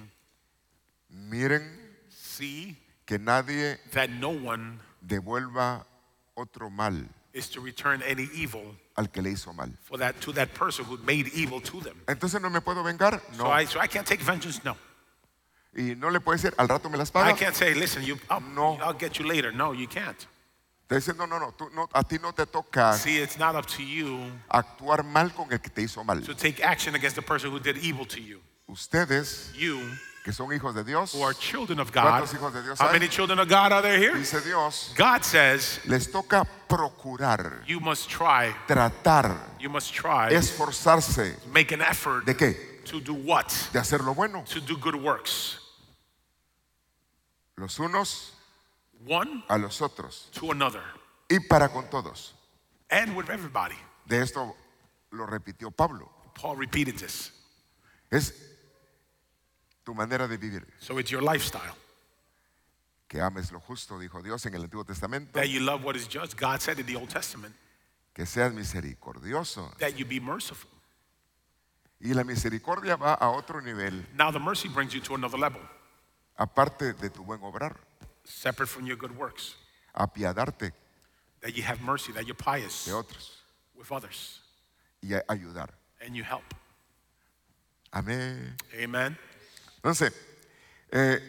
miren 1.09 1.79
See 2.09 2.77
que 3.05 3.19
nadie 3.19 3.77
that 3.91 4.09
no 4.09 4.29
one 4.29 4.79
devuelva 5.01 5.85
otro 6.35 6.69
mal 6.69 7.07
is 7.33 7.49
to 7.49 7.59
return 7.61 8.01
any 8.03 8.29
evil 8.33 8.75
al 8.95 9.07
que 9.07 9.21
le 9.21 9.31
hizo 9.31 9.53
mal. 9.53 9.69
for 9.83 9.97
that 9.97 10.19
to 10.21 10.31
that 10.33 10.53
person 10.53 10.85
who 10.85 10.97
made 11.05 11.27
evil 11.33 11.59
to 11.59 11.79
them. 11.81 11.95
Entonces 12.07 12.39
no 12.41 12.49
me 12.49 12.61
puedo 12.61 12.83
vengar, 12.83 13.19
So 13.35 13.43
no. 13.43 13.49
I 13.51 13.65
so 13.65 13.79
I 13.79 13.87
can't 13.87 14.05
take 14.07 14.21
vengeance. 14.23 14.61
No, 14.63 14.75
Y 15.75 15.95
no 15.97 16.09
le 16.11 16.19
puede 16.19 16.37
decir, 16.37 16.53
al 16.57 16.67
rato 16.67 16.87
me 16.89 16.97
las 16.97 17.11
I 17.15 17.33
can't 17.33 17.55
say, 17.55 17.73
listen, 17.73 18.03
you, 18.03 18.17
I'll, 18.29 18.39
No. 18.41 18.77
I'll 18.81 18.93
get 18.97 19.17
you 19.17 19.25
later. 19.25 19.51
No, 19.51 19.73
you 19.73 19.87
can't. 19.87 20.27
Te 20.87 20.95
dice, 20.95 21.13
no, 21.17 21.25
no, 21.25 21.39
no, 21.39 21.51
tú, 21.57 21.69
no, 21.73 21.87
a 21.93 22.03
ti 22.03 22.17
no 22.21 22.31
te 22.33 22.45
toca 22.45 22.93
See, 22.93 23.17
it's 23.17 23.39
not 23.39 23.55
up 23.55 23.65
to 23.65 23.81
you 23.83 24.19
actuar 24.51 25.03
mal 25.03 25.31
con 25.31 25.51
el 25.51 25.57
que 25.59 25.69
te 25.71 25.81
hizo 25.81 26.03
mal. 26.05 26.21
to 26.21 26.35
take 26.35 26.61
action 26.63 26.93
against 26.93 27.15
the 27.15 27.21
person 27.23 27.49
who 27.49 27.57
did 27.59 27.77
evil 27.77 28.05
to 28.05 28.21
you. 28.21 28.39
Ustedes, 28.67 29.51
You 29.55 29.79
que 30.23 30.31
son 30.31 30.53
hijos 30.53 30.73
de 30.73 30.83
Dios, 30.85 31.13
who 31.13 31.21
are 31.23 31.33
children 31.33 31.79
of 31.79 31.91
God. 31.91 32.03
¿Cuántos 32.03 32.33
hijos 32.33 32.53
de 32.53 32.61
Dios 32.63 32.79
How 32.79 32.87
hay? 32.87 32.93
many 32.93 33.09
children 33.09 33.39
of 33.39 33.47
God 33.49 33.71
are 33.73 33.81
there 33.81 33.97
here? 33.99 34.17
dice 34.17 34.39
Dios, 34.41 34.93
God 34.97 35.23
says 35.23 35.79
les 35.85 36.09
toca 36.09 36.45
procurar, 36.67 37.61
you 37.67 37.79
must 37.79 38.09
try. 38.09 38.53
tratar, 38.67 39.37
You 39.59 39.69
must 39.69 39.93
try. 39.93 40.29
esforzarse. 40.33 41.35
Make 41.51 41.73
an 41.73 41.81
effort 41.81 42.25
¿De 42.25 42.35
qué? 42.35 42.81
to 42.85 42.99
do 43.01 43.13
what? 43.13 43.49
De 43.73 43.79
hacer 43.79 43.99
lo 44.01 44.13
bueno. 44.13 44.43
To 44.45 44.61
do 44.61 44.77
good 44.77 44.95
works. 44.95 45.59
los 47.57 47.77
unos 47.79 48.31
one 49.05 49.43
a 49.49 49.57
los 49.57 49.81
otros 49.81 50.29
to 50.31 50.51
another, 50.51 50.81
y 51.29 51.39
para 51.49 51.69
con 51.69 51.89
todos. 51.89 52.33
and 52.89 53.15
with 53.15 53.29
everybody. 53.29 53.75
De 54.07 54.21
esto 54.21 54.55
lo 55.11 55.25
repitió 55.25 55.69
Pablo. 55.71 56.09
Paul 56.33 56.55
repeated 56.57 56.95
this. 56.97 57.31
Es 58.11 58.33
tu 59.83 59.93
manera 59.93 60.27
de 60.27 60.37
vivir. 60.37 60.65
So 60.79 60.97
it's 60.99 61.09
your 61.11 61.21
lifestyle. 61.23 61.75
Que 63.07 63.21
ames 63.21 63.51
lo 63.51 63.59
justo, 63.59 63.99
dijo 63.99 64.21
Dios 64.23 64.45
en 64.45 64.55
el 64.55 64.63
Antiguo 64.63 64.83
Testamento. 64.85 65.31
That 65.39 65.47
you 65.49 65.59
love 65.59 65.83
what 65.83 65.95
is 65.95 66.07
just. 66.07 66.35
God 66.39 66.59
said 66.61 66.79
in 66.79 66.85
the 66.85 66.95
Old 66.95 67.09
Testament 67.09 67.53
Que 68.13 68.25
seas 68.25 68.51
misericordioso. 68.53 69.71
that 69.79 69.97
you 69.97 70.05
be 70.05 70.19
merciful. 70.19 70.69
Y 71.99 72.13
la 72.13 72.23
misericordia 72.23 72.95
va 72.97 73.13
a 73.13 73.29
otro 73.29 73.61
nivel, 73.61 74.05
Now 74.15 74.29
the 74.31 74.39
mercy 74.39 74.67
brings 74.67 74.93
you 74.93 75.01
to 75.01 75.15
another 75.15 75.37
level, 75.39 75.61
aparte 76.37 76.93
de 76.93 77.09
tu 77.09 77.23
buen 77.23 77.39
obrar, 77.41 77.77
separate 78.25 78.67
from 78.69 78.85
your 78.85 78.97
good 78.97 79.15
works. 79.17 79.55
apiadarte 79.93 80.73
That 81.41 81.55
you 81.55 81.63
have 81.63 81.81
mercy, 81.81 82.11
that 82.13 82.25
you're 82.25 82.35
pious 82.35 82.85
de 82.85 82.91
otros 82.93 83.37
with 83.75 83.91
others, 83.91 84.41
y 85.01 85.13
ayudar. 85.29 85.69
and 86.01 86.15
you 86.15 86.23
help. 86.23 86.43
Amén. 87.91 88.55
Amen. 88.73 89.17
Entonces, 89.83 90.13
eh, 90.91 91.19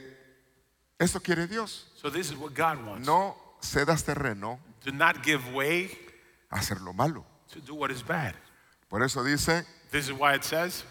esto 0.99 1.21
quiere 1.21 1.47
Dios. 1.49 1.91
So 1.97 2.09
this 2.09 2.31
is 2.31 2.37
what 2.37 2.55
God 2.55 2.85
wants. 2.87 3.07
No 3.07 3.37
cedas 3.61 4.05
terreno 4.05 4.59
Do 4.85 4.93
not 4.93 5.23
give 5.25 5.53
way 5.53 5.91
a 6.51 6.59
hacer 6.59 6.81
lo 6.81 6.93
malo. 6.93 7.25
to 7.53 7.61
do 7.61 7.75
what 7.75 7.91
is 7.91 8.03
bad. 8.03 8.35
Por 8.89 9.03
eso 9.03 9.25
dice, 9.25 9.65
This 9.91 10.07
is 10.09 10.13
why 10.13 10.35
it 10.35 10.45
says, 10.45 10.85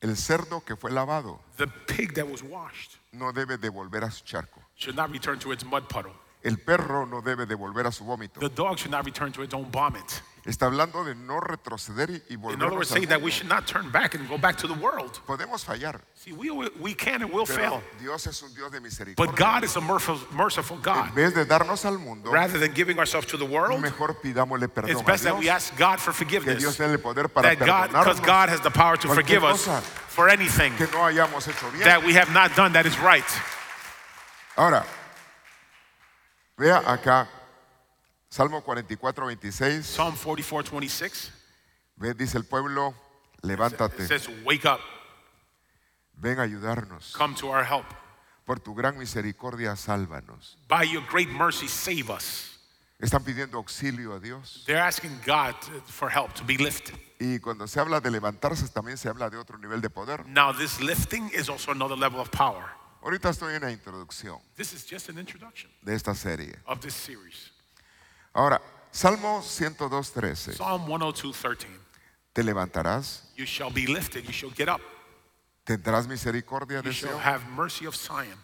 el 0.00 0.16
cerdo 0.16 0.64
que 0.64 0.76
fue 0.76 0.90
lavado 0.90 1.40
the 1.56 1.66
pig 1.66 2.14
that 2.14 2.26
was 2.26 2.42
washed 2.42 2.96
no 3.12 3.32
debe 3.32 3.58
devolver 3.58 4.04
a 4.04 4.10
su 4.10 4.24
charco. 4.24 4.62
should 4.76 4.94
not 4.96 5.10
return 5.10 5.38
to 5.38 5.52
its 5.52 5.64
mud 5.64 5.88
puddle. 5.88 6.12
El 6.44 6.56
perro 6.58 7.04
no 7.04 7.20
debe 7.20 7.46
devolver 7.46 7.86
a 7.86 7.92
su 7.92 8.04
vómito. 8.04 8.38
The 8.40 8.48
dog 8.48 8.78
should 8.78 8.92
not 8.92 9.04
return 9.04 9.32
to 9.32 9.42
its 9.42 9.52
own 9.52 9.70
vomit. 9.70 10.22
Está 10.48 10.64
hablando 10.64 11.04
de 11.04 11.14
no 11.14 11.40
retroceder 11.40 12.08
y, 12.08 12.22
y 12.30 12.34
In 12.34 12.62
other 12.62 12.72
words, 12.72 12.88
saying 12.88 13.08
that 13.08 13.20
we 13.20 13.30
should 13.30 13.50
not 13.50 13.66
turn 13.66 13.90
back 13.90 14.14
and 14.14 14.26
go 14.26 14.38
back 14.38 14.56
to 14.56 14.66
the 14.66 14.72
world. 14.72 15.20
Podemos 15.26 15.62
fallar, 15.62 16.00
See, 16.14 16.32
we, 16.32 16.50
we 16.80 16.94
can 16.94 17.20
and 17.20 17.30
will 17.30 17.44
fail. 17.44 17.82
Dios 18.00 18.26
es 18.26 18.42
un 18.42 18.54
Dios 18.54 18.72
de 18.72 18.80
But. 19.14 19.36
God 19.36 19.62
is 19.64 19.76
a 19.76 19.80
merciful, 19.82 20.18
merciful 20.32 20.78
En 20.78 20.82
God. 20.82 21.14
vez 21.14 21.34
de 21.34 21.44
darnos 21.44 21.84
al 21.84 21.98
mundo, 21.98 22.30
Rather 22.30 22.58
than 22.58 22.72
giving 22.72 22.98
ourselves 22.98 23.26
to 23.26 23.36
the 23.36 23.44
world, 23.44 23.78
mejor 23.82 24.14
pidámosle 24.22 24.64
it's 24.64 24.72
perdón 24.74 25.00
a 25.02 25.04
best 25.04 25.24
that 25.24 25.38
we 25.38 25.50
ask 25.50 25.76
God 25.76 26.00
for 26.00 26.12
Que 26.12 26.24
forgiveness. 26.24 26.58
Dios 26.60 26.78
tiene 26.78 26.92
el 26.92 26.98
poder 26.98 27.28
para 27.28 27.54
That 27.54 27.66
God, 27.66 27.88
because 27.90 28.18
God 28.20 28.48
has 28.48 28.62
the 28.62 28.70
power 28.70 28.96
to 28.96 29.08
forgive 29.08 29.44
us 29.44 29.68
for 30.08 30.30
anything 30.30 30.74
que 30.76 30.86
no 30.86 31.00
hayamos 31.04 31.46
hecho 31.46 31.70
bien. 31.72 31.84
that 31.84 32.02
we 32.02 32.14
have 32.14 32.32
not 32.32 32.56
done 32.56 32.72
that 32.72 32.86
is 32.86 32.98
right. 33.00 33.28
Ahora, 34.56 34.82
vea 36.56 36.78
acá, 36.86 37.28
Salmo 38.30 38.62
44, 38.62 39.24
26. 39.24 39.86
Psalm 39.86 40.14
44, 40.16 40.62
26 40.64 41.32
Ve, 41.96 42.14
dice 42.14 42.36
el 42.36 42.44
pueblo, 42.44 42.94
it 43.38 43.44
levántate, 43.44 44.06
says, 44.06 44.28
Wake 44.44 44.64
up, 44.66 44.80
ven 46.14 46.38
a 46.38 46.42
ayudarnos. 46.42 47.12
come 47.12 47.34
to 47.34 47.48
our 47.48 47.64
help. 47.64 47.86
Por 48.44 48.60
tu 48.60 48.72
gran 48.74 48.96
misericordia, 48.96 49.74
sálvanos. 49.76 50.56
By 50.68 50.84
your 50.84 51.02
great 51.10 51.28
mercy, 51.28 51.66
save 51.68 52.08
us. 52.10 52.54
Están 53.00 53.24
pidiendo 53.24 53.58
auxilio 53.58 54.14
a 54.14 54.20
Dios. 54.20 54.62
They're 54.66 54.80
asking 54.80 55.18
God 55.26 55.54
for 55.86 56.08
help 56.10 56.34
to 56.34 56.44
be 56.44 56.56
lifted. 56.56 56.94
Y 57.20 57.38
cuando 57.40 57.66
se 57.66 57.80
habla 57.80 58.00
de 58.00 58.10
levantarse, 58.10 58.68
también 58.68 58.96
se 58.96 59.08
habla 59.08 59.28
de 59.28 59.36
otro 59.38 59.58
nivel 59.58 59.80
de 59.80 59.90
poder. 59.90 60.24
Now, 60.26 60.52
this 60.52 60.80
lifting 60.80 61.28
is 61.34 61.48
also 61.48 61.72
another 61.72 61.96
level 61.96 62.20
of 62.20 62.30
power. 62.30 62.64
Ahorita 63.02 63.28
estoy 63.30 63.54
en 63.54 63.62
la 63.62 63.70
introducción 63.70 64.38
This 64.56 64.72
is 64.72 64.84
just 64.88 65.08
an 65.08 65.18
introduction 65.18 65.70
de 65.82 65.94
esta 65.94 66.14
serie. 66.14 66.54
of 66.66 66.80
this 66.80 66.94
series. 66.94 67.52
Ahora, 68.38 68.60
Salmo 68.92 69.42
102, 69.42 70.12
13. 70.12 70.52
Psalm 70.52 70.86
102, 70.86 71.32
13. 71.32 71.66
Te 72.32 72.44
levantarás, 72.44 73.32
You 73.36 73.44
shall 73.46 73.68
be 73.72 73.88
lifted, 73.88 74.24
you 74.26 74.32
shall 74.32 74.52
get 74.54 74.68
up, 74.68 74.80
tendrás 75.64 76.06
misericordia 76.06 76.76
you 76.76 76.82
de 76.84 76.92
shall 76.92 77.10
Sion. 77.10 77.20
have 77.20 77.44
mercy 77.50 77.84
of 77.84 77.96
Zion. 77.96 78.38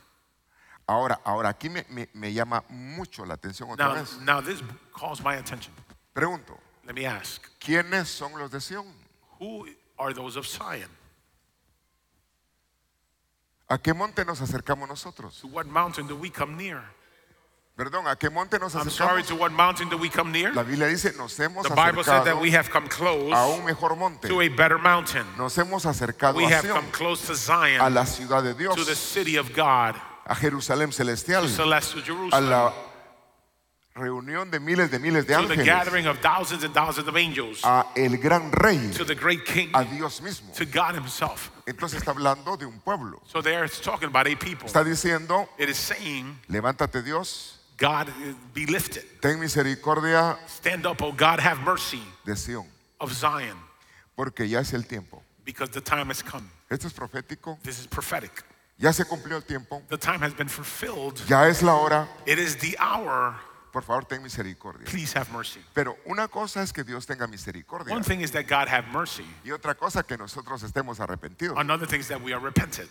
Ahora, 0.88 1.20
ahora 1.24 1.50
aquí 1.50 1.68
me, 1.70 1.84
me- 1.90 2.08
me 2.12 2.32
llama 2.32 2.64
mucho 2.70 3.24
la 3.24 3.34
atención 3.34 3.70
otra 3.70 3.86
Now, 3.86 3.94
vez. 3.94 4.18
now 4.20 4.40
this 4.40 4.60
calls 4.92 5.22
my 5.22 5.36
attention. 5.36 5.72
Pregunto, 6.12 6.58
Let 6.84 6.94
me 6.96 7.06
ask, 7.06 7.40
¿quiénes 7.60 8.08
son 8.08 8.36
los 8.36 8.50
de 8.50 8.60
Sion? 8.60 8.84
who 9.38 9.64
are 9.96 10.12
those 10.12 10.36
of 10.36 10.44
Zion? 10.44 10.90
¿A 13.68 13.78
qué 13.78 13.94
monte 13.94 14.24
nos 14.24 14.40
acercamos 14.40 14.88
nosotros? 14.88 15.40
To 15.40 15.46
what 15.46 15.66
mountain 15.66 16.08
do 16.08 16.16
we 16.16 16.30
come 16.30 16.56
near? 16.56 16.82
Perdón, 17.76 18.06
¿a 18.06 18.14
qué 18.14 18.30
monte 18.30 18.60
nos 18.60 18.74
I'm 18.76 18.88
sorry, 18.88 19.22
acercamos? 19.22 19.26
to 19.28 19.34
what 19.34 19.50
mountain 19.50 19.88
do 19.88 19.98
we 19.98 20.08
come 20.08 20.30
near? 20.30 20.54
La 20.54 20.62
Biblia 20.62 20.86
dice, 20.86 21.12
nos 21.16 21.36
hemos 21.40 21.64
The 21.66 21.74
Bible 21.74 22.04
said 22.04 22.22
that 22.24 22.36
acercado 22.36 22.40
we 22.40 22.50
have 22.52 22.70
come 22.70 22.86
a 22.86 22.88
close 22.88 23.32
un 23.34 23.64
mejor 23.64 23.96
monte. 23.96 24.28
to 24.28 24.40
a 24.42 24.48
better 24.48 24.78
mountain. 24.78 25.26
Nos 25.36 25.56
hemos 25.58 25.84
acercado 25.84 26.36
We 26.36 26.44
a 26.44 26.50
have 26.56 26.62
Sion, 26.64 26.76
come 26.76 26.90
close 26.92 27.26
to 27.26 27.32
a 27.32 27.36
Zion, 27.36 27.92
la 27.92 28.04
ciudad 28.04 28.44
de 28.44 28.54
Dios, 28.54 28.76
to 28.76 28.84
the 28.84 28.94
city 28.94 29.36
of 29.36 29.52
God, 29.52 29.96
a 30.24 30.34
Jerusalén 30.36 30.92
celestial, 30.92 31.44
a 31.44 31.48
Jerusalem, 31.48 32.48
la 32.48 32.72
reunión 33.96 34.52
de 34.52 34.60
miles 34.60 34.90
de 34.92 34.98
miles 35.00 35.26
de 35.26 35.34
to 35.34 35.42
the 35.48 35.54
ángeles, 35.54 35.66
gathering 35.66 36.06
of 36.06 36.18
thousands 36.20 36.62
and 36.62 36.72
thousands 36.72 37.08
of 37.08 37.16
angels, 37.16 37.60
a 37.64 37.86
el 37.96 38.16
gran 38.18 38.52
rey, 38.52 38.90
to 38.92 39.04
the 39.04 39.16
great 39.16 39.44
king, 39.44 39.70
a 39.74 39.84
Dios 39.84 40.20
mismo. 40.20 40.52
to 40.54 40.64
God 40.64 40.94
himself. 40.94 41.50
Entonces 41.66 41.98
está 42.02 42.12
hablando 42.12 42.56
de 42.56 42.66
un 42.66 42.78
pueblo. 42.84 43.20
So 43.26 43.42
there 43.42 43.64
it's 43.64 43.80
talking 43.80 44.08
about 44.08 44.28
a 44.28 44.36
people. 44.36 44.66
Está 44.68 44.84
diciendo, 44.84 45.48
It 45.58 45.68
is 45.68 45.76
saying, 45.76 46.38
levántate 46.48 47.02
Dios, 47.02 47.58
God 47.76 48.08
eh, 48.08 48.34
be 48.52 48.66
lifted. 48.66 49.04
ten 49.20 49.38
misericordia 49.40 50.38
Stand 50.46 50.86
up, 50.86 51.02
oh 51.02 51.12
God, 51.12 51.40
have 51.40 51.58
mercy 51.64 52.02
de 52.24 52.36
Sion, 52.36 52.66
of 53.00 53.12
Zion, 53.12 53.56
porque 54.16 54.48
ya 54.48 54.60
es 54.60 54.72
el 54.72 54.82
tiempo. 54.84 55.22
because 55.44 55.70
the 55.70 55.80
time 55.80 56.06
has 56.08 56.22
come. 56.22 56.48
Esto 56.70 56.86
es 56.86 56.92
profético, 56.94 57.58
This 57.62 57.78
is 57.80 57.86
prophetic. 57.86 58.44
ya 58.78 58.92
se 58.92 59.04
cumplió 59.04 59.36
el 59.36 59.42
tiempo, 59.44 59.82
The 59.88 59.98
time 59.98 60.20
has 60.20 60.32
been 60.34 60.48
fulfilled. 60.48 61.20
ya 61.28 61.46
es 61.48 61.62
la 61.62 61.74
hora, 61.74 62.08
It 62.26 62.38
is 62.38 62.56
the 62.56 62.76
hour. 62.78 63.34
por 63.72 63.82
favor 63.82 64.04
ten 64.04 64.22
misericordia. 64.22 64.84
Please 64.86 65.12
have 65.18 65.30
mercy. 65.32 65.60
Pero 65.74 65.96
una 66.06 66.28
cosa 66.28 66.62
es 66.62 66.72
que 66.72 66.84
Dios 66.84 67.06
tenga 67.06 67.26
misericordia 67.26 67.92
One 67.92 68.04
thing 68.04 68.20
is 68.20 68.30
that 68.30 68.46
God 68.46 68.68
have 68.68 68.86
mercy. 68.92 69.24
y 69.44 69.50
otra 69.50 69.74
cosa 69.76 70.04
que 70.04 70.16
nosotros 70.16 70.62
estemos 70.62 71.00
arrepentidos. 71.00 71.58
Another 71.58 71.86
thing 71.86 71.98
is 72.00 72.06
that 72.08 72.22
we 72.22 72.32
are 72.32 72.38
repentant. 72.40 72.88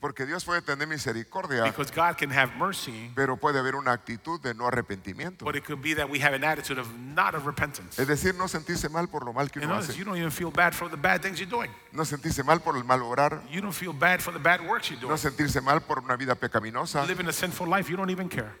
Porque 0.00 0.24
Dios 0.24 0.46
puede 0.46 0.62
tener 0.62 0.86
misericordia, 0.88 1.64
Because 1.64 1.92
God 1.94 2.16
can 2.16 2.30
have 2.32 2.56
mercy, 2.56 3.10
pero 3.14 3.36
puede 3.36 3.58
haber 3.58 3.74
una 3.74 3.92
actitud 3.92 4.40
de 4.40 4.54
no 4.54 4.66
arrepentimiento. 4.66 5.44
but 5.44 5.54
it 5.56 5.62
could 5.64 5.82
be 5.82 5.94
that 5.94 6.08
we 6.08 6.18
have 6.18 6.32
an 6.34 6.42
attitude 6.42 6.78
of 6.80 6.88
not 6.96 7.34
of 7.34 7.44
repentance. 7.44 7.98
Es 8.00 8.08
decir, 8.08 8.34
no 8.34 8.48
sentirse 8.48 8.88
mal 8.88 9.08
por 9.08 9.24
lo 9.26 9.34
mal 9.34 9.50
que 9.50 9.60
uno 9.60 9.74
hace. 9.74 9.94
you 9.98 10.04
don't 10.06 10.16
even 10.16 10.30
feel 10.30 10.50
bad 10.50 10.72
for 10.74 10.88
the 10.88 10.96
bad 10.96 11.20
things 11.20 11.38
you're 11.38 11.50
doing. 11.50 11.70
No 11.92 12.04
sentirse 12.06 12.42
mal 12.42 12.60
por 12.60 12.76
el 12.78 12.84
mal 12.84 13.02
orar. 13.02 13.42
You 13.50 13.60
don't 13.60 13.74
feel 13.74 13.92
bad 13.92 14.20
for 14.22 14.32
the 14.32 14.38
bad 14.40 14.62
works 14.66 14.88
you're 14.90 14.98
No 15.02 15.08
doing. 15.08 15.18
sentirse 15.18 15.60
mal 15.60 15.80
por 15.82 15.98
una 15.98 16.16
vida 16.16 16.34
pecaminosa. 16.34 17.06
Living 17.06 17.28
a 17.28 17.32
sinful 17.32 17.68
life, 17.68 17.90
you 17.90 17.96
don't 17.98 18.10
even 18.10 18.28
care. 18.30 18.52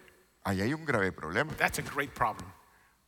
Ahí 0.44 0.60
hay 0.60 0.74
un 0.74 0.84
grave 0.84 1.10
problema. 1.12 1.54
That's 1.56 1.78
a 1.78 1.82
great 1.82 2.12
problem. 2.14 2.46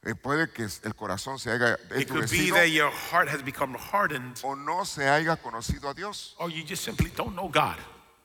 Eh, 0.05 0.14
puede 0.14 0.51
que 0.53 0.64
el 0.64 0.95
corazón 0.97 1.39
se 1.39 1.51
haya 1.51 1.78
endurecido 1.91 2.57
that 2.57 2.66
your 2.70 2.91
heart 2.91 3.28
has 3.28 3.43
become 3.45 3.76
hardened, 3.76 4.39
o 4.43 4.55
no 4.57 4.85
se 4.85 5.07
haya 5.09 5.37
conocido 5.37 5.91
a 5.91 5.95
Dios. 5.95 6.35
or 6.39 6.51
you 6.51 6.64
just 6.66 6.83
simply 6.83 7.11
don't 7.14 7.35
know 7.37 7.49
God. 7.49 7.76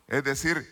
Es 0.07 0.23
decir, 0.23 0.65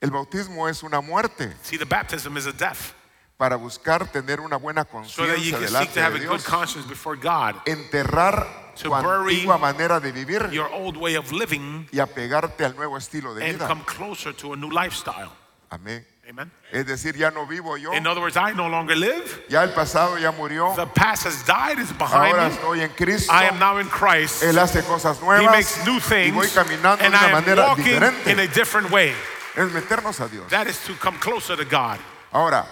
el 0.00 0.10
bautismo 0.10 0.68
es 0.68 0.82
una 0.82 1.00
muerte 1.00 1.52
See, 1.62 1.78
the 1.78 1.84
baptism 1.84 2.36
is 2.36 2.46
a 2.46 2.52
death, 2.52 2.92
para 3.36 3.56
buscar 3.56 4.10
tener 4.12 4.40
una 4.40 4.56
buena 4.56 4.82
so 4.84 4.90
conciencia 4.90 5.36
seek 5.36 5.58
delante 5.58 6.00
de 6.00 6.20
Dios. 6.20 6.44
conscience 6.44 6.88
before 6.88 7.18
God. 7.18 7.56
Enterrar 7.66 8.74
tu 8.80 8.94
antigua 8.94 9.58
manera 9.58 10.00
de 10.00 10.12
vivir 10.12 10.50
Your 10.50 10.70
old 10.72 10.96
way 10.96 11.16
of 11.16 11.32
living 11.32 11.88
y 11.92 11.98
apegarte 11.98 12.64
al 12.64 12.76
nuevo 12.76 12.96
estilo 12.96 13.34
de 13.34 13.52
vida. 13.52 13.66
come 13.66 13.82
closer 13.84 14.34
to 14.34 14.52
a 14.52 14.56
new 14.56 14.70
lifestyle. 14.70 15.30
Amén. 15.70 16.06
Amen. 16.28 16.50
Es 16.72 16.84
decir, 16.86 17.14
ya 17.16 17.30
no 17.30 17.46
vivo 17.46 17.76
yo, 17.76 17.92
In 17.94 18.04
other 18.06 18.20
words, 18.20 18.36
I 18.36 18.52
no 18.52 18.68
longer 18.68 18.96
live. 18.96 19.44
ya 19.48 19.62
el 19.62 19.70
pasado 19.72 20.18
ya 20.18 20.32
murió, 20.32 20.74
The 20.74 20.86
past 20.86 21.24
has 21.24 21.44
died, 21.46 21.78
is 21.78 21.92
behind 21.96 22.34
ahora 22.34 22.48
me. 22.48 22.54
estoy 22.54 22.80
en 22.80 22.90
Cristo. 22.90 23.32
I 23.32 23.44
am 23.44 23.58
now 23.60 23.78
in 23.78 23.88
Christ. 23.88 24.42
Él 24.42 24.58
hace 24.58 24.82
cosas 24.82 25.18
He 25.20 25.24
nuevas 25.24 25.52
makes 25.52 25.84
new 25.86 25.98
y 25.98 26.00
things, 26.00 26.34
voy 26.34 26.48
caminando 26.48 26.96
de 27.02 27.08
una 27.08 27.28
manera 27.28 27.68
walking 27.68 27.86
in 27.86 28.02
a 28.02 28.10
diferente. 28.10 28.54
different 28.54 28.90
way. 28.90 29.14
Es 29.54 29.70
meternos 29.72 30.20
a 30.20 30.28
Dios. 30.28 30.50
That 30.50 30.66
is 30.66 30.78
to 30.86 30.94
come 30.94 31.16
closer 31.20 31.56
to 31.56 31.64
God. 31.64 31.98
Ahora, 32.32 32.66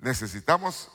necesitamos 0.00 0.88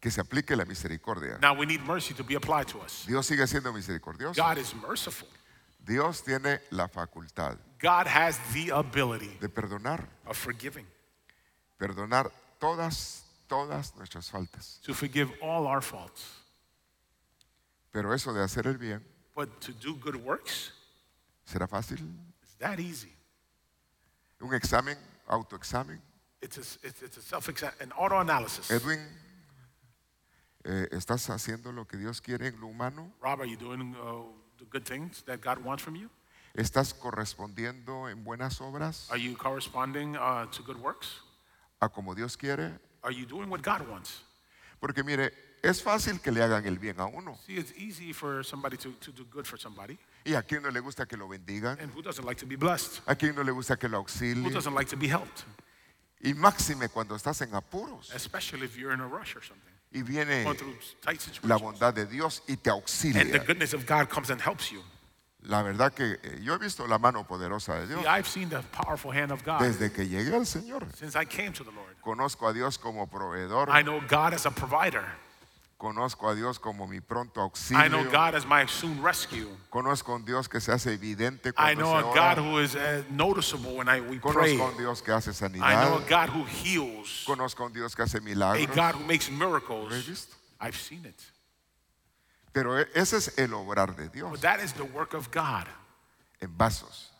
que 0.00 0.10
se 0.10 0.20
aplique 0.20 0.54
la 0.56 0.64
misericordia. 0.64 1.38
Now 1.40 1.54
we 1.54 1.66
need 1.66 1.82
mercy 1.84 2.14
to 2.14 2.22
be 2.24 2.36
applied 2.36 2.68
to 2.68 2.78
us. 2.80 3.04
Dios 3.06 3.26
sigue 3.26 3.46
siendo 3.48 3.72
misericordioso. 3.72 4.34
God 4.36 4.58
is 4.58 4.72
merciful. 4.76 5.28
Dios 5.84 6.22
tiene 6.22 6.60
la 6.70 6.86
facultad 6.88 7.56
God 7.78 8.06
has 8.06 8.38
the 8.54 8.70
ability 8.70 9.36
de 9.40 9.48
perdonar, 9.48 10.06
of 10.26 10.36
forgiving, 10.36 10.86
perdonar 11.78 12.30
todas, 12.58 13.22
todas 13.48 13.94
nuestras 13.96 14.30
faltas. 14.30 14.80
to 14.82 14.94
forgive 14.94 15.30
all 15.42 15.66
our 15.66 15.80
faults. 15.82 16.24
Pero 17.92 18.12
eso 18.12 18.32
de 18.32 18.42
hacer 18.42 18.66
el 18.66 18.78
bien, 18.78 19.02
But 19.34 19.60
to 19.60 19.72
do 19.72 19.94
good 19.94 20.16
works 20.16 20.72
¿será 21.46 21.66
fácil? 21.68 21.98
is 22.42 22.54
that 22.58 22.78
easy. 22.80 23.12
Un 24.40 24.54
examen, 24.54 24.96
autoexamen. 25.28 26.00
It's 26.42 26.58
a, 26.58 26.86
it's, 26.86 27.02
it's 27.02 27.16
a 27.16 27.22
self 27.22 27.48
exam, 27.48 27.72
an 27.80 27.92
auto 27.92 28.18
analysis. 28.20 28.70
Edwin, 28.70 29.00
eh, 30.64 30.88
¿estás 30.92 31.28
haciendo 31.30 31.72
lo 31.72 31.86
que 31.86 31.96
Dios 31.98 32.20
quiere 32.20 32.48
en 32.48 32.60
lo 32.60 32.66
humano? 32.66 33.12
Rob, 33.22 33.40
are 33.40 33.46
you 33.48 33.56
doing 33.56 33.94
uh, 33.96 34.22
the 34.58 34.64
good 34.66 34.84
things 34.84 35.22
that 35.22 35.40
God 35.40 35.58
wants 35.64 35.82
from 35.82 35.96
you? 35.96 36.10
¿Estás 36.56 36.94
correspondiendo 36.94 38.08
en 38.08 38.24
buenas 38.24 38.60
obras 38.60 39.08
Are 39.10 39.20
you 39.20 39.36
corresponding 39.36 40.16
uh, 40.16 40.46
to 40.50 40.62
good 40.62 40.76
works? 40.80 41.20
a 41.80 41.88
como 41.88 42.14
Dios 42.14 42.36
quiere? 42.36 42.78
Are 43.02 43.14
you 43.14 43.26
doing 43.26 43.48
what 43.50 43.60
God 43.62 43.86
wants? 43.88 44.22
Porque 44.80 45.02
mire, 45.02 45.32
es 45.62 45.82
fácil 45.82 46.20
que 46.20 46.30
le 46.32 46.42
hagan 46.42 46.64
el 46.66 46.78
bien 46.78 46.98
a 47.00 47.06
uno. 47.06 47.38
See, 47.46 47.56
it's 47.56 47.72
easy 47.76 48.12
for 48.12 48.42
somebody 48.44 48.76
to, 48.78 48.92
to 49.00 49.12
do 49.12 49.24
good 49.30 49.44
for 49.46 49.58
somebody. 49.58 49.98
¿Y 50.24 50.34
a 50.34 50.42
quién 50.42 50.62
no 50.62 50.70
le 50.70 50.80
gusta 50.80 51.06
que 51.06 51.16
lo 51.16 51.28
bendigan? 51.28 51.78
And 51.80 51.92
who 51.94 52.02
doesn't 52.02 52.24
like 52.24 52.40
to 52.40 52.46
be 52.46 52.56
blessed? 52.56 53.00
¿A 53.06 53.14
quién 53.14 53.34
no 53.34 53.42
le 53.42 53.52
gusta 53.52 53.76
que 53.76 53.88
lo 53.88 53.98
Who 53.98 54.04
auxilien? 54.04 54.52
doesn't 54.52 54.74
like 54.74 54.88
to 54.90 54.96
be 54.96 55.08
helped? 55.08 55.44
Y 56.20 56.32
máxime 56.34 56.88
cuando 56.88 57.14
estás 57.14 57.42
en 57.42 57.54
apuros 57.54 58.10
Especially 58.14 58.64
if 58.64 58.76
you're 58.76 58.92
in 58.94 59.00
a 59.00 59.06
rush 59.06 59.36
or 59.36 59.42
something. 59.44 59.72
y 59.92 60.02
viene 60.02 60.42
Going 60.44 60.56
through 60.56 60.74
tight 61.02 61.20
la 61.20 61.58
situations. 61.58 61.60
bondad 61.62 61.94
de 61.94 62.06
Dios 62.06 62.42
y 62.48 62.56
te 62.56 62.70
And 62.70 62.82
the 62.82 62.82
auxilia. 62.82 63.44
goodness 63.46 63.74
of 63.74 63.86
God 63.86 64.08
comes 64.08 64.30
and 64.30 64.40
helps 64.40 64.72
you. 64.72 64.82
La 65.48 65.62
verdad 65.62 65.92
que 65.92 66.18
eh, 66.22 66.40
yo 66.42 66.54
he 66.54 66.58
visto 66.58 66.86
la 66.88 66.98
mano 66.98 67.24
poderosa 67.24 67.74
de 67.74 67.86
Dios 67.86 68.00
See, 68.02 68.06
I've 68.08 68.26
seen 68.28 68.48
the 68.48 68.62
powerful 68.72 69.12
hand 69.12 69.30
of 69.30 69.44
God 69.44 69.60
desde 69.60 69.92
que 69.92 70.06
llegué 70.08 70.34
al 70.34 70.44
Señor. 70.44 70.84
since 70.96 71.14
I 71.16 71.24
came 71.24 71.52
to 71.52 71.62
the 71.62 71.70
Lord. 71.70 71.94
Conozco 72.02 72.48
a 72.48 72.52
Dios 72.52 72.78
como 72.78 73.06
proveedor, 73.06 73.68
I 73.70 73.82
know 73.82 74.00
God 74.08 74.34
as 74.34 74.44
a 74.46 74.50
provider. 74.50 75.04
conozco 75.78 76.28
a 76.28 76.34
Dios 76.34 76.58
como 76.58 76.86
mi 76.86 77.00
pronto 77.00 77.40
I 77.70 77.88
know 77.88 78.00
auxilio, 78.00 78.10
God 78.10 78.34
as 78.34 78.44
my 78.46 78.66
soon 78.66 79.00
rescue. 79.02 79.46
conozco 79.70 80.12
a 80.12 80.16
un 80.16 80.24
Dios 80.24 80.48
que 80.48 80.58
se 80.60 80.72
hace 80.72 80.94
evidente 80.94 81.50
I 81.50 81.52
cuando 81.52 81.84
know 81.84 81.92
se 81.92 82.18
a 82.18 82.34
God 82.34 82.38
who 82.38 82.58
is 82.60 82.74
uh, 82.74 83.04
noticeable 83.10 83.76
when 83.76 83.88
I, 83.88 84.00
we 84.00 84.18
pray. 84.18 84.56
conozco 84.56 84.62
a 84.64 84.70
un 84.70 84.76
Dios 84.78 85.02
que 85.02 85.12
hace 85.12 85.30
I 85.30 85.48
know 85.48 85.60
sanidad, 85.60 86.06
a 86.06 86.08
God 86.08 86.30
who 86.30 86.44
heals, 86.44 87.22
conozco 87.26 87.62
a 87.62 87.66
un 87.66 87.72
Dios 87.72 87.94
que 87.94 88.02
hace 88.02 88.18
a 88.18 88.20
milagros, 88.20 88.74
God 88.74 88.94
who 88.96 89.04
makes 89.06 89.28
lo 89.28 89.36
he 89.36 89.38
miracles. 89.38 90.06
visto. 90.06 90.34
I've 90.60 90.76
seen 90.76 91.04
it. 91.04 91.20
Pero 92.56 92.78
ese 92.78 93.18
es 93.18 93.36
el 93.36 93.52
obrar 93.52 93.94
de 93.94 94.08
Dios 94.08 94.30
But 94.30 94.40
that 94.40 94.60
is 94.60 94.72
the 94.72 94.84
work 94.84 95.12
of 95.12 95.30
God 95.30 95.66
en 96.40 96.56
vasos. 96.56 97.10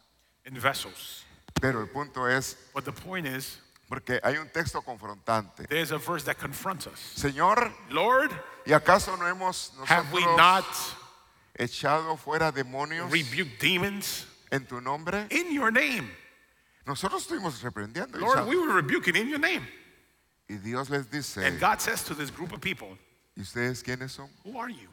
in 0.46 0.58
vessels. 0.58 1.24
Pero 1.60 1.82
el 1.82 1.88
punto 1.88 2.26
es, 2.26 2.56
But 2.72 2.86
the 2.86 2.92
point 2.92 3.26
is, 3.26 3.58
porque 3.86 4.18
hay 4.24 4.38
un 4.38 4.48
texto 4.48 4.80
confrontante. 4.80 5.68
there's 5.68 5.90
a 5.92 5.98
verse 5.98 6.24
that 6.24 6.38
confronts 6.38 6.86
us. 6.86 6.98
Señor, 7.16 7.70
Lord, 7.90 8.30
¿y 8.64 8.72
acaso 8.72 9.14
no 9.18 9.26
hemos 9.26 9.72
have 9.86 10.10
we 10.10 10.20
nosotros 10.22 10.36
not 10.38 10.64
echado 11.58 12.16
fuera 12.18 12.50
demonios 12.50 13.10
rebuked 13.10 13.58
demons 13.60 14.26
en 14.50 14.64
tu 14.64 14.80
nombre? 14.80 15.26
in 15.30 15.52
your 15.52 15.70
name? 15.70 16.10
Nosotros 16.86 17.26
estuvimos 17.26 17.60
reprendiendo. 17.62 18.18
Lord, 18.18 18.46
we 18.48 18.56
were 18.56 18.72
rebuking 18.72 19.16
in 19.16 19.28
your 19.28 19.40
name. 19.40 19.66
Y 20.48 20.56
Dios 20.56 20.88
les 20.88 21.04
dice, 21.10 21.44
And 21.44 21.60
God 21.60 21.82
says 21.82 22.02
to 22.04 22.14
this 22.14 22.30
group 22.30 22.52
of 22.54 22.62
people, 22.62 22.96
¿y 23.36 23.42
ustedes 23.42 23.82
quiénes 23.82 24.12
son? 24.12 24.30
Who 24.44 24.58
are 24.58 24.70
you? 24.70 24.88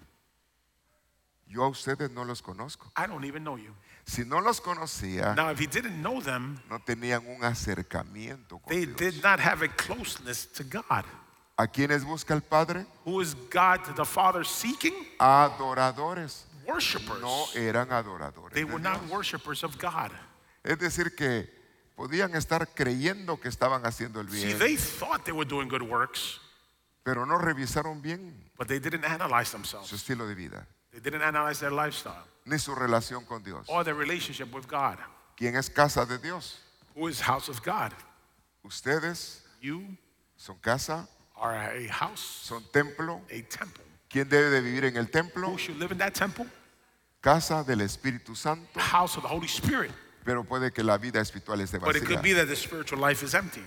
Yo 1.53 1.63
a 1.63 1.67
ustedes 1.69 2.09
no 2.11 2.23
los 2.25 2.41
conozco. 2.41 2.91
I 2.97 3.05
don't 3.05 3.23
even 3.25 3.43
know 3.43 3.57
you. 3.57 3.73
Si 4.05 4.23
no 4.25 4.39
los 4.41 4.59
conocía, 4.59 5.35
Now, 5.35 5.51
if 5.51 5.59
he 5.59 5.67
didn't 5.67 6.01
know 6.01 6.19
them, 6.19 6.59
no 6.69 6.79
tenían 6.79 7.23
un 7.27 7.43
acercamiento 7.43 8.59
con 8.59 8.69
they 8.69 8.85
Dios. 8.85 8.97
did 8.97 9.23
not 9.23 9.39
have 9.39 9.61
a 9.63 9.67
closeness 9.69 10.47
to 10.53 10.63
God. 10.63 11.05
¿A 11.57 11.67
quiénes 11.67 12.03
busca 12.03 12.33
el 12.33 12.41
Padre? 12.41 12.85
Who 13.05 13.21
is 13.21 13.35
God 13.51 13.81
the 13.95 14.03
Father 14.03 14.43
seeking? 14.43 14.93
Adoradores. 15.19 16.45
Worshippers. 16.65 17.21
No 17.21 17.45
eran 17.55 17.91
adoradores. 17.91 18.53
They 18.53 18.63
de 18.63 18.71
were 18.71 18.79
not 18.81 18.99
Dios. 19.01 19.11
worshippers 19.11 19.63
of 19.63 19.77
God. 19.77 20.11
Es 20.63 20.77
decir, 20.79 21.13
que 21.15 21.47
podían 21.95 22.33
estar 22.35 22.67
creyendo 22.73 23.39
que 23.39 23.49
estaban 23.49 23.85
haciendo 23.85 24.19
el 24.21 24.29
See, 24.29 24.45
bien, 24.47 24.59
they 24.59 24.75
thought 24.77 25.23
they 25.25 25.33
were 25.33 25.45
doing 25.47 25.67
good 25.69 25.81
works, 25.83 26.39
pero 27.03 27.25
no 27.25 27.37
revisaron 27.37 28.01
bien 28.01 28.33
but 28.57 28.67
they 28.67 28.79
didn't 28.79 29.03
analyze 29.05 29.49
su 29.51 29.57
themselves. 29.57 29.91
estilo 29.93 30.25
de 30.25 30.35
vida, 30.35 30.65
They 30.93 30.99
didn't 31.01 31.23
analyze 31.23 31.59
their 31.59 31.71
lifestyle 31.71 32.23
ni 32.45 32.57
su 32.59 32.73
relación 32.75 33.25
con 33.25 33.41
Dios. 33.43 33.65
or 33.67 33.83
their 33.83 33.95
relationship 33.95 34.53
with 34.53 34.67
God. 34.67 34.97
¿Quién 35.35 35.55
es 35.55 35.69
casa 35.69 36.05
de 36.05 36.17
Dios? 36.19 36.59
Who 36.95 37.07
is 37.07 37.19
house 37.19 37.49
of 37.49 37.61
God? 37.63 37.91
Ustedes 38.63 39.41
You 39.61 39.97
son 40.37 40.57
casa, 40.61 41.07
are 41.35 41.55
a 41.55 41.87
house, 41.87 42.19
son 42.43 42.63
templo. 42.71 43.21
a 43.31 43.41
temple. 43.41 43.83
¿Quién 44.09 44.29
debe 44.29 44.49
de 44.51 44.61
vivir 44.61 44.85
en 44.85 44.97
el 44.97 45.07
templo? 45.09 45.49
Who 45.49 45.57
should 45.57 45.79
live 45.79 45.91
in 45.91 45.97
that 45.97 46.13
temple? 46.13 46.45
Casa 47.21 47.63
del 47.63 47.79
Espíritu 47.81 48.35
Santo, 48.35 48.79
House 48.79 49.15
of 49.17 49.23
the 49.23 49.29
Holy 49.29 49.47
Spirit. 49.47 49.91
pero 50.25 50.43
puede 50.43 50.71
que 50.73 50.83
la 50.83 50.97
vida 50.97 51.19
espiritual 51.21 51.59
esté 51.61 51.79
But 51.79 51.95
it 51.95 52.05
could 52.05 52.21
be 52.21 52.33
vacía. 52.33 52.35
that 52.41 52.47
the 52.49 52.55
spiritual 52.55 52.99
life 52.99 53.23
is 53.23 53.33
empty. 53.33 53.63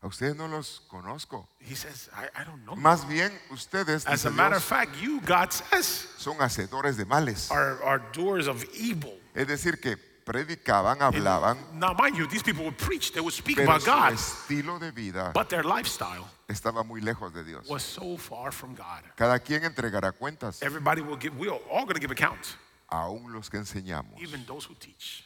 A 0.00 0.06
ustedes 0.06 0.36
no 0.36 0.46
los 0.46 0.80
conozco. 0.88 1.48
He 1.58 1.74
says, 1.74 2.08
I, 2.14 2.28
I 2.40 2.44
don't 2.44 2.64
know. 2.64 2.76
Más 2.76 3.04
bien, 3.08 3.32
ustedes 3.50 4.06
As 4.06 4.24
a 4.26 4.30
matter 4.30 4.56
of 4.56 4.62
fact, 4.62 4.96
you, 5.02 5.20
God 5.22 5.52
says, 5.52 5.86
son 6.18 6.36
hacedores 6.38 6.96
de 6.96 7.04
males. 7.04 7.50
are, 7.50 7.82
are 7.82 7.98
doers 8.12 8.46
of 8.46 8.64
evil. 8.74 9.12
Es 9.34 9.46
decir, 9.48 9.80
que 9.80 9.96
predicaban, 10.24 11.00
hablaban, 11.00 11.56
Now, 11.74 11.94
mind 11.94 12.16
you, 12.16 12.26
these 12.28 12.42
people 12.44 12.62
would 12.64 12.76
preach, 12.78 13.12
they 13.12 13.20
would 13.20 13.32
speak 13.34 13.56
pero 13.56 13.70
about 13.70 13.80
su 13.82 13.90
God, 13.90 14.12
estilo 14.12 14.78
de 14.78 14.92
vida 14.92 15.32
but 15.32 15.48
their 15.48 15.64
lifestyle 15.64 16.26
estaba 16.48 16.84
muy 16.84 17.00
lejos 17.00 17.32
de 17.32 17.42
Dios. 17.42 17.66
was 17.68 17.82
so 17.82 18.16
far 18.18 18.52
from 18.52 18.74
God. 18.74 19.02
Cada 19.16 19.38
quien 19.40 19.64
entregará 19.64 20.12
cuentas, 20.12 20.62
Everybody 20.62 21.00
will 21.00 21.16
give, 21.16 21.34
we're 21.38 21.50
all 21.72 21.84
going 21.86 21.94
to 21.94 22.00
give 22.00 22.10
account, 22.12 22.56
aún 22.92 23.32
los 23.32 23.48
que 23.48 23.58
enseñamos. 23.58 24.20
even 24.20 24.44
those 24.46 24.64
who 24.66 24.74
teach. 24.74 25.24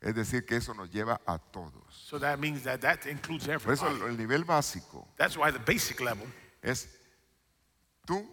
Es 0.00 0.14
decir, 0.14 0.46
que 0.46 0.56
eso 0.56 0.72
nos 0.72 0.90
lleva 0.90 1.20
a 1.26 1.38
todos. 1.38 1.84
So 1.94 2.18
that 2.20 2.38
means 2.38 2.62
that 2.64 2.80
that 2.80 3.06
includes 3.06 3.46
Por 3.46 3.72
eso 3.74 3.86
everybody. 3.86 4.10
el 4.12 4.16
nivel 4.16 4.44
básico 4.44 5.06
That's 5.18 5.36
why 5.36 5.50
the 5.52 5.58
basic 5.58 6.00
level 6.00 6.26
es 6.62 6.88
tu 8.06 8.26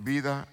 vida 0.00 0.46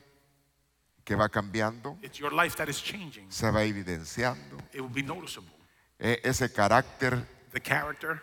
que 1.04 1.16
va 1.16 1.28
cambiando, 1.28 1.98
It's 2.02 2.18
your 2.18 2.32
life 2.32 2.56
that 2.56 2.70
is 2.70 2.82
changing. 2.82 3.30
se 3.30 3.52
va 3.52 3.64
evidenciando. 3.64 4.58
It 4.72 4.80
will 4.80 4.90
be 4.94 5.04
noticeable. 5.04 5.52
Eh, 6.00 6.22
ese 6.24 6.52
carácter 6.54 7.28
The 7.52 7.62
character 7.62 8.22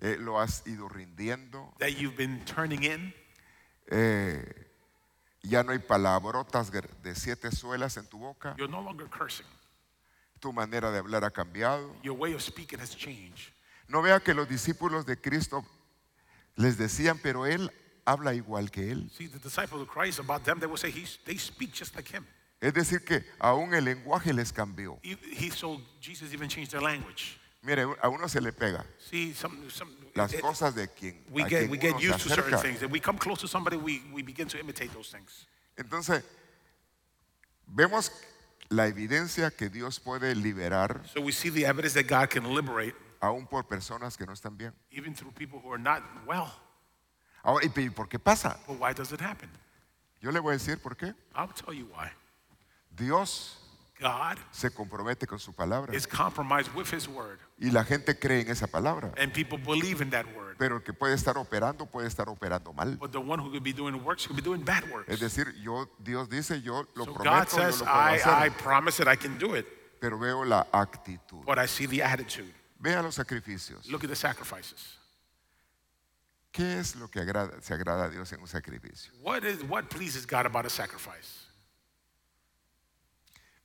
eh, 0.00 0.16
lo 0.20 0.38
has 0.38 0.66
ido 0.66 0.86
rindiendo. 0.88 1.72
that 1.78 1.92
you've 1.96 2.16
been 2.16 2.44
turning 2.44 2.82
in. 2.84 3.14
Eh, 3.86 4.44
ya 5.42 5.62
no 5.62 5.72
hay 5.72 5.78
palabrotas 5.78 6.70
de 6.70 6.82
de 7.02 7.14
siete 7.14 7.50
suelas 7.52 7.96
en 7.96 8.06
tu 8.06 8.18
boca. 8.18 8.54
You're 8.58 8.70
no 8.70 8.82
longer 8.82 9.08
cursing. 9.08 9.46
Tu 10.44 10.52
manera 10.52 10.90
de 10.90 10.98
hablar 10.98 11.24
ha 11.24 11.30
cambiado. 11.30 11.90
Your 12.02 12.18
way 12.18 12.34
of 12.34 12.42
speaking 12.42 12.78
has 12.78 12.94
changed. 12.94 13.50
No 13.88 14.02
vea 14.02 14.20
que 14.20 14.34
los 14.34 14.46
discípulos 14.46 15.06
de 15.06 15.16
Cristo 15.16 15.64
les 16.56 16.76
decían, 16.76 17.18
pero 17.22 17.46
él 17.46 17.70
habla 18.04 18.34
igual 18.34 18.70
que 18.70 18.90
él. 18.92 19.10
See, 19.10 19.26
the 19.26 19.38
disciples 19.38 19.80
of 19.80 19.88
Christ, 19.88 20.18
about 20.18 20.44
them, 20.44 20.60
they 20.60 20.66
will 20.66 20.76
say, 20.76 20.90
He's, 20.90 21.18
they 21.24 21.38
speak 21.38 21.72
just 21.72 21.96
like 21.96 22.06
him. 22.14 22.26
Es 22.60 22.74
decir, 22.74 23.06
que 23.06 23.24
aún 23.38 23.72
el 23.72 23.86
lenguaje 23.86 24.34
les 24.34 24.52
cambió. 24.52 24.98
He, 25.02 25.16
he, 25.32 25.48
so 25.50 25.80
Jesus 25.98 26.34
even 26.34 26.50
changed 26.50 26.72
their 26.72 26.82
language. 26.82 27.40
Mire, 27.62 27.96
a 28.02 28.10
uno 28.10 28.28
se 28.28 28.42
le 28.42 28.52
pega 28.52 28.84
See, 28.98 29.32
some, 29.32 29.70
some, 29.70 29.90
las 30.14 30.34
it- 30.34 30.42
cosas 30.42 30.74
de 30.74 30.88
quien, 30.88 31.24
we 31.30 31.42
a 31.42 31.48
get, 31.48 31.60
quien 31.60 31.70
we 31.70 31.78
get 31.78 31.98
se 31.98 32.06
used 32.06 32.20
to 32.20 32.28
certain 32.28 32.58
things. 32.58 32.82
If 32.82 32.90
we 32.90 33.00
come 33.00 33.16
close 33.16 33.40
to 33.40 33.48
somebody, 33.48 33.78
we, 33.78 34.02
we 34.12 34.20
begin 34.22 34.46
to 34.48 34.60
imitate 34.60 34.92
those 34.92 35.08
things. 35.10 35.46
Entonces, 35.74 36.22
vemos 37.66 38.10
la 38.70 38.86
evidencia 38.86 39.50
que 39.50 39.68
Dios 39.68 40.00
puede 40.00 40.34
liberar 40.34 41.02
So 41.12 41.20
we 41.20 41.32
see 41.32 41.50
the 41.50 41.64
evidence 41.66 41.94
that 41.94 42.06
God 42.08 42.28
can 42.30 42.54
liberate 42.54 42.94
aún 43.20 43.46
por 43.46 43.64
personas 43.64 44.16
que 44.16 44.26
no 44.26 44.32
están 44.32 44.56
bien. 44.56 44.72
even 44.90 45.14
through 45.14 45.32
people 45.32 45.58
who 45.60 45.72
are 45.72 45.82
not 45.82 46.02
well. 46.26 46.52
Ahora, 47.42 47.64
¿y 47.66 47.90
por 47.90 48.08
qué 48.08 48.18
pasa? 48.18 48.58
But 48.66 48.78
why 48.80 48.92
does 48.94 49.12
it 49.12 49.20
happen? 49.20 49.50
Yo 50.20 50.30
le 50.30 50.40
voy 50.40 50.54
a 50.54 50.58
decir 50.58 50.80
por 50.80 50.96
qué. 50.96 51.14
I'll 51.34 51.48
tell 51.48 51.74
you 51.74 51.86
why. 51.86 52.10
Dios 52.96 53.58
God 54.00 54.38
se 54.50 54.70
compromete 54.70 55.26
con 55.26 55.38
su 55.38 55.52
palabra 55.52 55.94
is 55.94 56.06
compromised 56.06 56.74
with 56.74 56.92
His 56.92 57.06
word, 57.06 57.38
y 57.58 57.70
la 57.70 57.84
gente 57.84 58.18
cree 58.18 58.40
en 58.40 58.50
esa 58.50 58.66
palabra. 58.66 59.12
and 59.16 59.32
people 59.32 59.56
believe 59.56 60.02
in 60.02 60.10
that 60.10 60.26
word. 60.34 60.56
Pero 60.58 60.76
el 60.76 60.82
que 60.82 60.92
puede 60.92 61.14
estar 61.14 61.36
operando 61.38 61.86
puede 61.86 62.08
estar 62.08 62.28
operando 62.28 62.72
mal. 62.74 62.96
But 62.98 63.12
the 63.12 63.20
one 63.20 63.38
who 63.38 63.50
could 63.50 63.62
be 63.62 63.72
doing 63.72 64.02
works 64.04 64.26
could 64.26 64.36
be 64.36 64.42
doing 64.42 64.64
bad 64.64 64.84
works. 64.90 65.08
Es 65.08 65.20
decir, 65.20 65.54
yo 65.62 65.88
Dios 66.02 66.28
dice, 66.28 66.60
yo 66.60 66.86
lo 66.94 67.04
So 67.04 67.12
God 67.12 67.22
prometo, 67.24 67.56
yo 67.56 67.62
says, 67.62 67.80
lo 67.80 67.86
puedo 67.86 68.46
I, 68.46 68.50
promise 68.50 69.00
it, 69.00 69.06
I 69.08 69.16
can 69.16 69.38
do 69.38 69.54
it. 69.54 69.66
pero 70.00 70.18
veo 70.18 70.44
la 70.44 70.66
actitud. 70.72 71.44
But 71.46 71.58
I 71.58 71.66
see 71.66 71.86
the 71.86 72.02
attitude. 72.02 72.52
Vea 72.80 73.00
los 73.02 73.14
sacrificios. 73.14 73.88
Look 73.88 74.02
at 74.04 74.10
the 74.10 74.16
sacrifices. 74.16 74.98
¿Qué 76.52 76.78
es 76.78 76.94
lo 76.96 77.08
que 77.08 77.20
agrada- 77.20 77.60
se 77.62 77.74
agrada 77.74 78.04
a 78.04 78.10
Dios 78.10 78.32
en 78.32 78.40
un 78.40 78.46
sacrificio? 78.46 79.12
What 79.22 79.44
is 79.44 79.62
what 79.64 79.88
pleases 79.88 80.26
God 80.26 80.46
about 80.46 80.66
a 80.66 80.70
sacrifice? 80.70 81.43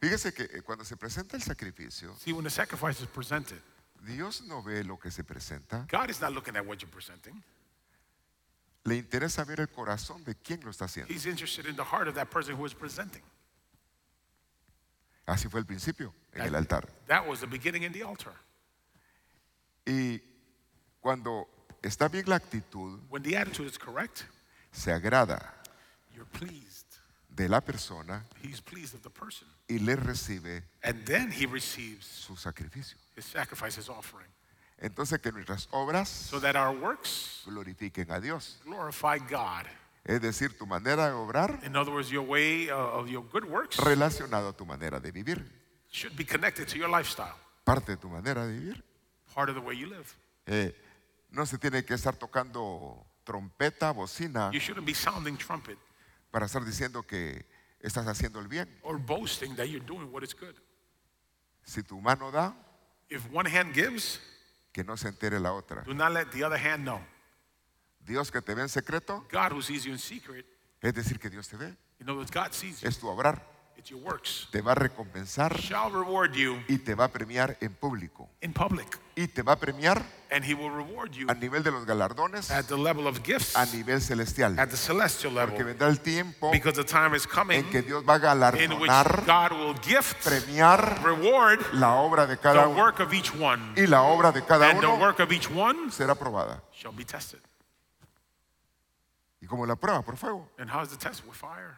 Fíjese 0.02 0.34
que 0.34 0.44
eh, 0.44 0.62
cuando 0.62 0.86
se 0.86 0.96
presenta 0.96 1.36
el 1.36 1.44
sacrificio, 1.44 2.16
See, 2.18 2.32
when 2.32 2.44
the 2.44 2.50
sacrifice 2.50 3.02
is 3.02 3.08
presented, 3.08 3.60
Dios 4.06 4.42
no 4.44 4.62
ve 4.62 4.84
lo 4.84 4.98
que 4.98 5.12
se 5.12 5.24
presenta, 5.24 5.86
God 5.92 6.10
is 6.10 6.22
not 6.22 6.32
looking 6.32 6.56
at 6.56 6.66
what 6.66 6.78
you're 6.82 6.92
presenting. 6.92 7.44
le 8.86 8.96
interesa 8.96 9.44
ver 9.44 9.60
el 9.60 9.68
corazón 9.68 10.24
de 10.24 10.36
quien 10.36 10.62
lo 10.64 10.72
está 10.72 10.86
haciendo. 10.86 11.14
He's 11.14 11.26
interested 11.26 11.66
in 11.66 11.76
the 11.76 11.84
heart 11.84 12.08
of 12.08 12.16
that 12.16 12.30
person 12.30 12.56
who 12.56 12.66
is 12.66 12.74
presenting. 12.74 13.22
Así 15.26 15.48
fue 15.50 15.60
el 15.60 15.66
principio 15.66 16.14
en 16.34 16.42
el 16.42 16.56
altar. 16.56 16.88
That 17.08 17.28
was 17.28 17.42
the 17.42 17.48
beginning 17.48 17.84
in 17.84 17.92
the 17.92 18.04
altar. 18.04 18.34
Y 19.86 20.22
cuando 21.02 21.48
está 21.84 22.08
bien 22.08 22.24
la 22.28 22.38
actitud, 22.38 23.00
When 23.10 23.22
the 23.22 23.36
attitude 23.36 23.68
is 23.68 23.78
correct, 23.78 24.24
se 24.72 24.92
agrada 24.92 25.54
you're 26.16 26.26
pleased. 26.32 26.69
De 27.40 27.48
la 27.48 27.62
persona 27.62 28.26
He's 28.44 28.60
pleased 28.62 28.94
of 28.94 29.02
the 29.02 29.10
person. 29.10 29.48
y 29.70 29.80
le 29.80 29.96
recibe 29.96 30.64
And 30.84 31.06
then 31.06 31.32
he 31.32 31.46
receives 31.46 32.06
su 32.06 32.36
sacrificio. 32.36 32.98
his 33.16 33.24
sacrifice, 33.26 33.78
his 33.80 33.88
offering. 33.90 34.28
Entonces 34.78 35.20
que 35.22 35.32
nuestras 35.32 35.68
obras 35.72 36.10
So 36.10 36.40
that 36.42 36.56
our 36.58 36.76
works 36.78 37.44
glorifiquen 37.46 38.12
a 38.12 38.20
Dios. 38.20 38.60
glorify 38.66 39.18
God. 39.20 39.66
Es 40.04 40.22
decir, 40.22 40.58
tu 40.58 40.66
manera 40.66 41.08
de 41.08 41.14
obrar 41.14 41.60
In 41.64 41.76
other 41.76 41.92
words, 41.94 42.10
your 42.12 42.26
way 42.26 42.70
uh, 42.70 42.76
of 42.76 43.08
your 43.08 43.24
good 43.32 43.46
works 43.46 43.78
relacionado 43.78 44.50
a 44.50 44.54
tu 44.54 44.66
manera 44.66 45.00
de 45.00 45.12
vivir. 45.12 45.46
should 45.92 46.16
be 46.18 46.26
connected 46.26 46.68
to 46.68 46.78
your 46.78 46.90
lifestyle, 46.90 47.36
Parte 47.64 47.94
de 47.94 47.98
tu 47.98 48.10
manera 48.10 48.46
de 48.46 48.54
vivir. 48.54 48.84
part 49.34 49.50
of 49.50 49.56
the 49.56 49.62
way 49.62 49.76
you 49.76 49.88
live. 49.88 50.14
Eh, 50.46 50.74
no 51.32 51.46
se 51.46 51.58
tiene 51.58 51.84
que 51.86 51.94
estar 51.96 52.16
tocando 52.18 53.06
trompeta, 53.24 53.92
bocina, 53.94 54.50
You 54.52 54.60
shouldn't 54.60 54.86
be 54.86 54.94
sounding 54.94 55.38
trumpet 55.38 55.78
para 56.32 56.46
estar 56.46 56.64
diciendo 56.66 57.04
que 57.04 57.46
estás 57.80 58.08
haciendo 58.08 58.40
el 58.40 58.48
bien. 58.48 58.70
or 58.84 58.98
boasting 58.98 59.56
that 59.56 59.66
you're 59.66 59.86
doing 59.86 60.12
what 60.12 60.24
is 60.24 60.34
good. 60.36 60.56
Si 61.64 61.84
tu 61.84 62.00
mano 62.02 62.32
da, 62.32 62.54
If 63.10 63.26
one 63.34 63.50
hand 63.50 63.74
gives, 63.74 64.20
que 64.72 64.84
no 64.84 64.96
se 64.96 65.08
entere 65.08 65.40
la 65.40 65.54
otra. 65.54 65.84
do 65.84 65.94
not 65.94 66.12
let 66.12 66.28
the 66.32 66.44
other 66.44 66.58
hand 66.60 66.84
know. 66.84 67.02
Dios 68.06 68.32
que 68.32 68.42
te 68.42 68.54
ve 68.54 68.62
en 68.62 68.70
secreto, 68.70 69.26
God 69.32 69.52
who 69.52 69.62
sees 69.62 69.84
you 69.84 69.92
in 69.92 70.00
secret, 70.00 70.46
es 70.82 70.94
decir, 70.94 71.20
que 71.20 71.30
Dios 71.30 71.48
te 71.48 71.58
ve. 71.58 71.76
in 72.00 72.08
other 72.10 72.16
words, 72.16 72.32
God 72.32 72.52
sees 72.54 72.82
you. 72.82 72.88
Es 72.88 72.98
tu 73.00 73.08
obrar. 73.08 73.44
Te 74.52 74.62
va 74.62 74.74
a 74.74 74.76
recompensar 74.76 75.56
Shall 75.60 75.92
reward 75.92 76.34
you 76.34 76.62
y 76.68 76.78
te 76.80 76.96
va 76.96 77.06
a 77.06 77.08
premiar 77.08 77.58
en 77.62 77.74
público. 77.74 78.30
Y 79.16 79.28
te 79.28 79.42
va 79.42 79.54
a 79.54 79.60
premiar 79.60 80.04
and 80.32 80.44
He 80.46 80.54
will 80.54 80.70
reward 80.72 81.12
you 81.14 81.28
a 81.30 81.34
nivel 81.34 81.64
de 81.64 81.72
los 81.72 81.86
galardones, 81.86 82.52
at 82.52 82.66
the 82.66 82.78
level 82.78 83.08
of 83.08 83.24
gifts, 83.24 83.56
a 83.56 83.66
nivel 83.68 84.00
celestial. 84.02 84.60
at 84.60 84.70
the 84.70 84.78
celestial 84.78 85.34
Porque 85.34 85.52
level, 85.60 85.66
vendrá 85.66 85.88
el 85.88 86.00
tiempo 86.02 86.52
because 86.52 86.76
the 86.76 86.84
time 86.84 87.16
is 87.16 87.26
coming 87.26 87.60
en 87.60 87.70
que 87.72 87.82
Dios 87.82 88.04
va 88.08 88.16
a 88.16 88.20
galardonar, 88.20 89.24
God 89.26 89.52
will 89.58 89.76
gift, 89.82 90.24
premiar 90.24 91.02
reward 91.04 91.60
la 91.74 91.96
obra 91.96 92.28
de 92.28 92.38
cada 92.38 92.64
the 92.64 92.68
uno. 92.70 92.78
work 92.84 93.00
of 93.00 93.14
each 93.14 93.32
one, 93.34 93.74
Y 93.76 93.88
la 93.88 94.04
obra 94.04 94.32
de 94.32 94.44
cada 94.44 94.70
and 94.70 94.80
the 94.82 94.88
uno 94.88 94.98
work 95.00 95.20
of 95.20 95.32
each 95.32 95.50
one 95.50 95.90
será 95.92 96.16
probada. 96.16 96.62
shall 96.74 96.92
be 96.94 97.06
tested. 97.06 97.40
Y 99.42 99.48
como 99.48 99.66
la 99.66 99.76
prueba 99.76 100.02
por 100.04 100.16
fuego. 100.18 100.50
And 100.58 100.70
how 100.70 100.82
is 100.84 100.90
the 100.90 100.98
test? 100.98 101.26
With 101.26 101.36
fire. 101.36 101.78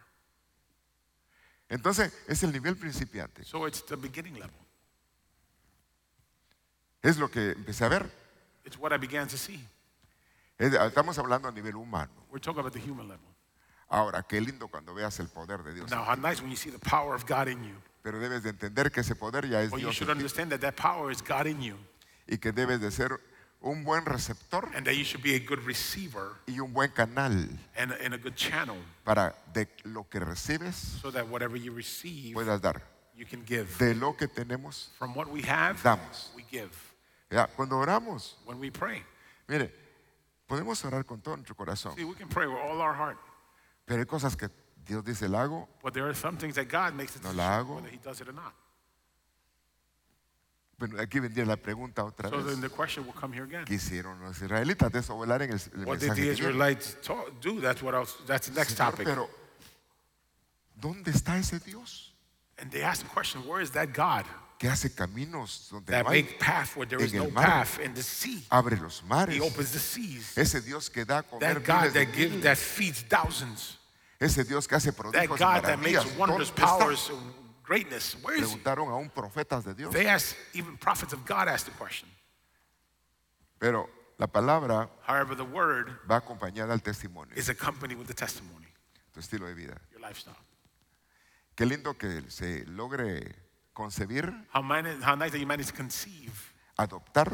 Entonces 1.72 2.12
es 2.28 2.44
el 2.44 2.52
nivel 2.52 2.76
principiante. 2.76 3.46
So 3.46 3.66
it's 3.66 3.84
the 3.86 3.96
beginning 3.96 4.34
level. 4.34 4.52
Es 7.02 7.18
lo 7.18 7.30
que 7.32 7.52
empecé 7.52 7.86
a 7.86 7.88
ver. 7.88 8.12
It's 8.66 8.78
what 8.78 8.92
I 8.94 8.98
began 8.98 9.28
to 9.30 9.38
see. 9.38 9.66
Es- 10.58 10.74
Estamos 10.74 11.18
hablando 11.18 11.48
a 11.48 11.52
nivel 11.52 11.76
humano. 11.78 12.12
We're 12.30 12.42
talking 12.42 12.60
about 12.60 12.74
the 12.74 12.80
human 12.82 13.08
level. 13.08 13.26
Ahora, 13.88 14.22
qué 14.24 14.40
lindo 14.42 14.68
cuando 14.68 14.94
veas 14.94 15.18
el 15.20 15.28
poder 15.30 15.64
de 15.64 15.74
Dios. 15.74 15.90
Now, 15.90 16.04
how 16.04 16.16
nice 16.16 16.42
when 16.42 16.52
you 16.52 16.58
see 16.58 16.70
the 16.72 16.80
power 16.80 17.16
of 17.16 17.26
God 17.26 17.48
in 17.48 17.64
you. 17.64 17.76
Pero 18.04 18.20
debes 18.20 18.44
de 18.44 18.50
entender 18.50 18.92
que 18.92 19.00
ese 19.02 19.16
poder 19.16 19.48
ya 19.48 19.62
es 19.62 19.72
you 19.72 19.78
Dios 19.78 19.96
should 19.96 20.10
en 20.10 20.18
ti 20.18 20.24
understand 20.24 20.52
that 20.52 20.60
that 20.60 20.76
power 20.76 21.10
is 21.12 21.22
God 21.22 21.46
in 21.48 21.62
you, 21.62 21.78
y 22.28 22.38
que 22.38 22.52
debes 22.52 22.82
de 22.82 22.92
ser 22.92 23.20
un 23.64 23.84
buen 23.84 24.04
receptor 24.06 24.68
and 24.76 24.86
that 24.86 24.96
you 24.96 25.04
should 25.04 25.22
be 25.24 25.36
a 25.36 25.40
good 25.40 25.60
receiver 25.66 26.38
y 26.48 26.60
un 26.60 26.74
buen 26.74 26.90
canal 26.92 27.48
and, 27.78 27.92
and 28.04 28.14
a 28.14 28.18
good 28.18 28.36
channel, 28.36 28.78
para 29.06 29.36
de 29.54 29.68
lo 29.86 30.04
que 30.10 30.20
recibes 30.20 30.76
so 31.02 31.12
that 31.12 31.28
whatever 31.28 31.56
you 31.58 31.72
receive, 31.72 32.34
puedas 32.34 32.60
dar. 32.62 32.82
you 33.16 33.26
can 33.26 33.44
give. 33.46 33.68
De 33.78 33.94
lo 33.94 34.14
que 34.14 34.28
tenemos, 34.28 34.90
From 34.98 35.14
what 35.14 35.28
we 35.30 35.42
have, 35.44 35.78
Damos. 35.84 36.30
we 36.36 36.44
give. 36.50 36.72
ya, 37.30 37.46
cuando 37.56 37.76
oramos, 37.78 38.34
When 38.46 38.60
we 38.60 38.72
pray, 38.72 39.04
mire, 39.48 39.72
podemos 40.48 40.84
orar 40.84 41.06
con 41.06 41.22
todo 41.22 41.36
nuestro 41.36 41.56
corazón, 41.56 41.96
see, 41.96 42.04
we 42.04 42.16
can 42.16 42.28
pray 42.30 42.48
with 42.48 42.58
all 42.58 42.82
our 42.82 42.94
heart, 42.94 43.18
pero 43.86 44.00
hay 44.00 44.06
cosas 44.06 44.36
que 44.36 44.50
Dios 44.84 45.04
dice, 45.06 45.30
la 45.30 45.44
hago, 45.44 45.68
but 45.84 45.94
there 45.94 46.08
are 46.08 46.16
some 46.16 46.36
things 46.36 46.56
that 46.56 46.68
God 46.68 46.96
makes 46.96 47.14
the 47.14 47.22
No 47.28 47.32
la 47.36 47.60
hago. 47.60 47.76
whether 47.76 47.90
He 47.90 47.98
does 48.04 48.20
it 48.22 48.28
or 48.28 48.34
not. 48.34 48.54
Bueno, 50.88 51.00
aquí 51.02 51.20
vendría 51.20 51.46
la 51.46 51.58
pregunta 51.58 52.04
otra 52.04 52.30
So 52.30 52.42
then 52.44 52.60
the 52.60 52.70
question 52.70 53.06
will 53.06 53.14
come 53.14 53.34
here 53.34 53.44
again. 53.46 53.66
¿Qué 53.66 53.76
hicieron 53.76 54.20
los 54.22 54.42
israelitas 54.42 54.92
de 54.92 55.00
eso 55.00 55.14
volar 55.16 55.42
en 55.44 55.52
el, 55.52 55.60
el 55.76 55.86
What 55.86 56.00
did 56.00 56.10
mensaje 56.10 56.10
the 56.10 56.16
que 56.16 56.22
viene? 56.22 56.34
Israelites 56.34 56.98
do? 57.42 57.62
That's 57.62 57.82
what 57.84 57.94
else. 57.94 58.16
That's 58.26 58.48
the 58.50 58.56
next 58.56 58.76
Señor, 58.78 58.92
topic. 58.92 59.06
pero 59.06 59.30
¿dónde 60.76 61.12
está 61.12 61.38
ese 61.38 61.60
Dios 61.60 62.14
And 62.58 62.70
they 62.72 62.84
ask 62.84 63.02
the 63.04 63.10
question, 63.10 63.42
where 63.48 63.62
is 63.62 63.72
that 63.72 63.94
God 63.94 64.26
que 64.60 64.70
hace 64.70 64.90
caminos 64.94 65.70
donde 65.72 65.88
that 65.92 66.04
no 66.04 66.12
hay, 66.12 66.22
make 66.24 66.40
path 66.40 66.76
where 66.76 66.86
there 66.88 67.02
is 67.04 67.12
en 67.14 67.20
el 67.22 67.26
no 67.28 67.32
mar. 67.32 67.46
path 67.46 67.80
in 67.80 67.94
the 67.96 68.04
sea? 68.04 68.44
abre 68.52 68.76
los 68.78 69.02
mares? 69.04 69.36
He 69.36 69.42
opens 69.42 69.72
the 69.72 69.80
seas. 69.80 70.38
Ese 70.38 70.62
Dios 70.62 70.90
que 70.90 71.04
da 71.06 71.20
a 71.20 71.24
comer 71.24 71.56
That 71.56 71.64
God 71.66 71.80
miles 71.82 71.94
de 71.94 72.06
that 72.06 72.14
gives, 72.16 72.44
that 72.44 72.58
feeds 72.58 73.02
thousands. 73.04 73.78
Ese 74.20 74.44
Dios 74.44 74.68
que 74.68 74.76
hace 74.78 74.92
That 74.92 74.98
prodigios 74.98 75.40
y 75.40 75.44
God 75.44 75.64
that 75.64 75.80
makes 75.80 76.04
maravillas. 76.06 76.18
wonders, 76.18 76.52
¿Dónde 76.52 76.62
está? 76.64 76.78
powers, 76.78 77.10
and 77.10 77.34
greatness. 77.72 78.18
Where 78.22 78.36
is 78.36 78.42
He? 78.52 78.58
Preguntaron 78.58 78.90
a 78.90 78.96
un 78.98 79.10
profetas 79.10 79.64
de 79.64 79.74
Dios. 79.74 79.94
They 79.94 80.08
ask, 80.08 80.36
even 80.54 80.78
prophets 80.78 81.14
of 81.14 81.26
God 81.26 81.48
ask 81.48 81.66
the 81.66 81.72
question. 81.78 82.10
Pero 83.60 83.88
la 84.18 84.28
palabra 84.28 84.90
However, 85.08 85.36
the 85.36 85.46
word 85.46 85.90
va 86.10 86.18
acompañada 86.18 86.74
al 86.74 86.82
testimonio, 86.82 87.34
is 87.38 87.50
accompanied 87.50 87.98
with 87.98 88.08
the 88.08 88.14
testimony, 88.14 88.68
tu 89.14 89.20
estilo 89.22 89.48
de 89.48 89.54
vida. 89.54 89.78
your 89.92 90.02
lifestyle. 90.02 90.36
Qué 91.56 91.66
lindo 91.66 91.98
que 91.98 92.30
se 92.30 92.66
logre 92.66 93.36
concebir, 93.74 94.34
How, 94.54 94.62
man- 94.62 95.02
how 95.02 95.16
nice 95.16 95.32
that 95.32 95.40
you 95.40 95.46
managed 95.48 95.70
to 95.70 95.76
conceive, 95.76 96.54
adoptar 96.78 97.30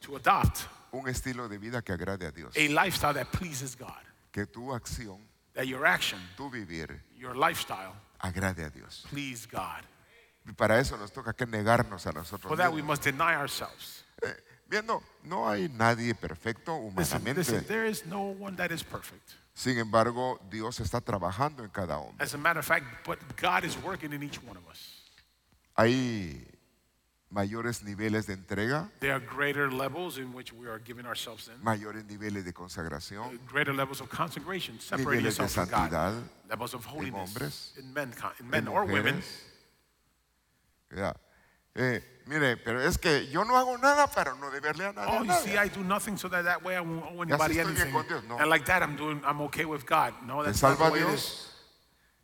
to 0.00 0.16
adopt 0.16 0.66
un 0.92 1.08
estilo 1.08 1.48
de 1.48 1.58
vida 1.58 1.82
que 1.82 1.92
agrade 1.92 2.26
a 2.26 2.30
Dios. 2.30 2.56
a 2.56 2.68
lifestyle 2.68 3.12
that 3.14 3.26
pleases 3.32 3.76
God. 3.76 4.02
Que 4.32 4.46
tu 4.46 4.72
acción, 4.72 5.18
That 5.54 5.66
your 5.66 5.84
action, 5.86 6.20
tu 6.36 6.48
vivir, 6.50 7.00
your 7.16 7.34
lifestyle, 7.34 7.92
agrade 8.18 8.64
a 8.64 8.70
Dios. 8.70 9.04
please 9.10 9.46
God. 9.50 9.82
Y 10.46 10.52
para 10.52 10.78
eso 10.80 10.96
nos 10.96 11.12
toca 11.12 11.34
que 11.34 11.46
negarnos 11.46 12.06
a 12.06 12.12
nosotros 12.12 12.48
For 12.48 12.56
that, 12.56 12.70
we 12.72 12.76
mismos. 12.82 12.86
must 12.86 13.04
deny 13.04 13.34
ourselves. 13.34 14.04
Eh, 14.22 14.34
viendo, 14.66 15.02
no 15.24 15.48
hay 15.48 15.68
nadie 15.68 16.14
perfecto 16.14 16.72
Listen, 16.96 17.18
humanamente. 17.20 17.40
listen, 17.40 17.64
there 17.66 17.86
is 17.86 18.06
no 18.06 18.20
one 18.38 18.56
that 18.56 18.70
is 18.72 18.82
perfect. 18.82 19.30
Sin 19.54 19.76
embargo, 19.78 20.40
Dios 20.50 20.80
está 20.80 21.00
trabajando 21.00 21.64
en 21.64 21.70
cada 21.70 21.98
hombre. 21.98 22.24
As 22.24 22.32
a 22.32 22.38
matter 22.38 22.60
of 22.60 22.64
fact, 22.66 22.86
but 23.06 23.18
God 23.36 23.64
is 23.64 23.76
working 23.82 24.12
in 24.12 24.22
each 24.22 24.40
one 24.42 24.56
of 24.56 24.66
us. 24.68 25.02
Hay 25.76 26.47
mayores 27.30 27.82
niveles 27.82 28.26
de 28.26 28.32
entrega, 28.34 28.90
There 29.00 29.12
are 29.12 29.20
greater 29.20 29.70
levels 29.70 30.16
in 30.18 30.32
which 30.32 30.52
we 30.52 30.66
are 30.68 30.78
giving 30.78 31.06
ourselves 31.06 31.48
in, 31.48 31.62
mayores 31.62 32.04
niveles 32.06 32.44
de 32.44 32.52
consagración, 32.52 33.38
greater 33.46 33.74
levels 33.74 34.00
of 34.00 34.08
consecration, 34.08 34.78
separating 34.80 35.24
niveles 35.24 35.36
de 35.36 35.42
yourself 35.42 35.68
from 35.68 35.90
God, 35.90 35.90
santidad 35.90 36.22
levels 36.48 36.74
of 36.74 36.84
holiness 36.86 37.30
hombres, 37.30 37.72
in 37.78 37.92
men, 37.92 38.12
in 38.40 38.44
en 38.44 38.50
men 38.50 38.68
or 38.68 38.84
women. 38.84 39.16
mujeres. 39.16 39.44
Ya. 40.96 41.14
Eh, 41.74 42.00
mire, 42.26 42.56
pero 42.56 42.80
es 42.80 42.96
que 42.98 43.26
yo 43.30 43.44
no 43.44 43.54
hago 43.56 43.76
nada 43.78 44.06
para 44.08 44.34
no 44.34 44.50
deberle 44.50 44.86
a 44.86 44.92
nadie 44.92 45.12
Oh, 45.18 45.20
you 45.22 45.26
nada. 45.28 45.40
see, 45.42 45.56
I 45.56 45.68
do 45.68 45.84
nothing 45.84 46.16
so 46.16 46.28
that 46.28 46.44
that 46.44 46.64
way 46.64 46.76
I 46.76 46.80
won't 46.80 47.04
owe 47.04 47.22
anybody 47.22 47.54
estoy 47.56 47.74
bien 47.74 47.88
anything. 47.88 47.92
con 47.92 48.06
Dios, 48.08 48.24
no. 48.26 48.38
And 48.38 48.48
like 48.50 48.64
that, 48.64 48.82
I'm 48.82 48.96
doing, 48.96 49.20
I'm 49.24 49.40
okay 49.42 49.64
with 49.66 49.84
God. 49.86 50.14
No, 50.26 50.40
Te 50.40 50.46
that's 50.46 50.62
not 50.62 50.70
the 50.70 50.76
salva 50.76 50.92
way 50.94 51.00
it 51.00 51.06
Dios 51.06 51.20
is. 51.22 51.54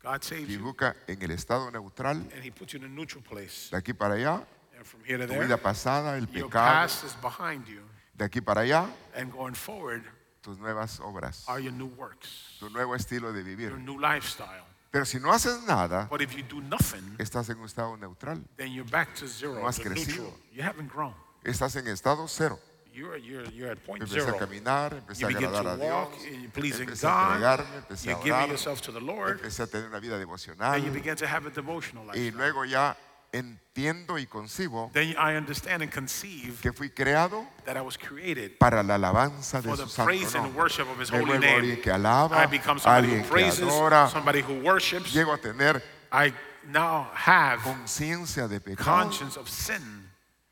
God 0.02 0.24
saves 0.24 0.50
you, 0.50 0.59
busca 0.61 0.96
en 1.07 1.22
el 1.22 1.30
estado 1.30 1.70
neutral, 1.70 2.16
and 2.16 2.42
He 2.42 2.50
puts 2.50 2.72
you 2.72 2.80
in 2.80 2.86
a 2.86 2.88
neutral 2.88 3.22
place. 3.22 3.68
de 3.70 3.76
aquí 3.76 3.92
para 3.96 4.14
allá, 4.14 4.42
from 4.85 5.01
here 5.05 5.18
to 5.18 5.26
tu 5.26 5.32
there, 5.32 5.43
vida 5.43 5.57
pasada, 5.57 6.16
el 6.16 6.24
your 6.32 6.49
pecado, 6.49 6.51
past 6.72 7.05
is 7.05 7.14
behind 7.20 7.66
you, 7.66 7.80
de 8.16 8.24
aquí 8.24 8.41
para 8.45 8.62
allá, 8.62 8.87
and 9.16 9.32
going 9.32 9.55
forward 9.55 10.03
tus 10.43 10.59
nuevas 10.59 11.01
obras, 11.01 11.45
are 11.49 11.61
your 11.61 11.72
new 11.72 11.87
works, 11.97 12.57
tu 12.61 12.68
nuevo 12.70 12.95
estilo 12.95 13.32
de 13.32 13.43
vivir. 13.43 13.70
your 13.70 13.78
new 13.78 13.99
lifestyle. 13.99 14.62
Pero 14.91 15.05
si 15.05 15.18
no 15.18 15.32
haces 15.32 15.61
nada, 15.66 16.07
But 16.09 16.22
if 16.22 16.37
you 16.37 16.45
do 16.45 16.61
nothing, 16.61 17.16
estás 17.18 17.49
en 17.51 17.59
un 17.59 17.64
estado 17.66 17.97
neutral, 17.97 18.41
then 18.57 18.72
you're 18.72 18.89
back 18.89 19.14
to 19.16 19.26
zero, 19.26 19.55
No 19.61 19.66
has 19.66 19.76
to 19.78 19.89
neutral. 19.89 20.05
crecido. 20.05 20.32
You 20.53 20.62
haven't 20.62 20.89
grown. 20.89 21.14
estás 21.43 21.74
en 21.76 21.89
estado 21.89 22.28
cero. 22.28 22.59
You're, 22.93 23.16
you're, 23.16 23.43
you're 23.51 23.72
at 23.72 23.85
point 23.85 24.05
Empecé 24.05 24.20
a 24.20 24.24
zero. 24.26 24.39
caminar, 24.39 24.93
empecé 24.95 25.22
You 25.22 25.26
a 25.26 25.30
begin 25.32 25.49
agradar 25.49 25.66
a 25.66 25.76
to 25.76 25.82
Dios, 25.82 25.91
walk, 25.91 26.12
you're 26.30 26.51
pleasing 26.53 26.87
empecé 26.89 27.09
a 27.09 27.11
God. 27.11 27.32
entregarme, 27.32 27.76
empecé 27.78 28.07
a 28.07 28.11
You're 28.12 28.18
giving 28.22 28.32
orar, 28.35 28.49
yourself 28.51 28.80
to 28.82 28.93
the 28.93 29.01
Lord, 29.01 29.41
empecé 29.41 29.62
a 29.64 29.66
tener 29.66 29.89
una 29.89 29.99
vida 29.99 30.14
and 30.14 30.20
devocional 30.24 30.78
you 30.80 30.93
begin 30.93 31.16
to 31.16 31.26
have 31.26 31.45
a 31.45 31.51
devotional 31.51 32.05
y 32.14 32.26
life. 32.30 32.37
luego 32.37 32.64
ya 32.64 32.97
entiendo 33.39 34.18
y 34.18 34.26
concibo 34.26 34.91
Then 34.95 35.11
I 35.18 35.37
understand 35.37 35.82
and 35.82 35.93
conceive 35.93 36.61
que 36.62 36.72
fui 36.72 36.91
creado 36.91 37.47
that 37.64 37.76
I 37.76 37.80
was 37.80 37.97
created 37.99 38.59
para 38.59 38.82
la 38.82 38.95
alabanza 38.95 39.61
de 39.61 39.68
for 39.68 39.76
su 39.76 39.85
the 39.85 39.91
santo 39.91 40.05
praise 40.07 40.35
and 40.37 40.45
nombre. 40.45 40.62
worship 40.62 40.89
of 40.89 41.01
His 41.01 41.11
Me 41.11 41.18
holy 41.18 41.32
vuelvo 41.32 41.41
name. 41.41 41.57
alguien 41.57 41.82
que 41.82 41.91
alaba, 41.91 42.43
I 42.43 42.47
become 42.47 42.78
somebody 42.78 43.07
alguien 43.09 43.18
who 43.20 43.24
que 43.24 43.30
praises, 43.32 43.61
adora, 43.68 44.09
somebody 44.09 44.41
who 44.43 44.61
worships. 44.62 45.12
llego 45.12 45.32
a 45.35 45.39
tener 45.39 45.82
I 46.12 46.32
now 46.68 47.11
have 47.14 47.61
conciencia 47.62 48.47
de 48.49 48.61
pecado. 48.61 48.85
conscience 48.85 49.37
of 49.37 49.49
sin. 49.49 50.09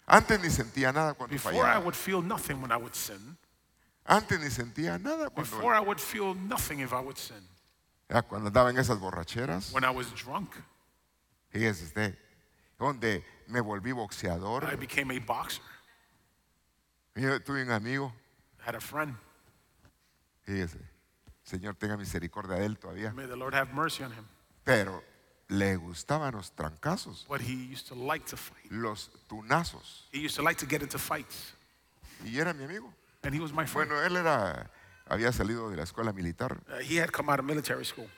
Antes 0.06 0.40
ni 0.40 0.50
sentía 0.50 0.92
nada 0.92 1.14
cuando 1.14 1.32
Before 1.32 1.52
I 1.64 1.74
fallaba. 1.76 1.84
would 1.84 1.94
feel 1.94 2.20
nothing 2.22 2.60
when 2.60 2.72
I 2.72 2.76
would 2.76 2.94
sin. 2.94 3.38
Antes 4.04 4.40
ni 4.40 4.50
sentía 4.50 4.98
nada 5.00 5.30
cuando, 5.30 5.70
I 5.72 5.78
would 5.80 6.00
feel 6.00 6.34
nothing 6.34 6.80
if 6.80 6.92
I 6.92 6.98
would 7.00 7.16
sin. 7.16 7.48
ya, 8.10 8.22
cuando 8.22 8.48
andaba 8.48 8.70
en 8.70 8.76
esas 8.78 8.98
borracheras. 8.98 9.72
When 9.72 9.84
I 9.84 9.90
was 9.90 10.08
drunk, 10.12 10.50
Fíjese 11.52 11.84
usted, 11.84 12.18
donde 12.82 13.24
me 13.46 13.60
volví 13.60 13.92
boxeador, 13.92 14.68
I 14.72 14.76
became 14.76 15.16
a 15.16 15.20
boxer. 15.20 15.62
Yo 17.14 17.40
tuve 17.40 17.62
un 17.62 17.70
amigo, 17.70 18.12
I 18.60 18.68
had 18.68 18.74
a 18.74 18.80
friend. 18.80 19.16
fíjese, 20.44 20.78
Señor 21.44 21.74
tenga 21.76 21.96
misericordia 21.96 22.56
de 22.56 22.66
él 22.66 22.78
todavía, 22.78 23.12
May 23.12 23.26
the 23.26 23.36
Lord 23.36 23.54
have 23.54 23.72
mercy 23.72 24.02
on 24.02 24.12
him. 24.12 24.26
pero 24.64 25.02
le 25.48 25.76
gustaban 25.76 26.34
los 26.34 26.52
trancazos, 26.52 27.26
But 27.28 27.40
he 27.42 27.54
used 27.72 27.86
to 27.88 27.94
like 27.94 28.24
to 28.26 28.36
fight. 28.36 28.70
los 28.70 29.10
tunazos, 29.28 30.08
He 30.12 30.18
used 30.24 30.36
to 30.36 30.42
like 30.42 30.58
to 30.58 30.66
get 30.66 30.82
into 30.82 30.98
fights. 30.98 31.54
y 32.24 32.38
era 32.38 32.52
mi 32.54 32.64
amigo. 32.64 32.92
And 33.22 33.34
he 33.34 33.40
was 33.40 33.52
my 33.52 33.66
friend. 33.66 33.88
Bueno, 33.90 34.02
él 34.04 34.16
era, 34.16 34.70
había 35.06 35.30
salido 35.32 35.70
de 35.70 35.76
la 35.76 35.84
escuela 35.84 36.12
militar 36.12 36.60
Uh, 36.68 36.78
he 36.82 36.96
had 36.96 37.10
come 37.12 37.30
out 37.30 37.38
of 37.38 37.44
military 37.44 37.84
school. 37.84 38.08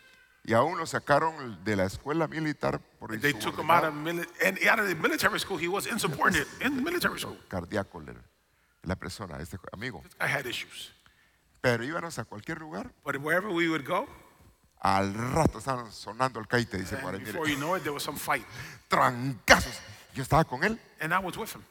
Y 0.45 0.53
aún 0.53 0.77
lo 0.79 0.87
sacaron 0.87 1.63
de 1.65 1.75
la 1.77 1.85
escuela 1.87 2.27
militar 2.29 2.79
por 2.99 3.19
They 3.19 3.33
took 3.33 3.59
him 3.59 3.71
out 3.71 3.85
of, 3.85 3.95
mili- 3.95 4.27
and 4.45 4.59
out 4.69 4.79
of 4.79 4.87
the 4.89 4.95
military 4.95 5.39
school, 5.41 5.57
he 5.59 5.69
was 5.69 5.87
insubordinate 5.87 6.47
in 6.61 6.83
military 6.85 7.19
school. 7.19 7.39
cardíaco 7.49 8.01
la- 8.05 8.13
la 8.83 8.95
persona, 8.95 9.39
este 9.41 9.59
amigo. 9.73 10.03
I 10.21 10.27
had 10.27 10.47
issues. 10.47 10.93
Pero 11.63 11.83
íbamos 11.83 12.19
a 12.19 12.25
cualquier 12.25 12.59
lugar, 12.61 12.91
But 13.03 13.17
wherever 13.17 13.49
we 13.51 13.69
would 13.71 13.87
go, 13.87 14.07
al 14.83 15.15
rato 15.15 15.59
estaban 15.59 15.91
sonando 15.91 16.39
el 16.41 16.47
caite, 16.47 16.77
dice 16.77 16.97
and 16.97 17.05
mire, 17.07 17.19
before 17.25 17.49
you 17.49 17.57
know 17.57 17.75
it, 17.75 17.83
there 17.83 17.93
was 17.95 18.03
some 18.03 18.19
fight. 18.19 18.45
trancazos. 18.89 19.81
Yo 20.15 20.23
estaba 20.23 20.45
con 20.45 20.63
él, 20.63 20.79
And 21.01 21.15
I 21.15 21.19
was 21.21 21.39
with 21.39 21.55
him. 21.55 21.65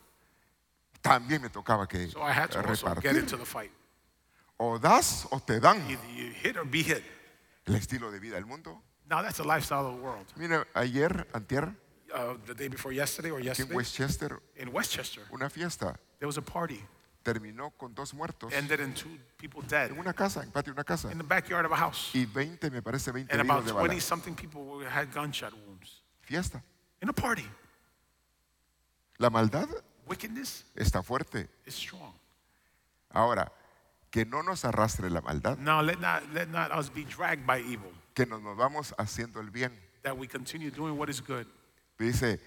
también 1.02 1.42
me 1.44 1.50
tocaba 1.50 1.88
que 1.88 2.08
So 2.10 2.22
I 2.24 2.32
had 2.32 2.50
to 2.52 2.60
also 2.68 2.88
get 2.96 3.04
repartir. 3.14 3.20
into 3.20 3.38
the 3.38 3.46
fight. 3.46 3.72
O 4.58 4.80
das 4.80 5.28
o 5.32 5.40
te 5.40 5.60
dan. 5.60 5.78
Either 5.90 6.08
you 6.16 6.32
hit 6.34 6.58
or 6.58 6.66
be 6.66 6.82
hit. 6.82 7.04
El 7.66 7.76
estilo 7.76 8.11
de 8.11 8.20
vida 8.20 8.36
del 8.36 8.45
mundo. 8.45 8.82
Now 9.09 9.22
that's 9.22 9.38
the 9.38 9.43
lifestyle 9.43 9.86
of 9.86 9.95
the 9.95 10.01
world. 10.01 10.26
Mira, 10.36 10.66
ayer, 10.74 11.28
antier, 11.34 11.76
Uh, 12.16 12.38
the 12.45 12.53
day 12.53 12.68
before 12.68 12.93
yesterday 12.93 13.32
or 13.32 13.39
aquí 13.39 13.47
en 13.47 13.55
yesterday, 13.55 13.76
Westchester, 13.76 14.39
in 14.55 14.70
Westchester, 14.70 15.24
una 15.32 15.49
fiesta 15.49 15.99
there 16.20 16.28
was 16.28 16.38
a 16.38 16.43
party. 16.43 16.80
terminó 17.24 17.72
con 17.72 17.95
dos 17.95 18.14
muertos 18.14 18.53
Ended 18.53 18.82
in 18.82 18.93
two 18.93 19.18
people 19.38 19.61
dead 19.68 19.89
en 19.89 19.97
una 19.97 20.14
casa, 20.14 20.43
en 20.43 20.51
patio 20.51 20.74
de 20.74 20.78
una 20.78 20.84
casa. 20.84 21.11
in 21.11 21.18
the 21.18 21.24
backyard 21.24 21.66
of 21.66 21.72
a 21.72 21.76
house. 21.76 22.11
Y 22.14 22.26
20, 22.28 22.70
me 22.70 22.84
parece 22.84 23.11
20 23.11 23.34
And 23.34 23.39
heridos 23.41 23.49
about 23.49 23.66
de 23.66 23.72
20 23.74 23.88
bala. 23.95 24.01
something 24.01 24.36
people 24.36 24.61
were- 24.61 24.88
had 24.88 25.11
gunshot 25.11 25.53
wounds 25.66 26.03
Fiesta. 26.22 26.61
in 27.01 27.09
a 27.09 27.14
party. 27.14 27.49
La 29.18 29.32
maldad 29.32 29.68
Wickedness 30.05 30.66
está 30.76 31.01
fuerte. 31.01 31.49
is 31.66 31.74
strong. 31.74 32.14
Ahora, 33.09 33.51
que 34.14 34.26
no 34.26 34.43
nos 34.43 34.64
arrastre 34.64 35.09
la 35.09 35.22
maldad, 35.22 35.57
Now 35.57 35.82
let 35.82 35.97
not 35.99 36.22
let 36.36 36.47
not 36.49 36.72
us 36.72 36.88
be 36.93 37.03
dragged 37.03 37.47
by 37.47 37.57
evil, 37.61 37.91
que 38.14 38.28
nos, 38.28 38.43
nos 38.43 38.55
vamos 38.55 38.93
haciendo 38.99 39.39
el 39.41 39.49
bien. 39.49 39.72
that 40.03 40.16
we 40.16 40.28
continue 40.28 40.70
doing 40.70 40.95
what 40.95 41.09
is 41.09 41.20
good, 41.20 41.47
Dice 41.97 42.39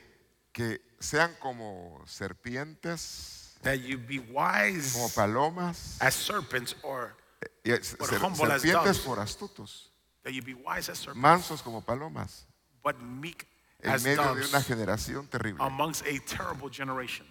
que 0.53 0.81
sean 1.01 1.35
como 1.41 2.01
serpientes, 2.07 3.57
that 3.63 3.81
you 3.81 3.99
be 3.99 4.19
como 4.19 4.33
wise 4.41 5.13
palomas, 5.15 5.97
as 6.01 6.15
serpents, 6.15 6.77
or 6.83 7.17
y 7.65 7.73
es- 7.73 7.97
ser- 8.01 8.19
humble 8.21 8.45
as 8.53 8.63
serpientes 8.63 8.73
doves. 8.85 8.99
por 9.01 9.19
astutos, 9.19 9.91
that 10.23 10.33
you 10.33 10.43
be 10.43 10.55
wise 10.55 10.89
as 10.89 10.99
serpents, 10.99 11.21
mansos 11.21 11.63
como 11.63 11.81
palomas, 11.81 12.47
but 12.83 12.97
meek 13.01 13.47
en 13.83 13.91
as 13.91 14.05
medio 14.05 14.23
de 14.23 14.31
una 14.31 14.41
doves 14.61 14.67
generación 14.67 15.27
terrible. 15.29 15.65
amongst 15.65 16.07
a 16.07 16.19
terrible 16.21 16.71
generation. 16.71 17.27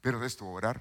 Pero 0.00 0.22
es 0.24 0.36
tu 0.36 0.46
orar, 0.46 0.80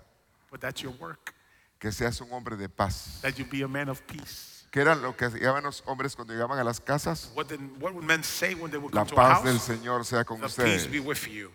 But 0.51 0.61
that's 0.61 0.81
your 0.81 0.93
work, 0.99 1.33
que 1.79 1.91
seas 1.91 2.19
un 2.21 2.31
hombre 2.31 2.55
de 2.57 2.69
paz. 2.69 3.19
that 3.21 3.35
you 3.37 3.45
be 3.45 3.63
a 3.63 3.67
man 3.67 3.89
of 3.89 4.01
peace. 4.05 4.65
Que 4.71 4.81
eran 4.81 5.01
lo 5.01 5.15
que 5.15 5.27
llamaban 5.29 5.63
los 5.63 5.81
hombres 5.87 6.15
cuando 6.15 6.33
llegaban 6.33 6.59
a 6.59 6.63
las 6.63 6.79
casas. 6.79 7.31
What, 7.33 7.47
did, 7.47 7.59
what 7.81 7.93
would 7.95 8.03
men 8.05 8.23
say 8.23 8.53
when 8.53 8.69
they 8.69 8.77
would 8.77 8.93
La 8.93 9.01
come 9.05 9.09
to 9.09 9.15
a 9.15 9.17
paz 9.17 9.43
del 9.43 9.53
house? 9.57 9.63
Señor 9.67 10.05
sea 10.05 10.23
con 10.23 10.39
The 10.39 10.45
ustedes. 10.45 10.83
peace 10.85 10.91
be 10.91 10.99
with 10.99 11.25
you. 11.27 11.51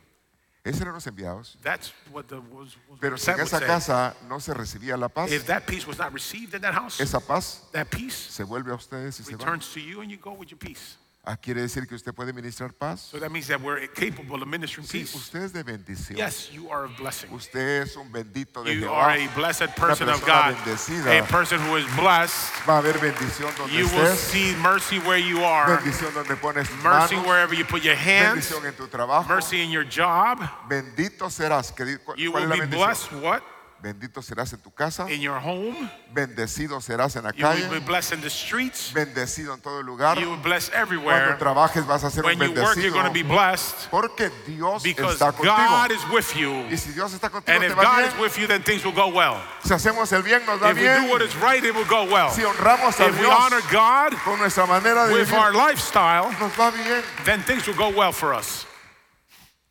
Esos 0.64 0.80
eran 0.80 0.94
los 0.94 1.06
enviados. 1.06 1.58
That's 1.62 1.92
what 2.10 2.24
the 2.26 2.36
was, 2.40 2.74
was 2.88 2.98
Pero 2.98 3.18
si 3.18 3.30
en 3.30 3.40
esa 3.40 3.60
casa 3.60 4.16
no 4.28 4.40
se 4.40 4.54
recibía 4.54 4.96
la 4.96 5.08
paz, 5.08 5.30
If 5.30 5.44
that 5.46 5.66
peace 5.66 5.86
was 5.86 5.98
not 5.98 6.12
received 6.14 6.54
in 6.54 6.62
that 6.62 6.72
house, 6.72 6.98
esa 7.00 7.20
paz 7.20 7.68
that 7.72 7.88
peace 7.90 8.14
se 8.16 8.44
vuelve 8.44 8.72
a 8.72 8.74
ustedes 8.74 9.20
y 9.20 9.24
se 9.24 9.32
va. 9.36 9.44
returns 9.44 9.70
to 9.74 9.78
you 9.80 10.00
and 10.00 10.10
you 10.10 10.16
go 10.16 10.32
with 10.32 10.48
your 10.48 10.58
peace. 10.58 10.96
Ah, 11.26 11.38
quiere 11.38 11.62
decir 11.62 11.86
que 11.88 11.94
usted 11.94 12.12
puede 12.14 12.34
ministrar 12.34 12.74
paz. 12.74 13.00
So 13.00 13.18
that 13.18 13.30
means 13.30 13.46
that 13.48 13.58
we're 13.58 13.86
capable 13.88 14.42
of 14.42 14.46
ministering 14.46 14.86
Sí, 14.86 15.00
peace. 15.00 15.14
usted 15.14 15.42
es 15.44 15.52
de 15.54 15.62
bendición. 15.62 16.18
Yes, 16.18 16.50
you 16.52 16.68
are 16.70 16.84
a 16.84 16.88
blessing. 16.88 17.30
Usted 17.32 17.80
es 17.82 17.96
un 17.96 18.12
bendito 18.12 18.62
de 18.62 18.74
You 18.74 18.80
Jehová. 18.82 19.04
are 19.14 19.24
a 19.24 19.28
blessed 19.34 19.74
person 19.74 20.10
of 20.10 20.20
persona 20.20 20.50
God, 20.50 20.54
bendecida. 20.66 21.18
a 21.18 21.24
person 21.26 21.60
who 21.60 21.76
is 21.78 21.86
blessed. 21.96 22.52
Va 22.68 22.74
a 22.74 22.78
haber 22.82 22.98
bendición 22.98 23.50
donde 23.56 23.72
You 23.72 23.86
will 23.86 24.04
estés. 24.04 24.16
see 24.18 24.54
mercy 24.56 24.98
where 24.98 25.16
you 25.18 25.42
are, 25.42 25.78
Bendición 25.78 26.12
donde 26.12 26.36
pones 26.36 26.68
tus 26.68 26.76
mercy 26.84 27.14
manos. 27.16 27.26
wherever 27.26 27.54
you 27.54 27.64
put 27.64 27.82
your 27.82 27.96
hands, 27.96 28.34
Bendición 28.50 28.66
en 28.66 28.74
tu 28.74 28.86
trabajo. 28.88 29.26
mercy 29.26 29.62
in 29.62 29.70
your 29.70 29.84
job. 29.84 30.38
Bendito 30.68 31.30
serás. 31.30 31.72
¿Qué 31.74 31.86
di- 31.86 31.96
cu- 32.04 32.14
You 32.18 32.32
¿Cuál 32.32 32.42
will 32.42 32.42
es 32.42 32.48
la 32.50 32.54
be 32.56 32.60
bendición? 32.76 32.86
blessed. 32.86 33.12
What? 33.22 33.42
Bendito 33.84 34.22
serás 34.22 34.50
en 34.54 34.60
tu 34.60 34.70
casa. 34.70 35.10
In 35.12 35.20
your 35.20 35.36
home. 35.38 35.76
Bendecido 36.10 36.80
serás 36.80 37.16
en 37.16 37.24
la 37.24 37.32
You 37.32 37.44
will 37.46 37.54
be 37.68 37.68
calle. 37.68 37.80
blessed 37.86 38.12
in 38.14 38.20
the 38.22 38.30
streets. 38.30 38.90
Bendecido 38.94 39.52
en 39.52 39.60
todo 39.60 39.82
lugar. 39.82 40.18
You 40.18 40.30
will 40.30 40.36
be 40.38 40.42
blessed 40.44 40.72
Cuando 40.72 40.82
everywhere. 40.94 41.36
trabajes 41.38 41.84
vas 41.86 42.02
a 42.02 42.10
ser 42.10 42.24
un 42.24 42.38
When 42.38 42.38
you 42.38 42.62
work, 42.62 42.76
you're 42.78 42.90
bendecido. 42.90 42.92
going 42.94 43.04
to 43.04 43.12
be 43.12 43.22
blessed 43.22 43.90
Porque 43.90 44.30
Dios 44.46 44.82
because 44.82 45.18
está 45.18 45.32
contigo. 45.32 45.54
God 45.54 45.90
is 45.92 46.02
with 46.10 46.34
you. 46.34 46.64
Y 46.70 46.76
si 46.76 46.92
Dios 46.92 47.12
está 47.12 47.28
contigo, 47.28 47.52
And 47.56 47.60
te 47.60 47.66
if 47.66 47.76
va 47.76 47.82
God 47.84 47.96
bien. 47.98 48.08
is 48.08 48.18
with 48.18 48.38
you, 48.38 48.46
then 48.46 48.62
things 48.62 48.82
will 48.86 48.94
go 48.96 49.08
well. 49.08 49.36
Si 49.62 49.74
hacemos 49.74 50.10
el 50.14 50.22
bien, 50.22 50.40
nos 50.46 50.58
va 50.62 50.70
If 50.70 50.76
we 50.76 50.82
do 50.84 50.88
bien. 51.00 51.10
what 51.10 51.20
is 51.20 51.36
right, 51.36 51.62
it 51.62 51.74
will 51.74 51.84
go 51.84 52.04
well. 52.10 52.30
Si 52.30 52.40
honramos 52.40 52.98
a 53.00 53.08
If 53.08 53.20
we 53.20 53.26
honor 53.26 53.60
Dios 53.60 53.70
God 53.70 54.14
con 54.24 54.38
nuestra 54.38 54.66
manera 54.66 55.08
de 55.08 55.12
with 55.12 55.28
vivir, 55.28 55.38
our 55.38 55.52
lifestyle, 55.52 56.32
nos 56.40 56.52
va 56.56 56.70
bien. 56.70 57.02
then 57.26 57.42
things 57.42 57.66
will 57.66 57.76
go 57.76 57.90
well 57.90 58.12
for 58.12 58.32
us. 58.32 58.64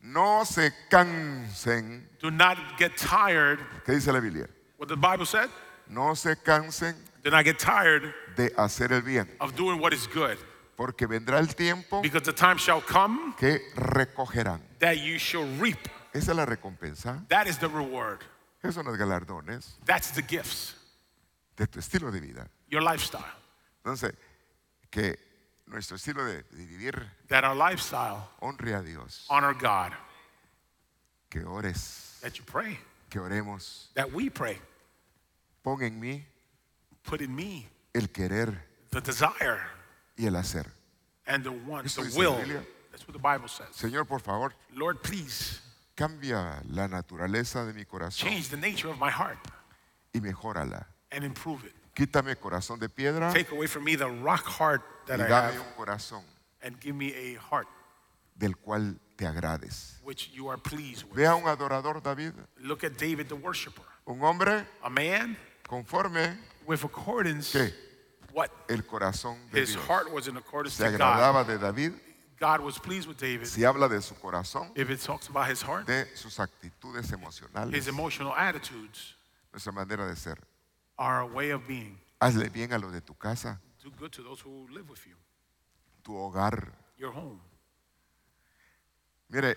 No 0.00 0.44
se 0.44 0.70
cansen. 0.88 2.06
Do 2.24 2.30
not 2.30 2.56
get 2.78 2.96
tired. 2.96 3.58
¿Qué 3.84 3.92
dice 3.92 4.10
la 4.10 4.18
Biblia? 4.18 4.48
What 4.78 4.88
the 4.88 4.96
Bible 4.96 5.26
said? 5.26 5.50
No 5.90 6.14
se 6.14 6.36
cansen 6.36 6.96
Do 7.22 7.30
not 7.30 7.44
get 7.44 7.58
tired 7.58 8.14
de 8.34 8.48
hacer 8.56 8.90
el 8.92 9.02
bien, 9.02 9.28
of 9.40 9.54
doing 9.54 9.78
what 9.78 9.92
is 9.92 10.06
good, 10.06 10.38
porque 10.74 11.06
vendrá 11.06 11.38
el 11.38 11.48
tiempo 11.48 12.00
because 12.00 12.22
the 12.22 12.32
time 12.32 12.56
shall 12.56 12.80
come 12.80 13.34
que 13.36 13.58
recogerán. 13.76 14.58
that 14.78 14.96
you 15.00 15.18
shall 15.18 15.44
reap. 15.58 15.76
Esa 16.14 16.30
es 16.30 16.36
la 16.38 16.46
recompensa. 16.46 17.28
That 17.28 17.46
is 17.46 17.58
the 17.58 17.68
reward. 17.68 18.20
Esos 18.62 18.76
son 18.76 18.86
los 18.86 18.96
galardones 18.96 19.74
That's 19.84 20.10
the 20.12 20.22
gifts, 20.22 20.74
de 21.58 21.66
tu 21.66 21.78
estilo 21.78 22.10
de 22.10 22.20
vida. 22.20 22.48
your 22.70 22.80
lifestyle. 22.80 23.22
Entonces, 23.84 24.14
que 24.90 25.18
nuestro 25.66 25.96
estilo 25.98 26.24
de, 26.24 26.42
vivir 26.52 27.06
That 27.28 27.44
our 27.44 27.54
lifestyle 27.54 28.26
honre 28.40 28.72
a 28.74 28.80
Dios. 28.80 29.26
honor 29.28 29.52
God. 29.52 29.92
Que 31.28 31.44
ores, 31.44 32.13
That 32.24 32.38
you 32.38 32.44
pray. 32.46 32.78
que 33.10 33.20
oremos. 33.20 33.88
That 33.94 34.10
we 34.10 34.30
pray. 34.30 34.58
Pon 35.62 35.82
en 35.82 36.00
mí 36.00 36.24
Put 37.04 37.20
in 37.20 37.34
me 37.36 37.68
el 37.94 38.08
querer 38.08 38.58
the 38.90 39.00
desire 39.02 39.60
y 40.18 40.24
el 40.26 40.32
hacer. 40.36 40.64
and 41.26 41.44
the 41.44 41.52
want, 41.52 41.86
the 41.86 42.12
will. 42.16 42.36
Biblia. 42.38 42.64
That's 42.90 43.06
what 43.06 43.12
the 43.12 43.18
Bible 43.18 43.48
says. 43.48 43.68
Señor, 43.76 44.06
por 44.08 44.20
favor, 44.20 44.54
Lord, 44.74 45.02
please 45.02 45.60
cambia 45.94 46.62
la 46.70 46.88
naturaleza 46.88 47.66
de 47.66 47.74
mi 47.74 47.84
corazón 47.84 48.26
change 48.30 48.48
the 48.48 48.56
nature 48.56 48.88
of 48.88 48.98
my 48.98 49.10
heart 49.10 49.38
y 50.14 50.20
mejórala. 50.20 50.86
and 51.12 51.24
improve 51.24 51.62
it. 51.66 51.74
Quítame 51.94 52.34
corazón 52.36 52.80
de 52.80 52.88
piedra 52.88 53.32
Take 53.34 53.52
away 53.52 53.66
from 53.66 53.84
me 53.84 53.96
the 53.96 54.08
rock 54.08 54.44
heart 54.46 54.82
that 55.06 55.18
y 55.20 55.24
I 55.26 55.28
dame 55.28 55.52
have 55.52 55.60
un 55.60 55.74
corazón 55.76 56.22
and 56.62 56.80
give 56.80 56.94
me 56.96 57.12
a 57.12 57.34
heart 57.38 57.68
del 58.34 58.54
cual 58.56 58.98
te 59.16 59.26
agrades. 59.26 60.00
which 60.04 60.30
you 60.32 60.48
are 60.48 60.58
pleased 60.58 61.04
with. 61.04 61.14
Ve 61.16 61.26
a 61.26 61.34
un 61.34 61.46
adorador 61.46 62.02
David, 62.02 62.34
Look 62.60 62.84
at 62.84 62.96
David 62.98 63.28
the 63.28 63.34
worshiper, 63.36 63.84
un 64.06 64.20
hombre 64.20 64.66
a 64.82 64.90
man 64.90 65.36
conforme 65.68 66.36
with 66.66 66.84
accordance 66.84 67.52
que 67.52 67.72
what 68.32 68.50
el 68.68 68.82
corazón 68.82 69.36
de 69.52 69.60
his 69.60 69.70
Dios 69.74 69.86
heart 69.86 70.10
was 70.12 70.26
in 70.28 70.36
accordance 70.36 70.74
se 70.76 70.84
to 70.84 70.90
God. 70.98 71.00
agradaba 71.00 71.44
de 71.46 71.58
David. 71.58 71.92
God 72.40 72.60
was 72.60 72.78
pleased 72.78 73.06
with 73.08 73.16
David. 73.16 73.46
Si 73.46 73.62
habla 73.64 73.88
de 73.88 74.02
su 74.02 74.14
corazón, 74.16 74.72
If 74.74 74.90
it 74.90 75.00
talks 75.00 75.28
about 75.28 75.48
his 75.48 75.62
heart, 75.62 75.86
de 75.86 76.04
sus 76.16 76.38
actitudes 76.40 77.04
his 77.06 77.12
emocionales, 77.12 77.86
emotional 77.88 78.34
attitudes 78.36 79.14
nuestra 79.52 79.72
manera 79.72 80.06
de 80.06 80.16
ser. 80.16 80.38
a 80.98 81.24
way 81.24 81.50
of 81.50 81.66
being. 81.66 81.98
Hazle 82.20 82.48
bien 82.52 82.72
a 82.72 82.78
los 82.78 82.92
de 82.92 83.00
tu 83.00 83.14
casa, 83.14 83.60
Do 83.82 83.90
good 83.92 84.10
to 84.12 84.22
those 84.22 84.40
who 84.40 84.66
live 84.70 84.88
with 84.90 85.06
you, 85.06 85.14
tu 86.02 86.12
hogar. 86.12 86.72
your 86.98 87.12
home. 87.12 87.40
Mire, 89.30 89.56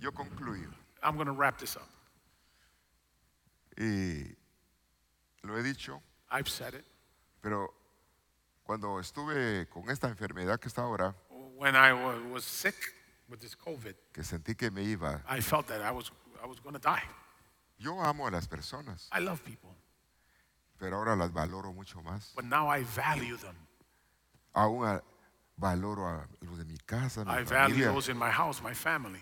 yo 0.00 0.12
concluyo 0.12 0.68
I'm 1.02 1.14
going 1.16 1.26
to 1.26 1.32
wrap 1.32 1.58
this 1.58 1.76
up. 1.76 1.88
y 3.78 4.34
lo 5.42 5.56
he 5.58 5.62
dicho, 5.62 6.00
I've 6.30 6.48
said 6.48 6.74
it. 6.74 6.84
pero 7.42 7.68
cuando 8.64 8.98
estuve 8.98 9.68
con 9.68 9.88
esta 9.90 10.08
enfermedad 10.08 10.58
que 10.58 10.68
está 10.68 10.82
ahora, 10.82 11.14
When 11.58 11.74
I 11.76 11.92
wa- 11.92 12.18
was 12.32 12.44
sick 12.44 12.74
with 13.28 13.38
this 13.40 13.54
COVID, 13.56 13.94
que 14.12 14.22
sentí 14.22 14.54
que 14.56 14.70
me 14.70 14.82
iba, 14.82 15.22
I 15.28 15.40
felt 15.40 15.66
that 15.68 15.80
I 15.82 15.90
was, 15.90 16.10
I 16.42 16.46
was 16.46 16.58
going 16.60 16.74
to 16.74 16.80
die. 16.80 17.02
yo 17.78 18.00
amo 18.02 18.26
a 18.26 18.30
las 18.30 18.46
personas, 18.48 19.08
I 19.12 19.20
love 19.20 19.42
people, 19.44 19.74
pero 20.78 20.96
ahora 20.96 21.14
las 21.16 21.30
valoro 21.32 21.72
mucho 21.74 22.00
más. 22.02 22.32
but 22.34 22.44
now 22.44 22.66
I 22.68 22.82
value 22.82 23.36
them. 23.36 23.56
Aún 24.54 24.84
a- 24.86 25.02
valoro 25.56 26.06
a 26.06 26.26
los 26.40 26.58
de 26.58 26.64
mi 26.64 26.76
casa, 26.78 27.24
mi 27.24 27.30
I 27.32 27.42
value 27.44 27.74
familia. 27.74 27.92
those 27.92 28.08
in 28.10 28.18
my 28.18 28.30
house, 28.30 28.62
my 28.62 28.74
family. 28.74 29.20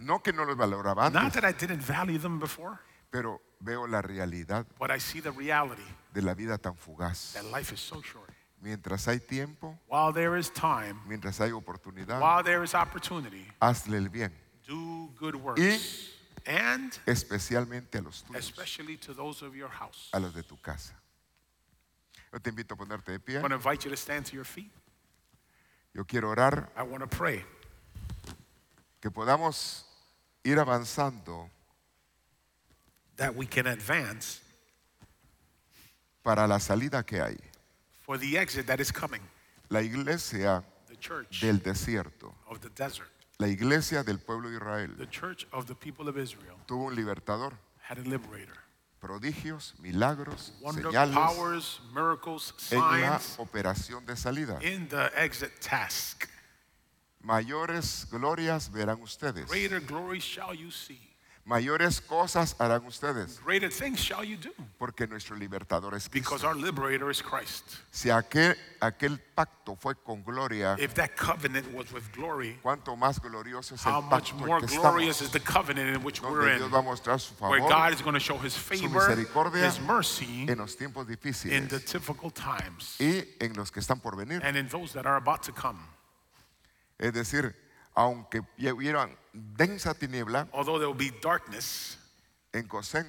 No 0.00 0.18
que 0.20 0.32
no 0.32 0.44
los 0.44 0.56
valoraba 0.56 1.10
Not 1.10 1.24
antes, 1.24 1.40
that 1.40 1.44
I 1.44 1.52
didn't 1.52 1.80
value 1.82 2.18
them 2.18 2.38
before, 2.38 2.78
pero 3.10 3.40
veo 3.60 3.86
la 3.86 4.00
realidad 4.02 4.66
but 4.78 4.90
I 4.90 4.98
see 4.98 5.20
the 5.20 5.30
reality 5.30 5.82
de 6.12 6.22
la 6.22 6.34
vida 6.34 6.58
tan 6.58 6.74
fugaz. 6.76 7.34
that 7.34 7.44
life 7.44 7.72
is 7.72 7.80
so 7.80 8.00
short. 8.02 8.30
Mientras 8.60 9.06
hay 9.08 9.18
tiempo, 9.18 9.76
While 9.88 10.12
there 10.12 10.36
is 10.38 10.50
time, 10.52 11.00
mientras 11.08 11.38
hay 11.40 11.50
oportunidad, 11.50 12.20
while 12.20 12.42
there 12.44 12.62
is 12.64 12.74
opportunity, 12.74 13.46
hazle 13.60 13.96
el 13.98 14.08
bien, 14.08 14.32
do 14.66 15.10
good 15.18 15.34
works. 15.34 16.10
And 16.44 16.92
especialmente 17.06 17.98
a 17.98 18.02
los 18.02 18.24
tuyos, 18.24 18.38
especially 18.38 18.96
to 18.98 19.14
those 19.14 19.42
of 19.44 19.54
your 19.54 19.68
house. 19.70 20.08
a 20.12 20.18
los 20.20 20.32
de 20.34 20.42
tu 20.42 20.56
casa. 20.60 20.94
Yo 22.32 22.40
te 22.40 22.50
invito 22.50 22.74
a 22.74 22.76
ponerte 22.76 23.12
de 23.12 23.20
pie. 23.20 23.36
I 23.38 23.42
want 23.42 23.50
to 23.50 23.56
invite 23.56 23.84
you 23.84 23.90
to 23.90 23.96
stand 23.96 24.26
to 24.26 24.34
your 24.34 24.44
feet. 24.44 24.70
Yo 25.94 26.04
quiero 26.04 26.30
orar 26.30 26.72
I 26.76 26.82
want 26.82 27.00
to 27.02 27.06
pray 27.08 27.44
que 29.00 29.10
podamos 29.10 29.84
ir 30.44 30.58
avanzando 30.58 31.50
that 33.16 33.34
we 33.34 33.46
can 33.46 33.66
advance 33.66 34.40
para 36.22 36.46
la 36.46 36.58
salida 36.58 37.02
que 37.04 37.20
hay. 37.20 37.36
for 38.06 38.18
the 38.18 38.38
exit 38.38 38.66
that 38.66 38.80
is 38.80 38.90
coming. 38.92 39.20
La 39.68 39.80
iglesia 39.82 40.62
The 40.88 40.96
church 40.98 41.40
del 41.40 41.58
desierto, 41.60 42.32
of 42.48 42.60
the 42.60 42.70
desert, 42.70 43.10
la 43.38 43.48
iglesia 43.48 44.02
del 44.02 44.18
pueblo 44.18 44.48
de 44.50 44.58
the 44.58 44.64
Israel, 44.64 45.08
church 45.10 45.46
of 45.52 45.66
the 45.66 45.74
people 45.74 46.08
of 46.08 46.16
Israel 46.16 46.56
tuvo 46.66 46.86
un 46.88 46.94
libertador. 46.96 47.52
had 47.80 47.98
a 47.98 48.02
liberator. 48.08 48.56
Prodigios, 49.02 49.74
milagros, 49.80 50.52
Wonder 50.60 50.84
señales 50.84 51.14
powers, 51.16 51.80
miracles, 51.92 52.54
en 52.70 52.78
la 52.78 53.20
operación 53.38 54.06
de 54.06 54.16
salida. 54.16 54.60
in 54.62 54.88
the 54.88 55.10
exit 55.16 55.50
task. 55.60 56.28
Mayores 57.20 58.06
glorias 58.12 58.70
verán 58.70 59.02
ustedes. 59.02 59.48
Greater 59.48 59.80
glory 59.80 60.20
shall 60.20 60.54
you 60.54 60.70
see. 60.70 61.11
Mayores 61.44 62.00
cosas 62.00 62.54
harán 62.60 62.86
ustedes. 62.86 63.40
Greater 63.44 63.68
things 63.68 63.98
shall 63.98 64.22
you 64.24 64.36
do. 64.36 64.52
Porque 64.78 65.08
nuestro 65.08 65.34
libertador 65.36 65.92
es 65.96 66.08
Because 66.08 66.42
Cristo. 66.42 66.46
our 66.46 66.54
liberator 66.54 67.10
is 67.10 67.20
Christ. 67.20 67.64
Si 67.90 68.10
aquel, 68.10 68.54
aquel 68.80 69.18
pacto 69.34 69.74
fue 69.76 69.96
con 69.96 70.22
gloria, 70.22 70.76
If 70.78 70.94
that 70.94 71.16
covenant 71.16 71.66
was 71.74 71.92
with 71.92 72.04
glory, 72.12 72.60
cuánto 72.62 72.96
más 72.96 73.18
glorioso 73.20 73.74
es 73.74 73.82
how 73.84 73.96
el 73.98 74.02
much 74.02 74.30
pacto 74.32 74.46
more 74.46 74.60
en 74.60 74.66
que 74.68 74.76
glorious 74.78 75.20
is 75.20 75.28
estamos. 75.28 75.32
the 75.32 75.40
covenant 75.40 75.96
in 75.96 76.04
which 76.04 76.22
we're 76.22 76.30
Donde 76.30 76.58
Dios 76.58 76.70
va 76.72 76.78
a 76.78 76.80
in, 76.80 76.86
mostrar 76.86 77.18
su 77.20 77.34
where 77.40 77.58
favor 77.60 77.68
God 77.68 77.92
is 77.92 78.02
going 78.02 78.14
to 78.14 78.20
show 78.20 78.38
his 78.38 78.56
favor, 78.56 78.88
misericordia 79.00 79.66
his 79.66 79.80
mercy 79.80 80.46
en 80.48 80.58
los 80.58 80.76
tiempos 80.76 81.08
in 81.08 81.08
the 81.08 81.16
difíciles 81.16 81.90
difficult 81.92 82.36
times 82.36 82.96
y 83.00 83.24
en 83.40 83.52
los 83.54 83.72
que 83.72 83.80
están 83.80 84.00
por 84.00 84.14
venir. 84.14 84.40
and 84.44 84.56
in 84.56 84.68
those 84.68 84.92
that 84.92 85.06
are 85.06 85.16
about 85.16 85.42
to 85.42 85.52
come. 85.52 85.80
Es 87.00 87.12
decir, 87.12 87.52
aunque 87.94 88.40
hubieran 88.58 89.16
densa 89.32 89.94
tiniebla 89.94 90.48
Although 90.52 90.78
there 90.78 90.88
will 90.88 90.94
be 90.94 91.10
darkness 91.22 91.98
en 92.52 92.66
Gosén, 92.68 93.06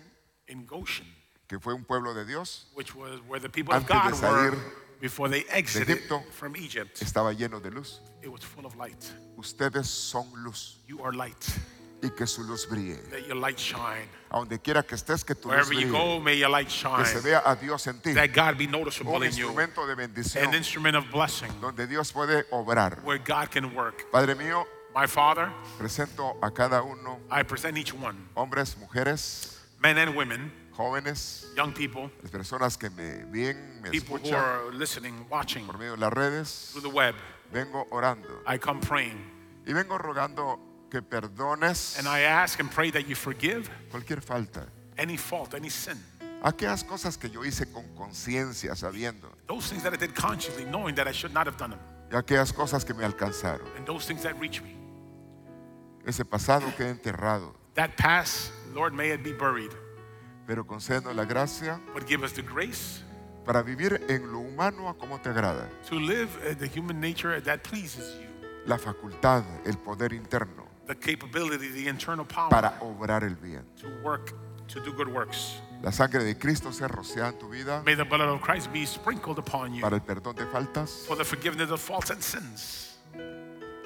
in 0.47 0.65
Goshen, 0.65 1.07
que 1.47 1.59
fue 1.59 1.73
un 1.73 1.83
pueblo 1.83 2.13
de 2.13 2.25
Dios, 2.25 2.67
which 2.75 2.95
was 2.95 3.19
where 3.27 3.39
the 3.39 3.49
people 3.49 3.73
of 3.73 3.83
Antes 3.89 3.89
de 3.89 3.93
God 3.93 4.11
were 4.11 4.51
salir 4.51 4.57
before 5.01 5.29
they 5.29 5.43
exited 5.49 5.89
Egipto, 5.89 6.23
from 6.31 6.55
Egypt, 6.55 7.01
estaba 7.01 7.33
lleno 7.33 7.61
de 7.61 7.71
luz. 7.71 7.99
it 8.21 8.31
was 8.31 8.41
full 8.43 8.65
of 8.65 8.75
light. 8.77 9.11
Ustedes 9.37 9.87
son 9.89 10.25
luz 10.43 10.77
You 10.87 11.01
are 11.03 11.11
light. 11.11 11.45
Y 12.03 12.09
que 12.11 12.27
su 12.27 12.43
luz 12.43 12.67
brille. 12.67 12.99
Let 13.11 13.25
your 13.27 13.37
light 13.37 13.57
shine. 13.57 14.09
A 14.29 14.37
donde 14.39 14.59
quiera 14.59 14.83
que 14.83 14.95
estés, 14.95 15.23
que 15.23 15.35
tu 15.35 15.47
luz 15.47 15.55
Wherever 15.69 15.73
you 15.73 15.87
brille. 15.89 15.91
go, 15.91 16.19
may 16.19 16.37
your 16.37 16.49
light 16.49 16.67
Que 16.67 17.05
se 17.05 17.19
vea 17.21 17.41
a 17.45 17.55
Dios 17.55 17.87
en 17.87 17.99
ti. 18.01 18.13
That 18.13 18.33
God 18.33 18.57
be 18.57 18.67
noticeable 18.67 19.15
Un 19.15 19.23
in 19.23 19.31
you. 19.31 19.47
instrumento 19.47 19.87
de 19.87 19.95
bendición 19.95 20.47
An 20.49 20.53
instrument 20.55 20.95
of 20.95 21.09
blessing 21.11 21.49
donde 21.61 21.87
Dios 21.87 22.11
puede 22.11 22.45
obrar. 22.51 23.01
where 23.03 23.17
God 23.19 23.49
can 23.51 23.73
work. 23.73 24.11
Padre 24.11 24.35
mío, 24.35 24.65
My 24.95 25.07
Father, 25.07 25.49
presento 25.79 26.37
a 26.43 26.51
cada 26.51 26.83
uno, 26.83 27.19
I 27.31 27.41
present 27.43 27.77
each 27.77 27.93
one, 27.93 28.15
hombres, 28.35 28.75
mujeres, 28.77 29.57
men 29.81 29.97
and 29.97 30.15
women, 30.15 30.51
jóvenes, 30.77 31.47
young 31.55 31.73
people, 31.73 32.11
las 32.21 32.29
personas 32.31 32.77
que 32.77 32.89
me 32.91 33.23
ven, 33.31 33.81
me 33.81 33.89
people 33.89 34.17
who 34.17 34.23
escuchan 34.25 34.35
are 34.39 34.71
listening, 34.73 35.25
watching 35.31 35.65
por 35.65 35.77
medio 35.79 35.95
de 35.95 36.01
las 36.01 36.13
redes. 36.13 36.69
through 36.73 36.83
the 36.83 36.89
web. 36.95 37.15
Vengo 37.51 37.87
orando 37.91 38.41
I 38.47 38.57
come 38.59 38.79
praying. 38.81 39.17
y 39.65 39.73
vengo 39.73 39.97
rogando 39.97 40.59
que 40.93 41.01
perdones 41.01 41.97
And 41.97 42.07
I 42.07 42.21
ask 42.21 42.59
and 42.59 42.69
pray 42.69 42.91
that 42.91 43.07
you 43.07 43.15
forgive 43.15 43.67
cualquier 43.89 44.21
falta. 44.21 44.67
any 44.95 45.17
fault, 45.17 45.55
any 45.55 45.69
sin. 45.71 45.97
Aquellas 46.43 46.83
cosas 46.83 47.17
que 47.17 47.29
yo 47.29 47.41
hice 47.43 47.65
con 47.71 47.83
conciencia, 47.95 48.75
sabiendo, 48.75 49.27
Those 49.47 49.69
things 49.69 49.81
that 49.83 49.93
I 49.93 49.97
did 49.97 50.13
consciously, 50.13 50.65
knowing 50.65 50.93
that 50.95 51.07
I 51.07 51.11
should 51.11 51.33
not 51.33 51.47
have 51.47 51.57
done 51.57 51.71
them. 51.71 51.79
y 52.11 52.15
aquellas 52.17 52.53
cosas 52.53 52.85
que 52.85 52.93
me 52.93 53.03
alcanzaron. 53.03 53.65
And 53.75 53.87
those 53.87 54.05
things 54.05 54.21
that 54.21 54.39
reach 54.39 54.61
me. 54.61 54.75
Ese 56.05 56.23
pasado 56.25 56.71
queda 56.77 56.89
enterrado, 56.91 57.55
That 57.75 57.95
past, 57.97 58.51
Lord, 58.75 58.93
may 58.93 59.09
it 59.11 59.23
be 59.23 59.31
buried. 59.33 59.71
pero 60.45 60.63
concédenos 60.67 61.15
la 61.15 61.23
gracia 61.25 61.79
But 61.93 62.05
give 62.05 62.23
us 62.23 62.33
the 62.33 62.43
grace 62.43 63.01
para 63.45 63.63
vivir 63.63 63.99
en 64.09 64.31
lo 64.31 64.39
humano 64.39 64.89
a 64.89 64.93
como 64.93 65.17
te 65.19 65.29
agrada. 65.29 65.67
to 65.87 65.95
live 65.95 66.29
uh, 66.45 66.53
the 66.59 66.67
human 66.67 66.99
nature 66.99 67.41
that 67.41 67.63
pleases 67.63 68.15
you. 68.21 68.27
La 68.67 68.77
facultad, 68.77 69.43
el 69.65 69.77
poder 69.77 70.11
interno 70.13 70.67
The 70.87 70.95
capability, 70.95 71.69
the 71.69 71.87
internal 71.87 72.25
power 72.25 72.49
para 72.49 72.77
obrar 72.81 73.23
el 73.23 73.35
bien. 73.35 73.63
to 73.79 73.87
work, 74.03 74.33
to 74.67 74.79
do 74.81 74.91
good 74.91 75.07
works. 75.07 75.61
La 75.81 75.91
sangre 75.91 76.23
de 76.23 76.35
Cristo 76.37 76.71
sea 76.71 76.87
rociada 76.87 77.29
en 77.29 77.39
tu 77.39 77.49
vida 77.49 77.81
May 77.85 77.95
the 77.95 78.03
blood 78.05 78.21
of 78.21 78.41
Christ 78.41 78.71
be 78.71 78.85
sprinkled 78.85 79.37
upon 79.37 79.73
you 79.73 79.81
para 79.81 79.95
el 79.95 80.01
perdón 80.01 80.35
de 80.35 80.45
faltas. 80.45 81.05
for 81.07 81.15
the 81.17 81.23
forgiveness 81.25 81.71
of 81.71 81.79
faults 81.81 82.09
and 82.11 82.21
sins. 82.21 82.97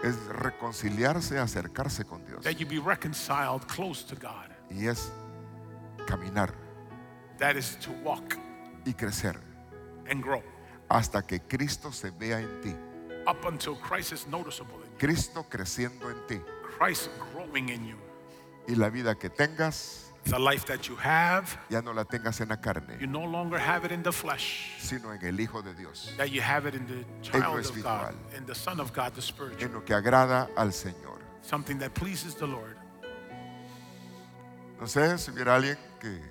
Es 0.03 0.15
reconciliarse, 0.29 1.39
acercarse 1.39 2.05
con 2.05 2.23
Dios. 2.25 2.43
That 2.43 2.59
you 2.59 2.67
be 2.67 2.77
reconciled 2.79 3.67
close 3.67 4.03
to 4.05 4.15
God. 4.15 4.49
Y 4.69 4.87
es 4.87 5.11
caminar 6.05 6.53
That 7.39 7.55
is 7.55 7.77
to 7.81 7.91
walk 8.03 8.37
y 8.85 8.93
crecer 8.93 9.35
and 10.09 10.23
grow 10.23 10.41
hasta 10.89 11.21
que 11.21 11.39
Cristo 11.41 11.91
se 11.91 12.11
vea 12.11 12.39
en 12.39 12.61
ti. 12.61 12.75
up 13.27 13.43
until 13.45 13.75
Christ 13.75 14.13
is 14.13 14.25
noticeable 14.27 14.75
in 14.83 14.89
you. 14.91 14.97
Cristo 14.99 15.45
creciendo 15.49 16.09
en 16.09 16.17
ti. 16.27 16.39
Christ 16.77 17.09
growing 17.33 17.69
in 17.69 17.85
you. 17.87 17.95
Y 18.67 18.75
la 18.75 18.89
vida 18.89 19.15
que 19.15 19.29
tengas 19.29 20.03
The 20.25 20.37
life 20.37 20.65
that 20.65 20.89
you 20.89 20.97
have, 20.97 21.57
ya 21.69 21.79
no 21.79 21.93
la 21.93 22.03
tengas 22.03 22.41
en 22.41 22.49
la 22.49 22.57
carne, 22.57 22.97
you 22.99 23.07
no 23.07 23.23
longer 23.23 23.57
have 23.57 23.85
it 23.85 23.93
in 23.93 24.03
the 24.03 24.11
flesh. 24.11 24.73
sino 24.77 25.13
en 25.13 25.25
el 25.25 25.39
Hijo 25.39 25.61
de 25.61 25.73
Dios, 25.73 26.11
That 26.17 26.31
you 26.31 26.41
have 26.41 26.65
it 26.67 26.75
in 26.75 26.85
the 26.85 27.05
child 27.21 27.45
of 27.45 27.53
God, 27.53 27.59
espiritual. 27.61 28.13
in 28.35 28.45
the 28.45 28.53
Son 28.55 28.79
of 28.81 28.91
God, 28.91 29.13
the 29.15 29.21
spiritual. 29.21 29.63
en 29.63 29.73
lo 29.73 29.81
que 29.85 29.95
agrada 29.95 30.49
al 30.57 30.73
Señor. 30.73 31.19
Something 31.41 31.77
that 31.79 31.93
pleases 31.93 32.35
the 32.35 32.45
Lord. 32.45 32.75
No 34.81 34.85
sé 34.85 35.17
si 35.17 35.31
hubiera 35.31 35.55
alguien 35.55 35.77
que 36.01 36.21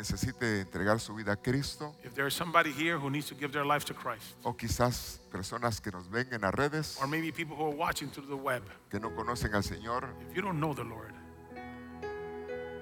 necesite 0.00 0.60
entregar 0.60 0.98
su 0.98 1.14
vida 1.14 1.32
a 1.32 1.36
Cristo 1.36 1.94
If 2.02 2.14
there 2.14 2.26
is 2.26 2.34
somebody 2.34 2.72
here 2.72 2.96
who 2.98 3.10
needs 3.10 3.26
to 3.28 3.34
give 3.34 3.52
their 3.52 3.66
life 3.66 3.84
to 3.84 3.94
Christ, 3.94 4.34
o 4.42 4.54
quizás 4.56 5.20
personas 5.30 5.80
que 5.80 5.92
nos 5.92 6.08
ven 6.10 6.26
en 6.32 6.40
las 6.40 6.54
redes 6.54 6.98
or 7.00 7.06
maybe 7.06 7.30
people 7.30 7.54
who 7.54 7.66
are 7.70 7.76
watching 7.76 8.08
through 8.10 8.26
the 8.26 8.36
web, 8.36 8.62
que 8.90 8.98
no 8.98 9.10
conocen 9.10 9.54
al 9.54 9.62
Señor, 9.62 10.08
if 10.28 10.34
you 10.34 10.40
don't 10.42 10.58
know 10.58 10.72
the 10.74 10.84
Lord, 10.84 11.12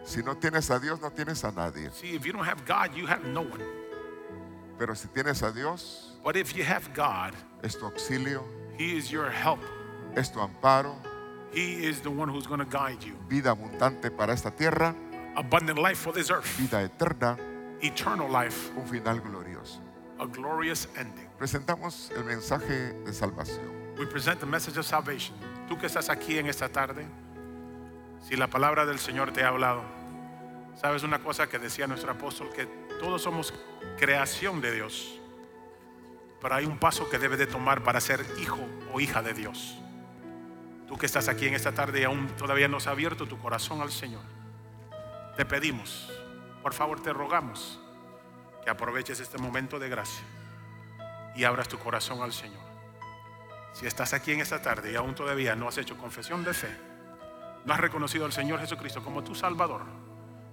si 0.04 0.22
no 0.22 0.36
tienes 0.36 0.70
a 0.70 0.78
Dios 0.78 1.00
no 1.00 1.10
tienes 1.10 1.42
a 1.44 1.50
nadie, 1.52 1.90
see, 1.92 2.14
if 2.14 2.24
you 2.24 2.32
don't 2.32 2.44
have 2.44 2.64
God, 2.64 2.94
you 2.94 3.06
have 3.06 3.24
no 3.26 3.42
one. 3.42 3.62
pero 4.78 4.94
si 4.94 5.08
tienes 5.08 5.42
a 5.42 5.52
Dios 5.52 6.14
But 6.24 6.36
if 6.36 6.54
you 6.56 6.62
have 6.64 6.92
God, 6.94 7.34
es 7.62 7.74
tu 7.76 7.84
auxilio, 7.84 8.44
He 8.78 8.96
is 8.96 9.10
your 9.10 9.28
help. 9.30 9.60
es 10.16 10.30
tu 10.30 10.38
amparo, 10.40 10.94
He 11.52 11.84
is 11.86 12.00
the 12.00 12.10
one 12.10 12.28
who's 12.28 12.46
going 12.46 12.60
to 12.60 12.66
guide 12.66 13.02
you. 13.02 13.14
vida 13.28 13.50
abundante 13.50 14.10
para 14.16 14.32
esta 14.32 14.50
tierra, 14.50 14.94
Abundant 15.38 15.78
life 15.78 15.98
for 15.98 16.12
this 16.12 16.32
earth, 16.32 16.58
vida 16.58 16.82
eterna, 16.82 17.36
eternal 17.80 18.28
life, 18.28 18.72
un 18.76 18.84
final 18.88 19.20
glorioso. 19.20 19.78
a 20.18 20.26
glorious 20.26 20.88
ending. 20.96 21.28
Presentamos 21.38 22.10
el 22.16 22.24
mensaje 22.24 22.92
de 23.04 23.12
salvación. 23.12 23.70
We 23.96 24.06
present 24.06 24.40
the 24.40 24.46
message 24.46 24.76
of 24.76 24.84
salvation. 24.84 25.36
Tú 25.68 25.78
que 25.78 25.86
estás 25.86 26.08
aquí 26.08 26.38
en 26.38 26.48
esta 26.48 26.68
tarde, 26.68 27.06
si 28.28 28.34
la 28.34 28.48
palabra 28.48 28.84
del 28.84 28.98
Señor 28.98 29.32
te 29.32 29.44
ha 29.44 29.48
hablado, 29.50 29.84
sabes 30.74 31.04
una 31.04 31.20
cosa 31.20 31.48
que 31.48 31.60
decía 31.60 31.86
nuestro 31.86 32.10
apóstol, 32.10 32.50
que 32.52 32.66
todos 32.98 33.22
somos 33.22 33.54
creación 33.96 34.60
de 34.60 34.72
Dios, 34.72 35.20
pero 36.40 36.56
hay 36.56 36.64
un 36.64 36.78
paso 36.78 37.08
que 37.08 37.18
debes 37.20 37.38
de 37.38 37.46
tomar 37.46 37.84
para 37.84 38.00
ser 38.00 38.26
hijo 38.40 38.58
o 38.92 38.98
hija 38.98 39.22
de 39.22 39.34
Dios. 39.34 39.78
Tú 40.88 40.98
que 40.98 41.06
estás 41.06 41.28
aquí 41.28 41.46
en 41.46 41.54
esta 41.54 41.70
tarde 41.70 42.00
y 42.00 42.04
aún 42.04 42.26
todavía 42.36 42.66
no 42.66 42.78
has 42.78 42.88
abierto 42.88 43.28
tu 43.28 43.38
corazón 43.38 43.82
al 43.82 43.92
Señor, 43.92 44.22
te 45.38 45.46
pedimos, 45.46 46.10
por 46.64 46.74
favor 46.74 47.00
te 47.00 47.12
rogamos 47.12 47.78
que 48.64 48.70
aproveches 48.70 49.20
este 49.20 49.38
momento 49.38 49.78
de 49.78 49.88
gracia 49.88 50.24
y 51.36 51.44
abras 51.44 51.68
tu 51.68 51.78
corazón 51.78 52.22
al 52.22 52.32
Señor. 52.32 52.64
Si 53.72 53.86
estás 53.86 54.14
aquí 54.14 54.32
en 54.32 54.40
esta 54.40 54.60
tarde 54.60 54.90
y 54.90 54.96
aún 54.96 55.14
todavía 55.14 55.54
no 55.54 55.68
has 55.68 55.78
hecho 55.78 55.96
confesión 55.96 56.42
de 56.42 56.52
fe, 56.52 56.76
no 57.64 57.72
has 57.72 57.78
reconocido 57.78 58.24
al 58.24 58.32
Señor 58.32 58.58
Jesucristo 58.58 59.00
como 59.04 59.22
tu 59.22 59.36
Salvador, 59.36 59.82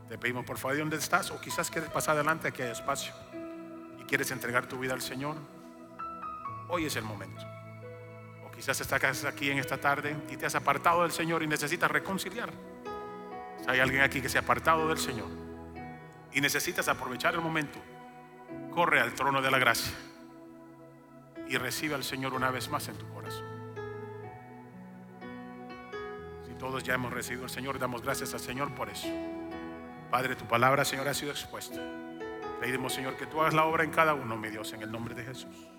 te 0.08 0.20
pedimos 0.20 0.46
por 0.46 0.60
favor 0.60 0.76
de 0.76 0.82
dónde 0.82 0.98
estás 0.98 1.32
o 1.32 1.42
quizás 1.42 1.72
quieres 1.72 1.90
pasar 1.90 2.14
adelante, 2.14 2.50
aquí 2.50 2.62
hay 2.62 2.70
espacio 2.70 3.12
y 4.00 4.04
quieres 4.04 4.30
entregar 4.30 4.68
tu 4.68 4.78
vida 4.78 4.94
al 4.94 5.02
Señor, 5.02 5.36
hoy 6.68 6.86
es 6.86 6.96
el 6.96 7.06
momento. 7.06 7.42
O 8.46 8.52
quizás 8.52 8.80
estás 8.80 9.26
aquí 9.26 9.50
en 9.50 9.58
esta 9.58 9.78
tarde 9.78 10.16
y 10.30 10.38
te 10.38 10.46
has 10.46 10.54
apartado 10.54 11.02
del 11.02 11.12
Señor 11.12 11.42
y 11.42 11.48
necesitas 11.48 11.90
reconciliar. 11.90 12.75
Si 13.64 13.70
hay 13.70 13.80
alguien 13.80 14.02
aquí 14.02 14.22
que 14.22 14.30
se 14.30 14.38
ha 14.38 14.42
apartado 14.42 14.88
del 14.88 14.98
Señor, 14.98 15.30
y 16.36 16.42
necesitas 16.42 16.88
aprovechar 16.90 17.34
el 17.34 17.42
momento, 17.42 17.80
corre 18.74 19.00
al 19.00 19.14
trono 19.14 19.42
de 19.42 19.50
la 19.50 19.58
gracia 19.58 19.94
y 21.48 21.58
recibe 21.58 21.96
al 21.96 22.04
Señor 22.04 22.34
una 22.34 22.52
vez 22.52 22.70
más 22.70 22.88
en 22.90 22.98
tu 22.98 23.08
corazón. 23.14 23.46
Si 26.46 26.54
todos 26.56 26.84
ya 26.84 26.96
hemos 26.96 27.14
recibido 27.14 27.46
al 27.46 27.50
Señor, 27.50 27.80
damos 27.80 28.02
gracias 28.02 28.34
al 28.34 28.42
Señor 28.42 28.74
por 28.76 28.90
eso. 28.90 29.08
Padre, 30.12 30.36
tu 30.36 30.46
palabra, 30.46 30.84
Señor, 30.84 31.08
ha 31.08 31.14
sido 31.14 31.32
expuesta. 31.32 31.80
Pedimos, 32.60 32.94
Señor, 32.94 33.16
que 33.16 33.26
tú 33.26 33.42
hagas 33.42 33.54
la 33.54 33.66
obra 33.66 33.84
en 33.84 33.92
cada 33.92 34.14
uno, 34.14 34.36
mi 34.36 34.50
Dios, 34.50 34.74
en 34.74 34.82
el 34.82 34.92
nombre 34.92 35.16
de 35.16 35.24
Jesús. 35.24 35.75